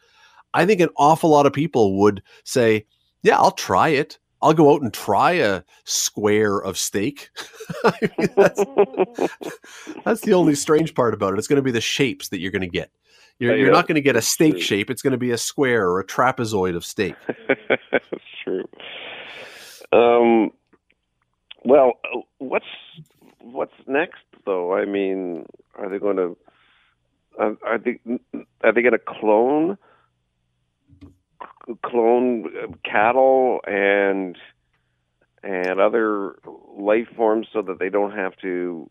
I 0.53 0.65
think 0.65 0.79
an 0.79 0.89
awful 0.95 1.31
lot 1.31 1.47
of 1.47 1.53
people 1.53 1.97
would 1.99 2.21
say, 2.43 2.85
"Yeah, 3.23 3.37
I'll 3.37 3.51
try 3.51 3.89
it." 3.89 4.19
I'll 4.41 4.53
go 4.53 4.73
out 4.73 4.81
and 4.81 4.93
try 4.93 5.33
a 5.33 5.63
square 5.83 6.57
of 6.57 6.77
steak. 6.77 7.29
I 7.83 8.09
mean, 8.17 8.29
that's, 8.35 8.63
that's 10.05 10.21
the 10.21 10.33
only 10.33 10.55
strange 10.55 10.95
part 10.95 11.13
about 11.13 11.33
it. 11.33 11.39
It's 11.39 11.47
going 11.47 11.57
to 11.57 11.63
be 11.63 11.71
the 11.71 11.81
shapes 11.81 12.29
that 12.29 12.39
you're 12.39 12.51
going 12.51 12.61
to 12.61 12.67
get. 12.67 12.91
You're, 13.39 13.55
you're 13.55 13.71
not 13.71 13.87
going 13.87 13.95
to 13.95 14.01
get 14.01 14.15
a 14.15 14.21
steak 14.21 14.53
true. 14.53 14.61
shape. 14.61 14.89
It's 14.91 15.01
going 15.01 15.11
to 15.11 15.17
be 15.17 15.31
a 15.31 15.37
square 15.37 15.89
or 15.89 15.99
a 15.99 16.05
trapezoid 16.05 16.75
of 16.75 16.85
steak. 16.85 17.15
that's 17.47 18.05
true. 18.43 18.67
Um, 19.91 20.51
well, 21.63 21.93
uh, 22.05 22.19
what's 22.37 22.65
what's 23.39 23.73
next 23.87 24.21
though? 24.45 24.75
I 24.75 24.85
mean, 24.85 25.47
are 25.75 25.89
they 25.89 25.97
going 25.97 26.17
to 26.17 26.37
uh, 27.39 27.53
are 27.65 27.79
they 27.79 27.99
are 28.63 28.71
they 28.71 28.81
going 28.83 28.91
to 28.91 28.99
clone 28.99 29.77
clone 31.85 32.45
uh, 32.57 32.67
cattle 32.83 33.59
and 33.65 34.37
and 35.43 35.79
other 35.79 36.35
life 36.77 37.07
forms 37.15 37.47
so 37.51 37.61
that 37.63 37.79
they 37.79 37.89
don't 37.89 38.11
have 38.11 38.35
to 38.37 38.89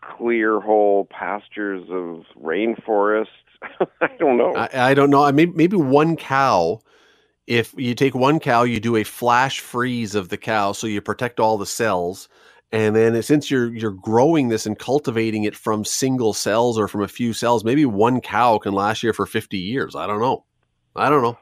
clear 0.00 0.60
whole 0.60 1.06
pastures 1.06 1.84
of 1.90 2.24
rainforest? 2.40 3.26
I 4.00 4.08
don't 4.18 4.36
know. 4.36 4.54
I, 4.54 4.90
I 4.90 4.94
don't 4.94 5.10
know. 5.10 5.30
Maybe 5.32 5.52
maybe 5.52 5.76
one 5.76 6.16
cow. 6.16 6.80
If 7.46 7.74
you 7.76 7.94
take 7.94 8.14
one 8.14 8.38
cow, 8.38 8.62
you 8.62 8.78
do 8.78 8.96
a 8.96 9.04
flash 9.04 9.58
freeze 9.58 10.14
of 10.14 10.28
the 10.28 10.36
cow, 10.36 10.72
so 10.72 10.86
you 10.86 11.00
protect 11.00 11.40
all 11.40 11.58
the 11.58 11.66
cells, 11.66 12.28
and 12.70 12.94
then 12.94 13.20
since 13.22 13.50
you're 13.50 13.74
you're 13.74 13.90
growing 13.90 14.48
this 14.48 14.66
and 14.66 14.78
cultivating 14.78 15.44
it 15.44 15.56
from 15.56 15.84
single 15.84 16.32
cells 16.32 16.78
or 16.78 16.86
from 16.86 17.02
a 17.02 17.08
few 17.08 17.32
cells, 17.32 17.64
maybe 17.64 17.84
one 17.84 18.20
cow 18.20 18.58
can 18.58 18.72
last 18.72 19.02
you 19.02 19.12
for 19.12 19.26
50 19.26 19.58
years. 19.58 19.96
I 19.96 20.06
don't 20.06 20.20
know. 20.20 20.44
I 20.96 21.08
don't 21.08 21.22
know. 21.22 21.38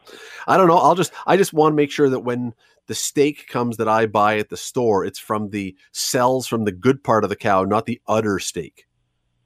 I 0.47 0.57
don't 0.57 0.69
know. 0.69 0.79
I'll 0.79 0.95
just 0.95 1.13
I 1.27 1.37
just 1.37 1.53
want 1.53 1.73
to 1.73 1.77
make 1.77 1.91
sure 1.91 2.11
that 2.11 2.21
when 2.21 2.55
the 2.87 2.95
steak 2.95 3.47
comes 3.49 3.77
that 3.79 3.89
I 3.89 4.07
buy 4.07 4.39
at 4.39 4.49
the 4.49 4.57
store, 4.57 5.05
it's 5.05 5.19
from 5.19 5.51
the 5.51 5.77
cells 5.93 6.47
from 6.47 6.65
the 6.65 6.73
good 6.73 7.03
part 7.03 7.25
of 7.25 7.31
the 7.31 7.37
cow, 7.37 7.65
not 7.65 7.87
the 7.87 8.01
udder 8.07 8.39
steak. 8.39 8.87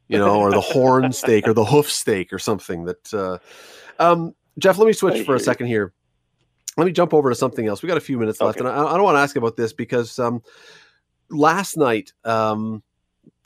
You 0.09 0.19
know, 0.19 0.41
or 0.41 0.51
the 0.51 0.61
horn 0.61 1.13
steak 1.13 1.49
or 1.49 1.55
the 1.55 1.65
hoof 1.65 1.91
steak 1.91 2.35
or 2.35 2.39
something 2.39 2.85
that 2.85 3.15
uh 3.15 3.39
um 3.99 4.35
Jeff, 4.59 4.77
let 4.79 4.87
me 4.87 4.93
switch 4.93 5.25
for 5.25 5.35
a 5.35 5.41
second 5.41 5.67
here. 5.69 5.95
Let 6.77 6.85
me 6.85 6.93
jump 6.93 7.15
over 7.15 7.31
to 7.31 7.35
something 7.35 7.67
else. 7.67 7.83
We 7.83 7.87
got 7.87 7.97
a 7.97 8.03
few 8.03 8.19
minutes 8.19 8.41
left, 8.41 8.59
and 8.59 8.69
I, 8.69 8.73
I 8.73 8.95
don't 8.95 9.03
want 9.03 9.17
to 9.17 9.21
ask 9.21 9.37
about 9.37 9.57
this 9.57 9.73
because 9.73 10.19
um, 10.19 10.43
last 11.31 11.77
night, 11.77 12.13
um, 12.25 12.83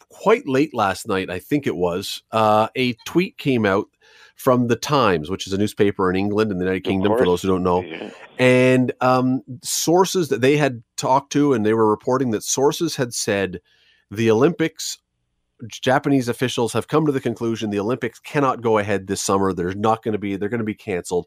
quite 0.08 0.46
late 0.46 0.74
last 0.74 1.08
night, 1.08 1.28
I 1.30 1.38
think 1.38 1.66
it 1.66 1.74
was, 1.74 2.22
uh, 2.30 2.68
a 2.76 2.94
tweet 3.04 3.36
came 3.36 3.66
out 3.66 3.88
from 4.36 4.68
the 4.68 4.76
Times, 4.76 5.28
which 5.30 5.46
is 5.46 5.52
a 5.52 5.58
newspaper 5.58 6.08
in 6.08 6.16
England 6.16 6.52
in 6.52 6.58
the 6.58 6.64
United 6.64 6.84
Kingdom, 6.84 7.16
for 7.16 7.24
those 7.24 7.42
who 7.42 7.48
don't 7.48 7.62
know. 7.62 7.82
Yeah. 7.82 8.10
And 8.38 8.92
um, 9.00 9.42
sources 9.62 10.28
that 10.28 10.42
they 10.42 10.56
had 10.56 10.82
talked 10.96 11.32
to, 11.32 11.52
and 11.52 11.66
they 11.66 11.74
were 11.74 11.90
reporting 11.90 12.30
that 12.30 12.42
sources 12.42 12.96
had 12.96 13.14
said 13.14 13.60
the 14.10 14.30
Olympics, 14.30 14.98
Japanese 15.68 16.28
officials 16.28 16.74
have 16.74 16.86
come 16.86 17.06
to 17.06 17.12
the 17.12 17.20
conclusion 17.20 17.70
the 17.70 17.80
Olympics 17.80 18.18
cannot 18.20 18.60
go 18.60 18.76
ahead 18.76 19.06
this 19.06 19.22
summer. 19.22 19.52
There's 19.52 19.74
not 19.74 20.02
going 20.02 20.12
to 20.12 20.18
be, 20.18 20.36
they're 20.36 20.50
going 20.50 20.58
to 20.58 20.64
be 20.64 20.74
canceled. 20.74 21.26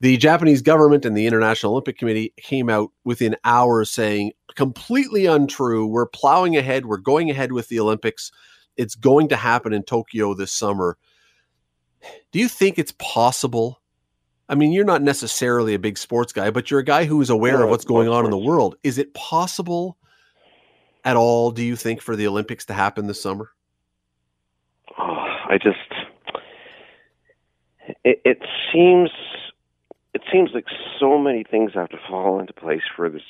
The 0.00 0.16
Japanese 0.16 0.62
government 0.62 1.04
and 1.04 1.14
the 1.14 1.26
International 1.26 1.72
Olympic 1.72 1.98
Committee 1.98 2.32
came 2.38 2.70
out 2.70 2.90
within 3.04 3.36
hours 3.44 3.90
saying, 3.90 4.32
completely 4.56 5.26
untrue. 5.26 5.86
We're 5.86 6.06
plowing 6.06 6.56
ahead. 6.56 6.86
We're 6.86 6.96
going 6.96 7.30
ahead 7.30 7.52
with 7.52 7.68
the 7.68 7.80
Olympics. 7.80 8.32
It's 8.78 8.94
going 8.94 9.28
to 9.28 9.36
happen 9.36 9.74
in 9.74 9.82
Tokyo 9.82 10.32
this 10.32 10.52
summer. 10.52 10.96
Do 12.32 12.38
you 12.38 12.48
think 12.48 12.78
it's 12.78 12.92
possible? 12.98 13.80
I 14.48 14.54
mean, 14.54 14.72
you're 14.72 14.84
not 14.84 15.02
necessarily 15.02 15.74
a 15.74 15.78
big 15.78 15.98
sports 15.98 16.32
guy, 16.32 16.50
but 16.50 16.70
you're 16.70 16.80
a 16.80 16.84
guy 16.84 17.04
who 17.04 17.20
is 17.20 17.30
aware 17.30 17.58
no, 17.58 17.64
of 17.64 17.70
what's 17.70 17.84
going 17.84 18.08
on 18.08 18.24
in 18.24 18.30
the 18.30 18.38
world. 18.38 18.76
Is 18.82 18.98
it 18.98 19.14
possible 19.14 19.96
at 21.04 21.16
all, 21.16 21.50
do 21.50 21.62
you 21.62 21.76
think, 21.76 22.00
for 22.00 22.16
the 22.16 22.26
Olympics 22.26 22.66
to 22.66 22.74
happen 22.74 23.06
this 23.06 23.22
summer? 23.22 23.50
Oh, 24.98 25.04
I 25.04 25.58
just, 25.62 25.78
it, 28.04 28.20
it 28.24 28.38
seems 28.72 29.10
it 30.12 30.22
seems 30.32 30.50
like 30.54 30.66
so 30.98 31.18
many 31.18 31.44
things 31.44 31.72
have 31.74 31.88
to 31.90 31.98
fall 32.08 32.40
into 32.40 32.52
place 32.52 32.82
for 32.96 33.08
this 33.08 33.22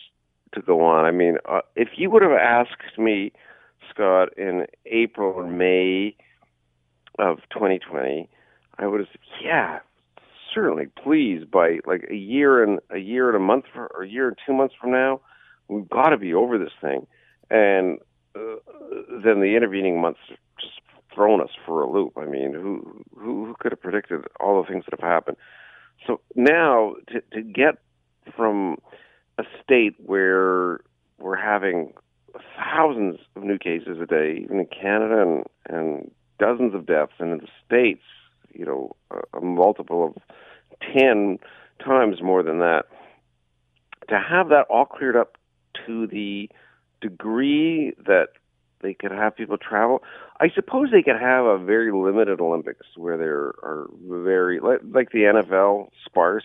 to 0.54 0.62
go 0.62 0.82
on. 0.82 1.04
I 1.04 1.10
mean, 1.10 1.36
uh, 1.48 1.60
if 1.76 1.90
you 1.96 2.10
would 2.10 2.22
have 2.22 2.32
asked 2.32 2.98
me, 2.98 3.32
Scott, 3.90 4.30
in 4.36 4.66
April 4.86 5.32
or 5.32 5.46
May 5.46 6.16
of 7.18 7.38
2020, 7.52 8.28
I 8.80 8.86
would 8.86 9.00
have 9.00 9.08
said, 9.12 9.20
"Yeah, 9.42 9.78
certainly, 10.54 10.86
please." 11.02 11.44
By 11.44 11.78
like 11.86 12.06
a 12.10 12.16
year 12.16 12.62
and 12.62 12.80
a 12.90 12.98
year 12.98 13.28
and 13.28 13.36
a 13.36 13.40
month 13.40 13.66
for, 13.72 13.86
or 13.94 14.02
a 14.02 14.08
year 14.08 14.28
and 14.28 14.36
two 14.46 14.52
months 14.52 14.74
from 14.80 14.90
now, 14.90 15.20
we've 15.68 15.88
got 15.88 16.10
to 16.10 16.16
be 16.18 16.34
over 16.34 16.58
this 16.58 16.72
thing. 16.80 17.06
And 17.50 17.98
uh, 18.34 18.56
then 19.22 19.40
the 19.40 19.54
intervening 19.56 20.00
months 20.00 20.20
just 20.60 20.80
thrown 21.14 21.40
us 21.40 21.50
for 21.66 21.82
a 21.82 21.90
loop. 21.90 22.12
I 22.16 22.24
mean, 22.24 22.54
who 22.54 23.04
who, 23.14 23.46
who 23.46 23.54
could 23.58 23.72
have 23.72 23.80
predicted 23.80 24.20
all 24.40 24.62
the 24.62 24.68
things 24.68 24.84
that 24.86 24.98
have 24.98 25.08
happened? 25.08 25.36
So 26.06 26.20
now 26.34 26.94
to, 27.08 27.20
to 27.32 27.42
get 27.42 27.78
from 28.36 28.78
a 29.38 29.42
state 29.62 29.94
where 29.98 30.80
we're 31.18 31.36
having 31.36 31.92
thousands 32.56 33.18
of 33.36 33.42
new 33.42 33.58
cases 33.58 33.98
a 34.00 34.06
day, 34.06 34.40
even 34.42 34.60
in 34.60 34.66
Canada, 34.66 35.22
and, 35.22 35.44
and 35.68 36.10
dozens 36.38 36.74
of 36.74 36.86
deaths, 36.86 37.12
and 37.18 37.32
in 37.32 37.38
the 37.38 37.48
states, 37.66 38.02
you 38.52 38.64
know, 38.64 38.96
a, 39.10 39.38
a 39.38 39.40
multiple 39.40 40.06
of 40.06 40.22
ten 40.94 41.38
times 41.84 42.22
more 42.22 42.42
than 42.42 42.58
that. 42.58 42.86
To 44.08 44.18
have 44.18 44.48
that 44.48 44.66
all 44.68 44.86
cleared 44.86 45.16
up 45.16 45.36
to 45.86 46.06
the 46.06 46.50
degree 47.00 47.92
that 48.06 48.28
they 48.82 48.94
could 48.94 49.10
have 49.10 49.36
people 49.36 49.58
travel. 49.58 50.02
I 50.40 50.48
suppose 50.54 50.90
they 50.90 51.02
could 51.02 51.20
have 51.20 51.44
a 51.44 51.58
very 51.58 51.92
limited 51.92 52.40
Olympics 52.40 52.86
where 52.96 53.16
there 53.16 53.52
are 53.62 53.88
very 54.06 54.58
like, 54.60 54.80
like 54.90 55.10
the 55.10 55.24
NFL 55.24 55.90
sparse, 56.04 56.44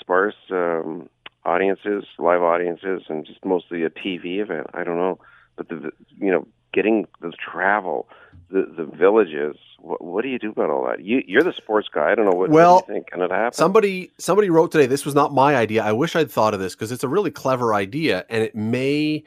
sparse 0.00 0.34
um, 0.50 1.08
audiences, 1.44 2.04
live 2.18 2.42
audiences, 2.42 3.02
and 3.08 3.26
just 3.26 3.44
mostly 3.44 3.82
a 3.82 3.90
TV 3.90 4.38
event. 4.40 4.68
I 4.74 4.84
don't 4.84 4.96
know, 4.96 5.18
but 5.56 5.68
the 5.68 5.90
you 6.18 6.30
know 6.32 6.46
getting 6.72 7.06
the 7.20 7.32
travel, 7.32 8.08
the 8.52 8.66
the 8.76 8.84
villages. 8.84 9.56
What, 9.78 10.04
what 10.04 10.22
do 10.22 10.28
you 10.28 10.38
do 10.38 10.50
about 10.50 10.70
all 10.70 10.86
that? 10.86 11.04
You 11.04 11.22
you're 11.26 11.42
the 11.42 11.54
sports 11.56 11.88
guy. 11.92 12.12
I 12.12 12.14
don't 12.14 12.26
know 12.26 12.38
what, 12.38 12.50
well, 12.50 12.76
what 12.76 12.86
do 12.86 12.92
you 12.92 12.98
think. 12.98 13.10
Can 13.10 13.22
it 13.22 13.30
happen? 13.30 13.52
Somebody 13.52 14.12
somebody 14.18 14.50
wrote 14.50 14.70
today. 14.70 14.86
This 14.86 15.04
was 15.04 15.14
not 15.14 15.32
my 15.32 15.56
idea. 15.56 15.82
I 15.82 15.92
wish 15.92 16.14
I'd 16.14 16.30
thought 16.30 16.54
of 16.54 16.60
this 16.60 16.74
because 16.74 16.92
it's 16.92 17.04
a 17.04 17.08
really 17.08 17.30
clever 17.30 17.74
idea, 17.74 18.24
and 18.28 18.42
it 18.42 18.54
may 18.54 19.24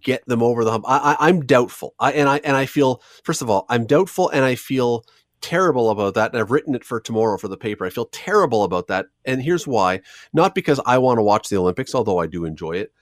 get 0.00 0.24
them 0.26 0.42
over 0.42 0.64
the 0.64 0.70
hump. 0.70 0.84
I, 0.86 1.28
am 1.28 1.46
doubtful, 1.46 1.94
I, 1.98 2.12
and 2.12 2.28
I 2.28 2.38
and 2.38 2.56
I 2.56 2.66
feel 2.66 3.02
first 3.24 3.42
of 3.42 3.50
all, 3.50 3.66
I'm 3.68 3.86
doubtful, 3.86 4.28
and 4.28 4.44
I 4.44 4.54
feel 4.54 5.04
terrible 5.40 5.90
about 5.90 6.14
that. 6.14 6.32
And 6.32 6.40
I've 6.40 6.50
written 6.50 6.74
it 6.74 6.84
for 6.84 7.00
tomorrow 7.00 7.38
for 7.38 7.48
the 7.48 7.56
paper. 7.56 7.86
I 7.86 7.90
feel 7.90 8.06
terrible 8.06 8.64
about 8.64 8.88
that, 8.88 9.06
and 9.24 9.42
here's 9.42 9.66
why: 9.66 10.00
not 10.32 10.54
because 10.54 10.80
I 10.84 10.98
want 10.98 11.18
to 11.18 11.22
watch 11.22 11.48
the 11.48 11.56
Olympics, 11.56 11.94
although 11.94 12.18
I 12.18 12.26
do 12.26 12.44
enjoy 12.44 12.72
it. 12.72 12.92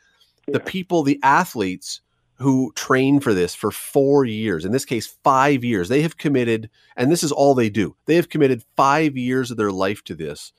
Yeah. 0.47 0.55
The 0.55 0.61
people, 0.61 1.03
the 1.03 1.19
athletes 1.25 2.01
who 2.39 2.73
train 2.75 3.21
for 3.21 3.33
this 3.33 3.55
for 3.55 3.71
four 3.71 4.25
years, 4.25 4.65
in 4.65 4.73
this 4.73 4.85
case, 4.85 5.17
five 5.25 5.65
years, 5.65 5.89
they 5.89 6.03
have 6.03 6.19
committed, 6.19 6.71
and 6.97 7.11
this 7.11 7.23
is 7.23 7.33
all 7.33 7.55
they 7.55 7.71
do. 7.71 7.97
They 8.07 8.17
have 8.17 8.29
committed 8.29 8.63
five 8.77 9.17
years 9.17 9.51
of 9.51 9.57
their 9.57 9.73
life 9.73 10.05
to 10.05 10.15
this. 10.15 10.53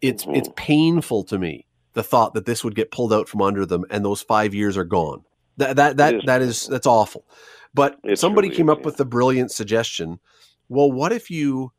It's 0.00 0.24
mm-hmm. 0.24 0.36
it's 0.36 0.48
painful 0.56 1.24
to 1.24 1.38
me 1.38 1.66
the 1.94 2.02
thought 2.02 2.34
that 2.34 2.46
this 2.46 2.62
would 2.62 2.74
get 2.74 2.90
pulled 2.90 3.12
out 3.12 3.28
from 3.28 3.42
under 3.42 3.66
them, 3.66 3.84
and 3.90 4.04
those 4.04 4.22
five 4.22 4.54
years 4.54 4.76
are 4.76 4.84
gone. 4.84 5.24
That 5.56 5.76
that 5.76 5.96
that 5.96 6.14
is 6.14 6.22
that 6.26 6.42
is 6.42 6.66
that's 6.66 6.86
awful. 6.86 7.24
But 7.72 7.98
it's 8.04 8.20
somebody 8.20 8.48
really, 8.48 8.56
came 8.56 8.70
up 8.70 8.78
yeah. 8.80 8.84
with 8.84 8.96
the 8.96 9.04
brilliant 9.04 9.50
suggestion. 9.50 10.20
Well, 10.68 10.90
what 10.90 11.12
if 11.12 11.30
you 11.30 11.72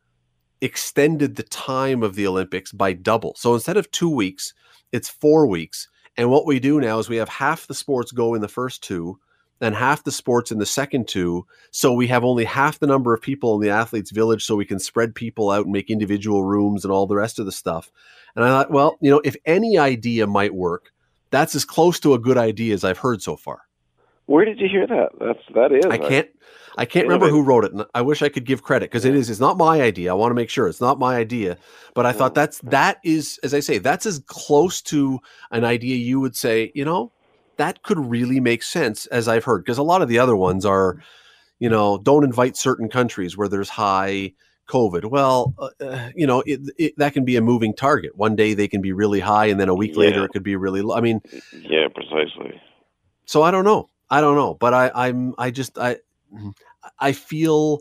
extended 0.62 1.36
the 1.36 1.44
time 1.44 2.04
of 2.04 2.16
the 2.16 2.28
Olympics 2.28 2.72
by 2.72 2.94
double? 2.94 3.36
So 3.38 3.54
instead 3.54 3.78
of 3.78 3.90
two 3.92 4.10
weeks, 4.10 4.54
it's 4.92 5.10
four 5.10 5.48
weeks. 5.48 5.88
And 6.18 6.30
what 6.30 6.46
we 6.46 6.60
do 6.60 6.80
now 6.80 7.00
is 7.00 7.10
we 7.10 7.18
have 7.18 7.30
half 7.30 7.68
the 7.68 7.74
sports 7.74 8.12
go 8.12 8.34
in 8.36 8.42
the 8.42 8.48
first 8.48 8.84
two, 8.84 9.20
and 9.62 9.76
half 9.76 10.04
the 10.04 10.12
sports 10.12 10.52
in 10.52 10.60
the 10.60 10.66
second 10.66 11.08
two. 11.08 11.46
So 11.72 11.94
we 11.94 12.08
have 12.08 12.24
only 12.24 12.46
half 12.46 12.80
the 12.80 12.88
number 12.88 13.14
of 13.14 13.22
people 13.22 13.56
in 13.56 13.62
the 13.62 13.70
athletes' 13.70 14.12
village, 14.12 14.44
so 14.44 14.56
we 14.56 14.66
can 14.66 14.80
spread 14.80 15.16
people 15.16 15.52
out 15.52 15.66
and 15.66 15.74
make 15.74 15.90
individual 15.90 16.44
rooms 16.44 16.84
and 16.84 16.92
all 16.92 17.08
the 17.08 17.16
rest 17.16 17.40
of 17.40 17.46
the 17.46 17.52
stuff. 17.52 17.92
And 18.36 18.44
I 18.44 18.50
thought, 18.50 18.72
well, 18.72 18.98
you 19.02 19.10
know, 19.10 19.22
if 19.24 19.36
any 19.46 19.78
idea 19.78 20.28
might 20.28 20.54
work, 20.54 20.92
that's 21.32 21.56
as 21.56 21.66
close 21.66 22.00
to 22.02 22.14
a 22.14 22.20
good 22.20 22.38
idea 22.38 22.74
as 22.74 22.84
I've 22.84 22.98
heard 22.98 23.22
so 23.22 23.36
far. 23.36 23.62
Where 24.28 24.46
did 24.46 24.60
you 24.60 24.68
hear 24.68 24.88
that? 24.88 25.10
That's 25.20 25.40
that 25.54 25.72
is. 25.72 25.86
I 25.86 25.98
uh, 25.98 26.10
can't. 26.10 26.30
I 26.78 26.86
can't 26.86 27.08
remember 27.08 27.30
who 27.30 27.42
wrote 27.42 27.64
it. 27.64 27.72
I 27.94 28.02
wish 28.02 28.22
I 28.22 28.28
could 28.28 28.44
give 28.44 28.62
credit 28.62 28.92
because 28.92 29.06
it 29.06 29.16
is. 29.16 29.30
It's 29.30 29.40
not 29.40 29.56
my 29.58 29.82
idea. 29.82 30.12
I 30.12 30.14
want 30.14 30.32
to 30.32 30.36
make 30.36 30.50
sure 30.50 30.68
it's 30.68 30.82
not 30.82 31.00
my 31.00 31.16
idea. 31.16 31.58
But 31.94 32.06
I 32.06 32.12
thought 32.12 32.32
mm. 32.32 32.36
that's 32.36 32.60
that 32.60 32.98
is, 33.04 33.40
as 33.44 33.54
I 33.54 33.62
say, 33.62 33.78
that's 33.78 34.06
as 34.06 34.20
close 34.26 34.82
to 34.84 35.20
an 35.52 35.64
idea 35.64 35.96
you 35.96 36.20
would 36.20 36.36
say. 36.36 36.72
You 36.76 36.84
know, 36.84 37.12
that 37.58 37.84
could 37.84 38.00
really 38.00 38.40
make 38.40 38.64
sense 38.64 39.06
as 39.08 39.28
I've 39.28 39.44
heard 39.46 39.64
because 39.64 39.78
a 39.78 39.84
lot 39.84 40.02
of 40.02 40.10
the 40.10 40.20
other 40.20 40.36
ones 40.36 40.66
are, 40.66 40.98
you 41.60 41.70
know, 41.70 41.98
don't 41.98 42.24
invite 42.24 42.58
certain 42.58 42.90
countries 42.90 43.38
where 43.38 43.48
there's 43.48 43.70
high 43.70 44.34
COVID. 44.68 45.06
Well, 45.06 45.54
uh, 45.60 45.70
uh, 45.80 46.10
you 46.16 46.26
know, 46.26 46.42
it, 46.46 46.60
it, 46.78 46.94
that 46.98 47.14
can 47.14 47.24
be 47.26 47.36
a 47.36 47.42
moving 47.42 47.74
target. 47.74 48.16
One 48.16 48.36
day 48.36 48.54
they 48.56 48.68
can 48.68 48.82
be 48.82 48.92
really 48.94 49.20
high, 49.20 49.46
and 49.46 49.60
then 49.60 49.70
a 49.70 49.76
week 49.76 49.92
Yeah. 49.94 50.00
later 50.00 50.26
it 50.26 50.30
could 50.32 50.44
be 50.44 50.56
really 50.56 50.82
low. 50.82 50.96
I 50.96 51.02
mean, 51.02 51.22
Yeah, 51.54 51.88
precisely. 51.94 52.60
so 53.26 53.44
I 53.44 53.52
don't 53.52 53.64
know. 53.66 53.90
I 54.10 54.22
don't 54.22 54.36
know, 54.36 54.54
but 54.54 54.74
I, 54.74 54.92
I'm. 54.94 55.34
I 55.38 55.52
just. 55.52 55.78
I. 55.78 55.98
I 57.00 57.12
feel. 57.12 57.80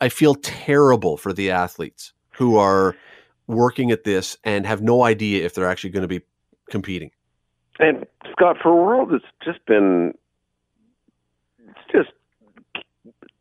I 0.00 0.08
feel 0.08 0.34
terrible 0.34 1.16
for 1.16 1.32
the 1.32 1.52
athletes 1.52 2.12
who 2.32 2.56
are 2.56 2.96
working 3.46 3.92
at 3.92 4.02
this 4.02 4.36
and 4.42 4.66
have 4.66 4.82
no 4.82 5.04
idea 5.04 5.44
if 5.46 5.54
they're 5.54 5.68
actually 5.68 5.90
going 5.90 6.02
to 6.02 6.08
be 6.08 6.20
competing. 6.68 7.10
And 7.78 8.06
Scott, 8.32 8.56
for 8.62 8.70
a 8.70 8.76
world 8.76 9.10
that's 9.12 9.24
just 9.44 9.64
been, 9.66 10.14
it's 11.68 11.92
just 11.92 12.10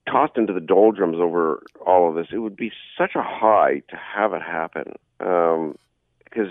tossed 0.07 0.37
into 0.37 0.53
the 0.53 0.61
doldrums 0.61 1.17
over 1.19 1.63
all 1.85 2.09
of 2.09 2.15
this, 2.15 2.27
it 2.31 2.37
would 2.37 2.55
be 2.55 2.71
such 2.97 3.11
a 3.15 3.23
high 3.23 3.81
to 3.89 3.95
have 3.95 4.33
it 4.33 4.41
happen. 4.41 4.93
Um, 5.19 5.77
because 6.23 6.49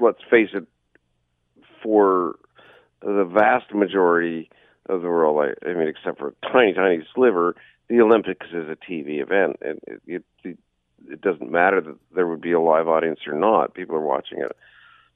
let's 0.00 0.18
face 0.30 0.50
it, 0.52 0.66
for 1.82 2.36
the 3.00 3.24
vast 3.24 3.74
majority 3.74 4.50
of 4.88 5.02
the 5.02 5.08
world, 5.08 5.38
I, 5.64 5.68
I 5.68 5.74
mean, 5.74 5.88
except 5.88 6.18
for 6.18 6.28
a 6.28 6.52
tiny, 6.52 6.74
tiny 6.74 7.06
sliver, 7.14 7.56
the 7.88 8.00
Olympics 8.00 8.46
is 8.52 8.68
a 8.68 8.76
TV 8.76 9.22
event, 9.22 9.56
and 9.62 9.80
it, 10.06 10.24
it, 10.44 10.58
it 11.08 11.20
doesn't 11.20 11.50
matter 11.50 11.80
that 11.80 11.96
there 12.14 12.26
would 12.26 12.40
be 12.40 12.52
a 12.52 12.60
live 12.60 12.88
audience 12.88 13.20
or 13.26 13.34
not. 13.34 13.74
People 13.74 13.96
are 13.96 14.00
watching 14.00 14.38
it 14.38 14.56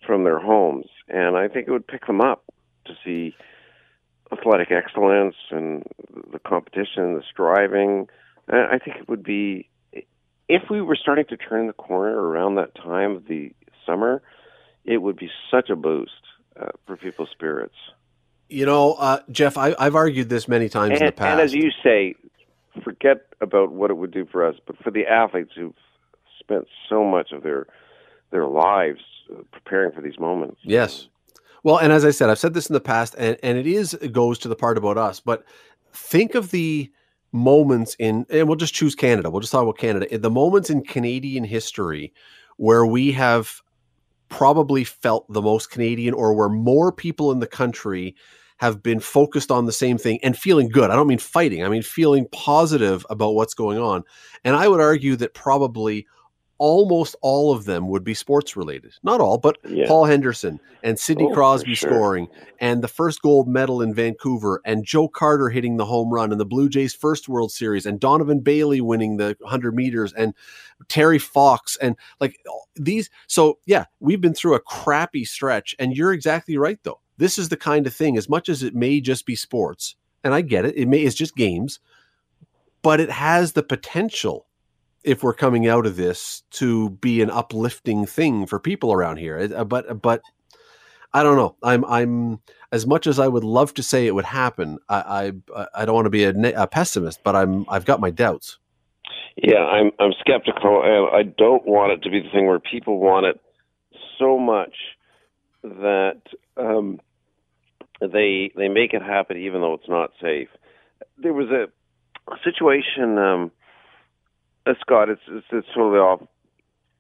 from 0.05 0.25
their 0.25 0.39
homes, 0.39 0.87
and 1.09 1.37
I 1.37 1.49
think 1.49 1.69
it 1.69 1.71
would 1.71 1.87
pick 1.87 2.07
them 2.07 2.21
up 2.21 2.45
to 2.87 2.93
see 3.05 3.35
athletic 4.33 4.71
excellence 4.71 5.37
and 5.51 5.85
the 6.33 6.39
competition, 6.39 7.15
the 7.15 7.23
striving. 7.31 8.09
Uh, 8.53 8.67
I 8.71 8.79
think 8.79 8.97
it 8.99 9.09
would 9.09 9.23
be 9.23 9.69
if 10.49 10.63
we 10.71 10.81
were 10.81 10.97
starting 10.97 11.25
to 11.27 11.37
turn 11.37 11.67
the 11.67 11.73
corner 11.73 12.21
around 12.21 12.57
that 12.57 12.75
time 12.75 13.17
of 13.17 13.27
the 13.27 13.53
summer, 13.85 14.23
it 14.85 14.99
would 14.99 15.17
be 15.17 15.31
such 15.51 15.71
a 15.71 15.77
boost 15.77 16.13
uh, 16.61 16.69
for 16.87 16.97
people's 16.97 17.31
spirits. 17.33 17.75
You 18.49 18.65
know, 18.65 18.93
uh, 18.95 19.21
Jeff, 19.31 19.59
I, 19.59 19.75
I've 19.79 19.97
argued 19.97 20.29
this 20.29 20.47
many 20.47 20.69
times 20.69 20.93
And, 20.93 21.01
in 21.01 21.07
the 21.07 21.13
past. 21.13 21.33
and 21.33 21.41
as 21.41 21.53
you 21.53 21.71
say, 21.83 22.15
forget 22.85 23.27
about 23.41 23.73
what 23.73 23.91
it 23.91 23.95
would 23.95 24.13
do 24.13 24.25
for 24.27 24.47
us, 24.47 24.55
but 24.67 24.77
for 24.85 24.93
the 24.93 25.07
athletes 25.07 25.51
who've 25.57 25.75
spent 26.39 26.69
so 26.89 27.05
much 27.05 27.33
of 27.33 27.43
their 27.43 27.67
their 28.31 28.47
lives 28.47 29.01
preparing 29.53 29.93
for 29.93 30.01
these 30.01 30.19
moments. 30.19 30.61
Yes. 30.65 31.09
Well, 31.63 31.79
and 31.79 31.93
as 31.93 32.05
I 32.05 32.11
said, 32.11 32.31
I've 32.31 32.39
said 32.39 32.55
this 32.55 32.69
in 32.69 32.75
the 32.75 32.81
past, 32.81 33.15
and, 33.19 33.37
and 33.43 33.59
it 33.59 33.67
is 33.67 33.95
it 33.95 34.13
goes 34.13 34.39
to 34.41 34.49
the 34.49 34.57
part 34.57 34.79
about 34.79 34.99
us. 34.99 35.21
But 35.21 35.45
think 35.93 36.35
of 36.35 36.51
the 36.51 36.91
moments 37.33 37.97
in, 37.99 38.25
and 38.31 38.47
we'll 38.47 38.57
just 38.57 38.75
choose 38.75 38.95
Canada. 38.95 39.31
We'll 39.31 39.41
just 39.41 39.53
talk 39.53 39.63
about 39.63 39.79
Canada. 39.79 40.19
The 40.19 40.31
moments 40.31 40.71
in 40.71 40.83
Canadian 40.83 41.45
history 41.45 42.13
where 42.57 42.87
we 42.87 43.13
have 43.13 43.61
probably 44.29 44.85
felt 44.85 45.31
the 45.33 45.43
most 45.43 45.71
Canadian, 45.71 46.15
or 46.15 46.35
where 46.35 46.49
more 46.49 46.93
people 46.93 47.33
in 47.33 47.41
the 47.41 47.47
country 47.47 48.15
have 48.59 48.83
been 48.83 49.01
focused 49.01 49.51
on 49.51 49.67
the 49.67 49.73
same 49.73 49.99
thing 49.99 50.19
and 50.23 50.37
feeling 50.37 50.69
good. 50.69 50.91
I 50.91 50.97
don't 50.97 51.07
mean 51.07 51.19
fighting. 51.19 51.63
I 51.65 51.69
mean 51.69 51.83
feeling 51.83 52.27
positive 52.33 53.05
about 53.11 53.35
what's 53.35 53.55
going 53.55 53.79
on. 53.79 54.03
And 54.45 54.57
I 54.57 54.69
would 54.69 54.81
argue 54.81 55.15
that 55.17 55.35
probably 55.35 56.07
almost 56.59 57.15
all 57.21 57.53
of 57.55 57.65
them 57.67 57.89
would 57.89 58.03
be 58.05 58.15
sports 58.15 58.57
related. 58.57 58.95
Not 59.03 59.21
all, 59.21 59.37
but 59.39 59.59
Yeah. 59.69 59.87
Paul 59.87 60.07
Henderson 60.07 60.59
and 60.83 60.99
Sidney 60.99 61.27
Oh, 61.31 61.35
Crosby 61.35 61.75
sure. 61.75 61.91
scoring 61.91 62.29
and 62.61 62.83
the 62.83 62.89
first 62.89 63.21
gold 63.21 63.47
medal 63.47 63.83
in 63.83 63.93
Vancouver 63.93 64.61
and 64.65 64.85
Joe 64.85 65.07
Carter 65.09 65.49
hitting 65.51 65.77
the 65.77 65.85
home 65.85 66.11
run 66.11 66.33
and 66.33 66.41
the 66.41 66.47
Blue 66.47 66.69
Jays 66.69 66.95
first 66.95 67.29
World 67.29 67.53
Series 67.53 67.85
and 67.85 68.01
Donovan 68.01 68.41
Bailey 68.41 68.81
winning 68.81 69.17
the 69.19 69.37
100 69.41 69.75
meters 69.75 70.13
and 70.15 70.33
Terry 70.89 71.19
Fox 71.19 71.77
and 71.77 71.97
like 72.21 72.39
these 72.75 73.11
so 73.27 73.59
yeah, 73.67 73.85
we've 74.01 74.21
been 74.21 74.35
through 74.35 74.55
a 74.55 74.61
crappy 74.61 75.25
stretch 75.25 75.75
and 75.79 75.97
you're 75.97 76.13
exactly 76.13 76.57
right 76.57 76.79
though. 76.85 77.01
This 77.19 77.39
is 77.39 77.49
the 77.49 77.57
kind 77.57 77.87
of 77.87 77.95
thing 77.95 78.17
as 78.17 78.29
much 78.29 78.49
as 78.49 78.63
it 78.63 78.75
may 78.75 79.01
just 79.01 79.27
be 79.27 79.37
sports 79.37 79.97
and 80.25 80.33
I 80.35 80.41
get 80.41 80.65
it, 80.65 80.77
it 80.77 80.87
may 80.89 81.01
it's 81.03 81.15
just 81.15 81.37
games, 81.37 81.81
but 82.83 83.01
it 83.01 83.11
has 83.11 83.53
the 83.53 83.63
potential 83.63 84.47
if 85.07 85.23
we're 85.23 85.33
coming 85.33 85.67
out 85.69 85.87
of 85.87 85.97
this 85.97 86.43
to 86.51 86.91
be 86.91 87.23
an 87.23 87.31
uplifting 87.31 88.05
thing 88.05 88.45
for 88.47 88.59
people 88.59 88.93
around 88.93 89.19
here. 89.19 89.49
Uh, 89.57 89.65
But 89.65 90.03
but 90.03 90.21
I 91.15 91.23
don't 91.23 91.37
know. 91.37 91.57
I'm 91.63 91.85
I'm 91.87 92.41
as 92.73 92.87
much 92.87 93.07
as 93.07 93.19
I 93.19 93.29
would 93.29 93.45
love 93.45 93.73
to 93.75 93.83
say 93.83 94.07
it 94.07 94.15
would 94.15 94.27
happen. 94.27 94.79
I 94.89 95.33
I, 95.57 95.67
I 95.75 95.85
don't 95.85 95.95
want 95.95 96.07
to 96.07 96.11
be 96.11 96.25
a, 96.25 96.35
a 96.63 96.67
pessimist, 96.67 97.21
but 97.25 97.35
I'm 97.35 97.65
I've 97.71 97.87
got 97.87 98.01
my 98.01 98.11
doubts. 98.11 98.59
Yeah, 99.37 99.65
I'm 99.65 99.93
I'm 99.99 100.13
skeptical, 100.21 100.83
and 100.83 101.17
I 101.17 101.23
don't 101.23 101.67
want 101.67 101.93
it 101.93 102.03
to 102.03 102.11
be 102.11 102.21
the 102.21 102.31
thing 102.31 102.47
where 102.47 102.59
people 102.59 102.99
want 102.99 103.27
it 103.27 103.41
so 104.19 104.39
much 104.39 104.75
that 105.63 106.21
um, 106.57 107.01
they 108.01 108.51
they 108.57 108.69
make 108.69 108.93
it 108.93 109.03
happen 109.03 109.37
even 109.37 109.61
though 109.61 109.75
it's 109.75 109.89
not 109.89 110.11
safe. 110.21 110.49
There 111.19 111.33
was 111.33 111.49
a 111.51 111.67
situation, 112.45 113.19
um, 113.19 113.53
uh, 114.67 114.75
Scott. 114.81 115.09
It's, 115.09 115.23
it's 115.29 115.47
it's 115.53 115.69
totally 115.75 115.99
off 115.99 116.23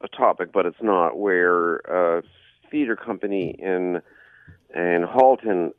a 0.01 0.09
topic, 0.09 0.53
but 0.53 0.67
it's 0.67 0.83
not. 0.83 1.19
Where 1.19 1.77
a 1.77 2.23
theater 2.71 2.97
company 2.97 3.55
in 3.59 4.01
in 4.75 5.05
Halton 5.09 5.73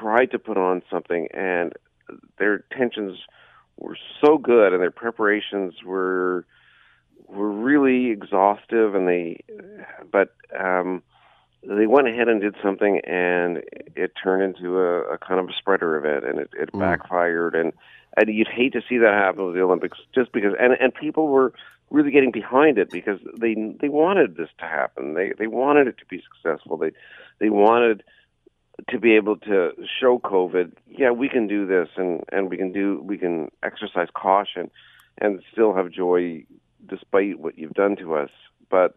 tried 0.00 0.30
to 0.32 0.38
put 0.38 0.56
on 0.56 0.82
something, 0.90 1.28
and 1.34 1.72
their 2.38 2.64
tensions 2.76 3.18
were 3.78 3.96
so 4.24 4.38
good 4.38 4.72
and 4.72 4.80
their 4.80 4.90
preparations 4.90 5.74
were 5.84 6.46
were 7.26 7.50
really 7.50 8.10
exhaustive 8.10 8.94
and 8.94 9.06
they 9.08 9.42
but 10.10 10.34
um 10.58 11.02
they 11.66 11.86
went 11.86 12.08
ahead 12.08 12.28
and 12.28 12.40
did 12.40 12.54
something 12.62 13.00
and 13.04 13.58
it 13.96 14.12
turned 14.22 14.42
into 14.42 14.78
a, 14.78 15.00
a 15.14 15.18
kind 15.18 15.40
of 15.40 15.48
a 15.48 15.52
spreader 15.58 15.96
event 15.96 16.24
and 16.24 16.38
it, 16.38 16.50
it 16.58 16.72
Mm. 16.72 16.80
backfired 16.80 17.54
and 17.54 17.72
and 18.16 18.28
you'd 18.28 18.48
hate 18.48 18.72
to 18.72 18.82
see 18.88 18.98
that 18.98 19.12
happen 19.12 19.46
with 19.46 19.54
the 19.54 19.62
Olympics 19.62 19.98
just 20.14 20.32
because 20.32 20.52
and 20.58 20.74
and 20.80 20.94
people 20.94 21.28
were 21.28 21.52
really 21.90 22.10
getting 22.10 22.32
behind 22.32 22.78
it 22.78 22.90
because 22.90 23.20
they 23.40 23.54
they 23.80 23.88
wanted 23.88 24.36
this 24.36 24.48
to 24.58 24.64
happen 24.64 25.14
they 25.14 25.32
they 25.38 25.46
wanted 25.46 25.86
it 25.86 25.98
to 25.98 26.06
be 26.06 26.22
successful 26.22 26.76
they 26.76 26.90
they 27.38 27.50
wanted 27.50 28.02
to 28.90 28.98
be 28.98 29.16
able 29.16 29.36
to 29.36 29.70
show 30.00 30.18
COVID, 30.18 30.72
yeah, 30.86 31.10
we 31.10 31.28
can 31.28 31.46
do 31.46 31.66
this, 31.66 31.88
and 31.96 32.22
and 32.30 32.50
we 32.50 32.56
can 32.56 32.72
do 32.72 33.00
we 33.02 33.16
can 33.18 33.50
exercise 33.62 34.08
caution, 34.14 34.70
and 35.18 35.42
still 35.52 35.74
have 35.74 35.90
joy 35.90 36.44
despite 36.86 37.38
what 37.40 37.58
you've 37.58 37.72
done 37.72 37.96
to 37.96 38.14
us. 38.14 38.30
But 38.70 38.96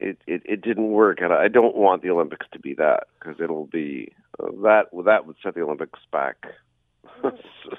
it 0.00 0.18
it, 0.26 0.42
it 0.44 0.62
didn't 0.62 0.90
work, 0.90 1.20
and 1.20 1.32
I 1.32 1.48
don't 1.48 1.76
want 1.76 2.02
the 2.02 2.10
Olympics 2.10 2.46
to 2.52 2.58
be 2.58 2.74
that 2.74 3.04
because 3.18 3.40
it'll 3.40 3.66
be 3.66 4.12
uh, 4.40 4.50
that 4.62 4.86
that 5.04 5.26
would 5.26 5.36
set 5.42 5.54
the 5.54 5.62
Olympics 5.62 6.00
back. 6.10 6.36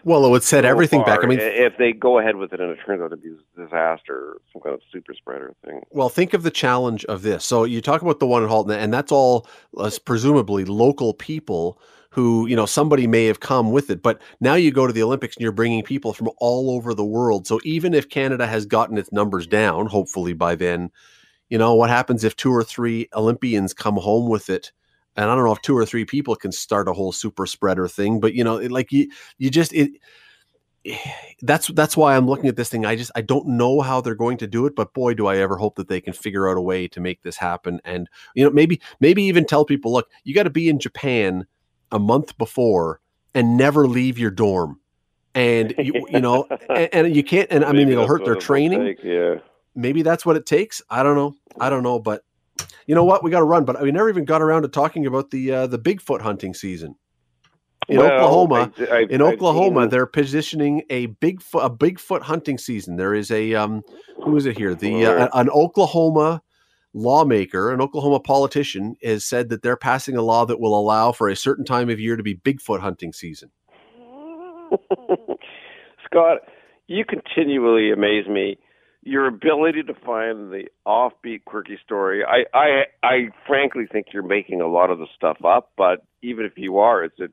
Well, 0.03 0.25
it 0.25 0.29
would 0.29 0.43
set 0.43 0.63
so 0.63 0.69
everything 0.69 1.03
back. 1.03 1.23
I 1.23 1.27
mean, 1.27 1.39
if 1.39 1.77
they 1.77 1.91
go 1.91 2.17
ahead 2.17 2.35
with 2.35 2.53
it 2.53 2.59
and 2.59 2.71
it 2.71 2.79
turns 2.85 3.01
out 3.01 3.09
to 3.09 3.17
be 3.17 3.29
a 3.29 3.65
disaster, 3.65 4.37
some 4.51 4.61
kind 4.61 4.73
of 4.73 4.81
super 4.91 5.13
spreader 5.13 5.53
thing. 5.63 5.81
Well, 5.91 6.09
think 6.09 6.33
of 6.33 6.43
the 6.43 6.51
challenge 6.51 7.05
of 7.05 7.21
this. 7.21 7.45
So 7.45 7.65
you 7.65 7.81
talk 7.81 8.01
about 8.01 8.19
the 8.19 8.25
one 8.25 8.41
in 8.41 8.49
Halton, 8.49 8.79
and 8.79 8.93
that's 8.93 9.11
all 9.11 9.47
uh, 9.77 9.91
presumably 10.05 10.65
local 10.65 11.13
people 11.13 11.79
who, 12.11 12.45
you 12.47 12.55
know, 12.55 12.65
somebody 12.65 13.07
may 13.07 13.25
have 13.25 13.39
come 13.39 13.71
with 13.71 13.89
it. 13.89 14.01
But 14.01 14.21
now 14.39 14.55
you 14.55 14.71
go 14.71 14.87
to 14.87 14.93
the 14.93 15.03
Olympics 15.03 15.35
and 15.35 15.43
you're 15.43 15.51
bringing 15.51 15.83
people 15.83 16.13
from 16.13 16.29
all 16.37 16.71
over 16.71 16.93
the 16.93 17.05
world. 17.05 17.47
So 17.47 17.59
even 17.63 17.93
if 17.93 18.09
Canada 18.09 18.47
has 18.47 18.65
gotten 18.65 18.97
its 18.97 19.11
numbers 19.11 19.47
down, 19.47 19.87
hopefully 19.87 20.33
by 20.33 20.55
then, 20.55 20.91
you 21.49 21.57
know, 21.57 21.73
what 21.75 21.89
happens 21.89 22.23
if 22.23 22.35
two 22.35 22.51
or 22.51 22.63
three 22.63 23.07
Olympians 23.13 23.73
come 23.73 23.95
home 23.95 24.29
with 24.29 24.49
it? 24.49 24.71
And 25.17 25.29
I 25.29 25.35
don't 25.35 25.43
know 25.43 25.51
if 25.51 25.61
two 25.61 25.77
or 25.77 25.85
three 25.85 26.05
people 26.05 26.35
can 26.35 26.51
start 26.51 26.87
a 26.87 26.93
whole 26.93 27.11
super 27.11 27.45
spreader 27.45 27.87
thing, 27.87 28.19
but 28.19 28.33
you 28.33 28.43
know, 28.43 28.57
it, 28.57 28.71
like 28.71 28.91
you, 28.91 29.09
you 29.37 29.49
just 29.49 29.73
it 29.73 29.91
that's 31.41 31.67
that's 31.67 31.95
why 31.97 32.15
I'm 32.15 32.27
looking 32.27 32.47
at 32.47 32.55
this 32.55 32.69
thing. 32.69 32.85
I 32.85 32.95
just 32.95 33.11
I 33.15 33.21
don't 33.21 33.47
know 33.47 33.81
how 33.81 34.01
they're 34.01 34.15
going 34.15 34.37
to 34.37 34.47
do 34.47 34.65
it, 34.65 34.75
but 34.75 34.93
boy, 34.93 35.13
do 35.13 35.27
I 35.27 35.37
ever 35.37 35.57
hope 35.57 35.75
that 35.75 35.87
they 35.87 36.01
can 36.01 36.13
figure 36.13 36.49
out 36.49 36.57
a 36.57 36.61
way 36.61 36.87
to 36.89 36.99
make 36.99 37.21
this 37.21 37.37
happen. 37.37 37.79
And 37.83 38.09
you 38.35 38.43
know, 38.43 38.51
maybe 38.51 38.81
maybe 38.99 39.23
even 39.23 39.45
tell 39.45 39.65
people, 39.65 39.91
look, 39.91 40.09
you 40.23 40.33
got 40.33 40.43
to 40.43 40.49
be 40.49 40.69
in 40.69 40.79
Japan 40.79 41.45
a 41.91 41.99
month 41.99 42.37
before 42.37 42.99
and 43.33 43.57
never 43.57 43.87
leave 43.87 44.17
your 44.17 44.31
dorm. 44.31 44.79
And 45.33 45.73
you, 45.77 46.05
you 46.09 46.19
know, 46.19 46.47
and, 46.69 46.89
and 46.93 47.15
you 47.15 47.23
can't. 47.23 47.47
And 47.51 47.63
I 47.63 47.71
mean, 47.71 47.89
it'll 47.89 48.07
hurt 48.07 48.25
their 48.25 48.35
training. 48.35 48.81
take, 48.81 49.03
Yeah. 49.03 49.35
Maybe 49.73 50.01
that's 50.01 50.25
what 50.25 50.35
it 50.35 50.45
takes. 50.45 50.81
I 50.89 51.01
don't 51.01 51.15
know. 51.15 51.33
I 51.57 51.69
don't 51.69 51.83
know, 51.83 51.97
but 51.97 52.23
you 52.87 52.95
know 52.95 53.03
what? 53.03 53.23
We 53.23 53.31
got 53.31 53.39
to 53.39 53.45
run. 53.45 53.65
But 53.65 53.81
we 53.81 53.91
never 53.91 54.09
even 54.09 54.25
got 54.25 54.41
around 54.41 54.63
to 54.63 54.67
talking 54.67 55.05
about 55.05 55.31
the 55.31 55.51
uh, 55.51 55.67
the 55.67 55.79
Bigfoot 55.79 56.21
hunting 56.21 56.53
season 56.53 56.95
in 57.87 57.97
Well, 57.97 58.11
Oklahoma 58.11 58.71
I- 58.77 58.95
I've- 58.97 59.13
in 59.13 59.21
Oklahoma, 59.21 59.81
seen- 59.81 59.89
they're 59.89 60.05
positioning 60.05 60.83
a 60.89 61.07
Bigfoot 61.07 61.65
a 61.65 61.69
Bigfoot 61.69 62.21
hunting 62.21 62.57
season. 62.57 62.95
There 62.95 63.13
is 63.13 63.31
a 63.31 63.53
um, 63.55 63.81
who 64.23 64.35
is 64.37 64.45
it 64.45 64.57
here? 64.57 64.75
The 64.75 65.05
uh, 65.05 65.27
an 65.33 65.49
Oklahoma 65.49 66.41
lawmaker, 66.93 67.71
an 67.71 67.79
Oklahoma 67.81 68.19
politician, 68.19 68.95
has 69.01 69.23
said 69.25 69.47
that 69.49 69.61
they're 69.63 69.77
passing 69.77 70.17
a 70.17 70.21
law 70.21 70.45
that 70.45 70.59
will 70.59 70.77
allow 70.77 71.11
for 71.13 71.29
a 71.29 71.35
certain 71.35 71.63
time 71.65 71.89
of 71.89 71.99
year 71.99 72.15
to 72.17 72.23
be 72.23 72.35
Bigfoot 72.35 72.79
hunting 72.81 73.13
season. 73.13 73.49
Scott, 76.05 76.39
you 76.87 77.05
continually 77.05 77.91
amaze 77.91 78.27
me 78.27 78.57
your 79.03 79.27
ability 79.27 79.83
to 79.83 79.93
find 79.93 80.51
the 80.51 80.65
offbeat, 80.85 81.43
quirky 81.45 81.77
story. 81.83 82.23
I, 82.23 82.45
I, 82.53 82.83
I 83.03 83.29
frankly 83.47 83.87
think 83.91 84.07
you're 84.13 84.23
making 84.23 84.61
a 84.61 84.67
lot 84.67 84.91
of 84.91 84.99
the 84.99 85.07
stuff 85.15 85.43
up, 85.43 85.71
but 85.75 86.05
even 86.21 86.45
if 86.45 86.57
you 86.57 86.77
are, 86.79 87.03
it's 87.03 87.19
a, 87.19 87.29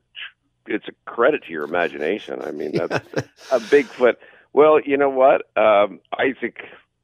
it's 0.65 0.87
a 0.87 1.09
credit 1.09 1.43
to 1.43 1.51
your 1.51 1.63
imagination. 1.63 2.41
I 2.41 2.51
mean, 2.51 2.71
that's 2.73 2.93
a 3.51 3.59
Bigfoot. 3.59 4.15
Well, 4.51 4.79
you 4.81 4.97
know 4.97 5.09
what? 5.09 5.45
Um, 5.55 5.99
I 6.11 6.33
think 6.39 6.55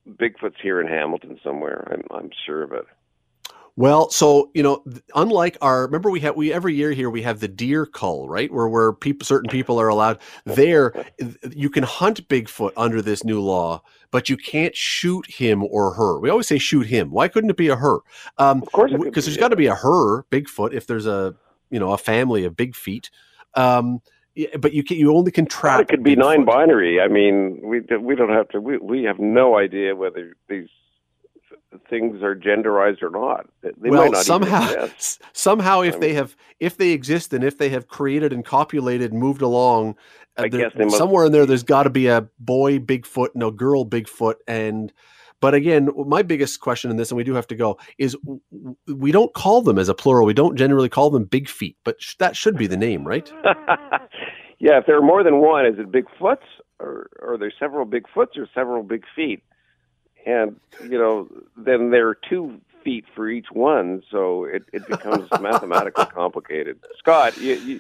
Bigfoot's 0.10 0.60
here 0.62 0.82
in 0.82 0.88
Hamilton 0.88 1.40
somewhere. 1.44 1.88
I'm, 1.92 2.18
I'm 2.18 2.30
sure 2.46 2.64
of 2.64 2.72
it. 2.72 2.86
Well, 3.78 4.10
so 4.10 4.52
you 4.54 4.64
know, 4.64 4.84
unlike 5.16 5.58
our 5.62 5.82
remember 5.84 6.10
we 6.10 6.22
have 6.22 6.38
we 6.38 6.54
every 6.54 6.74
year 6.74 6.92
here 6.92 7.10
we 7.10 7.24
have 7.24 7.42
the 7.42 7.50
deer 7.50 7.86
cull, 7.86 8.30
right? 8.30 8.52
Where 8.52 8.70
where 8.70 8.94
people 8.94 9.26
certain 9.26 9.50
people 9.50 9.82
are 9.82 9.90
allowed 9.90 10.20
there 10.46 10.94
you 11.52 11.70
can 11.70 11.84
hunt 11.84 12.26
Bigfoot 12.30 12.72
under 12.78 13.02
this 13.02 13.26
new 13.26 13.42
law, 13.42 13.82
but 14.12 14.30
you 14.30 14.38
can't 14.38 14.76
shoot 14.78 15.30
him 15.30 15.62
or 15.64 15.94
her. 15.94 16.20
We 16.22 16.30
always 16.30 16.48
say 16.48 16.58
shoot 16.58 16.88
him. 16.88 17.12
Why 17.12 17.28
couldn't 17.28 17.50
it 17.50 17.58
be 17.58 17.68
a 17.68 17.76
her? 17.76 18.00
Um, 18.38 18.62
of 18.62 18.72
course, 18.72 18.94
because 18.98 19.26
there's 19.26 19.38
got 19.38 19.50
to 19.50 19.58
be 19.58 19.68
a 19.68 19.76
her 19.76 20.24
Bigfoot 20.24 20.74
if 20.74 20.88
there's 20.88 21.06
a 21.06 21.36
you 21.70 21.80
know 21.80 21.92
a 21.92 21.98
family 21.98 22.46
of 22.46 22.56
big 22.56 22.76
feet. 22.76 23.10
Um, 23.56 24.02
but 24.58 24.74
you 24.74 24.84
can 24.84 24.98
you 24.98 25.14
only 25.14 25.32
can 25.32 25.48
trap. 25.48 25.82
It 25.82 25.90
could 25.90 26.04
be 26.04 26.16
nine-binary. 26.16 27.02
I 27.02 27.10
mean, 27.10 27.60
we 27.62 27.82
we 27.98 28.16
don't 28.16 28.30
have 28.30 28.48
to. 28.50 28.62
We 28.62 28.78
we 28.78 29.04
have 29.04 29.20
no 29.20 29.58
idea 29.58 29.98
whether 29.98 30.36
these 30.48 30.70
things 31.90 32.22
are 32.22 32.36
genderized 32.36 33.02
or 33.02 33.10
not. 33.10 33.48
They 33.62 33.90
well, 33.90 34.12
not 34.12 34.24
somehow, 34.24 34.88
somehow, 35.34 35.82
if 35.82 35.96
I 35.96 35.98
mean, 35.98 36.00
they 36.02 36.14
have, 36.14 36.36
if 36.60 36.78
they 36.78 36.92
exist, 36.92 37.34
and 37.34 37.44
if 37.44 37.58
they 37.58 37.70
have 37.70 37.88
created 37.88 38.34
and 38.34 38.44
copulated, 38.44 39.12
and 39.12 39.20
moved 39.20 39.42
along, 39.42 39.96
uh, 40.38 40.44
I 40.44 40.48
guess 40.50 40.72
must, 40.76 40.98
somewhere 40.98 41.26
in 41.26 41.32
there, 41.32 41.46
there's 41.46 41.64
got 41.64 41.84
to 41.84 41.90
be 41.90 42.08
a 42.08 42.28
boy 42.40 42.80
Bigfoot 42.80 43.30
and 43.34 43.44
a 43.44 43.52
girl 43.52 43.86
Bigfoot, 43.86 44.36
and. 44.48 44.92
But 45.42 45.54
again, 45.54 45.90
my 46.08 46.24
biggest 46.24 46.62
question 46.62 46.90
in 46.90 46.98
this, 46.98 47.12
and 47.12 47.18
we 47.18 47.24
do 47.26 47.34
have 47.34 47.46
to 47.48 47.56
go, 47.56 47.78
is 48.00 48.16
we 48.88 49.12
don't 49.12 49.32
call 49.34 49.62
them 49.62 49.78
as 49.78 49.90
a 49.90 49.94
plural. 49.94 50.26
We 50.26 50.34
don't 50.34 50.56
generally 50.56 50.90
call 50.90 51.10
them 51.12 51.26
big 51.26 51.50
feet, 51.50 51.76
but 51.84 52.02
sh- 52.02 52.16
that 52.20 52.38
should 52.38 52.58
be 52.58 52.68
the 52.68 52.78
name, 52.78 53.06
right? 53.06 53.32
yeah, 54.60 54.80
if 54.80 54.86
there 54.88 54.98
are 54.98 55.04
more 55.04 55.24
than 55.24 55.42
one, 55.42 55.66
is 55.66 55.76
it 55.78 55.92
Bigfoots, 55.92 56.38
or, 56.80 57.10
or 57.20 57.34
are 57.34 57.38
there 57.38 57.54
several 57.60 57.86
Bigfoots 57.86 58.38
or 58.38 58.48
several 58.56 58.82
big 58.82 59.04
feet? 59.14 59.44
And 60.26 60.60
you 60.84 60.98
know 60.98 61.28
then 61.58 61.92
there 61.92 62.08
are 62.08 62.18
two 62.30 62.60
feet 62.84 63.06
for 63.16 63.28
each 63.28 63.48
one, 63.52 64.04
so 64.12 64.46
it, 64.46 64.64
it 64.72 64.88
becomes 64.88 65.30
mathematically 65.42 66.06
complicated. 66.06 66.80
Scott, 67.00 67.38
you, 67.38 67.56
you 67.56 67.80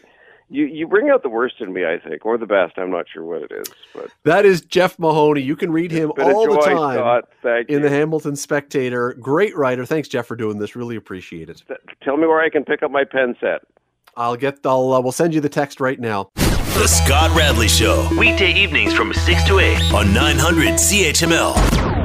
you 0.50 0.66
you 0.66 0.88
bring 0.88 1.10
out 1.10 1.24
the 1.24 1.30
worst 1.30 1.56
in 1.60 1.74
me, 1.74 1.86
I 1.86 1.98
think, 1.98 2.26
or 2.26 2.38
the 2.38 2.46
best. 2.46 2.78
I'm 2.78 2.92
not 2.92 3.06
sure 3.12 3.24
what 3.24 3.44
it 3.44 3.52
is, 3.52 3.68
but 3.94 4.12
that 4.24 4.46
is 4.46 4.62
Jeff 4.62 5.00
Mahoney. 5.00 5.42
You 5.42 5.56
can 5.56 5.72
read 5.72 5.92
him 5.92 6.12
all 6.20 6.46
joy, 6.46 6.56
the 6.56 6.62
time 6.62 7.24
in 7.68 7.76
you. 7.76 7.80
the 7.80 7.90
Hamilton 7.90 8.36
Spectator. 8.36 9.14
Great 9.14 9.56
writer. 9.56 9.86
Thanks, 9.86 10.08
Jeff, 10.08 10.26
for 10.28 10.36
doing 10.36 10.60
this. 10.60 10.76
Really 10.76 10.96
appreciate 10.96 11.50
it. 11.50 11.64
Tell 12.04 12.18
me 12.18 12.28
where 12.28 12.42
I 12.42 12.50
can 12.50 12.64
pick 12.64 12.84
up 12.84 12.92
my 12.92 13.04
pen 13.04 13.36
set. 13.40 13.62
I'll 14.18 14.36
get. 14.36 14.60
I'll. 14.66 14.94
Uh, 14.94 15.02
we'll 15.02 15.12
send 15.12 15.34
you 15.34 15.42
the 15.42 15.50
text 15.50 15.80
right 15.80 16.00
now. 16.00 16.30
The 16.36 16.88
Scott 16.88 17.36
Radley 17.36 17.70
Show, 17.70 18.08
weekday 18.20 18.54
evenings 18.54 18.94
from 18.94 19.14
six 19.14 19.44
to 19.46 19.60
eight 19.60 19.82
on 19.94 20.14
900 20.14 20.74
CHML. 20.74 22.05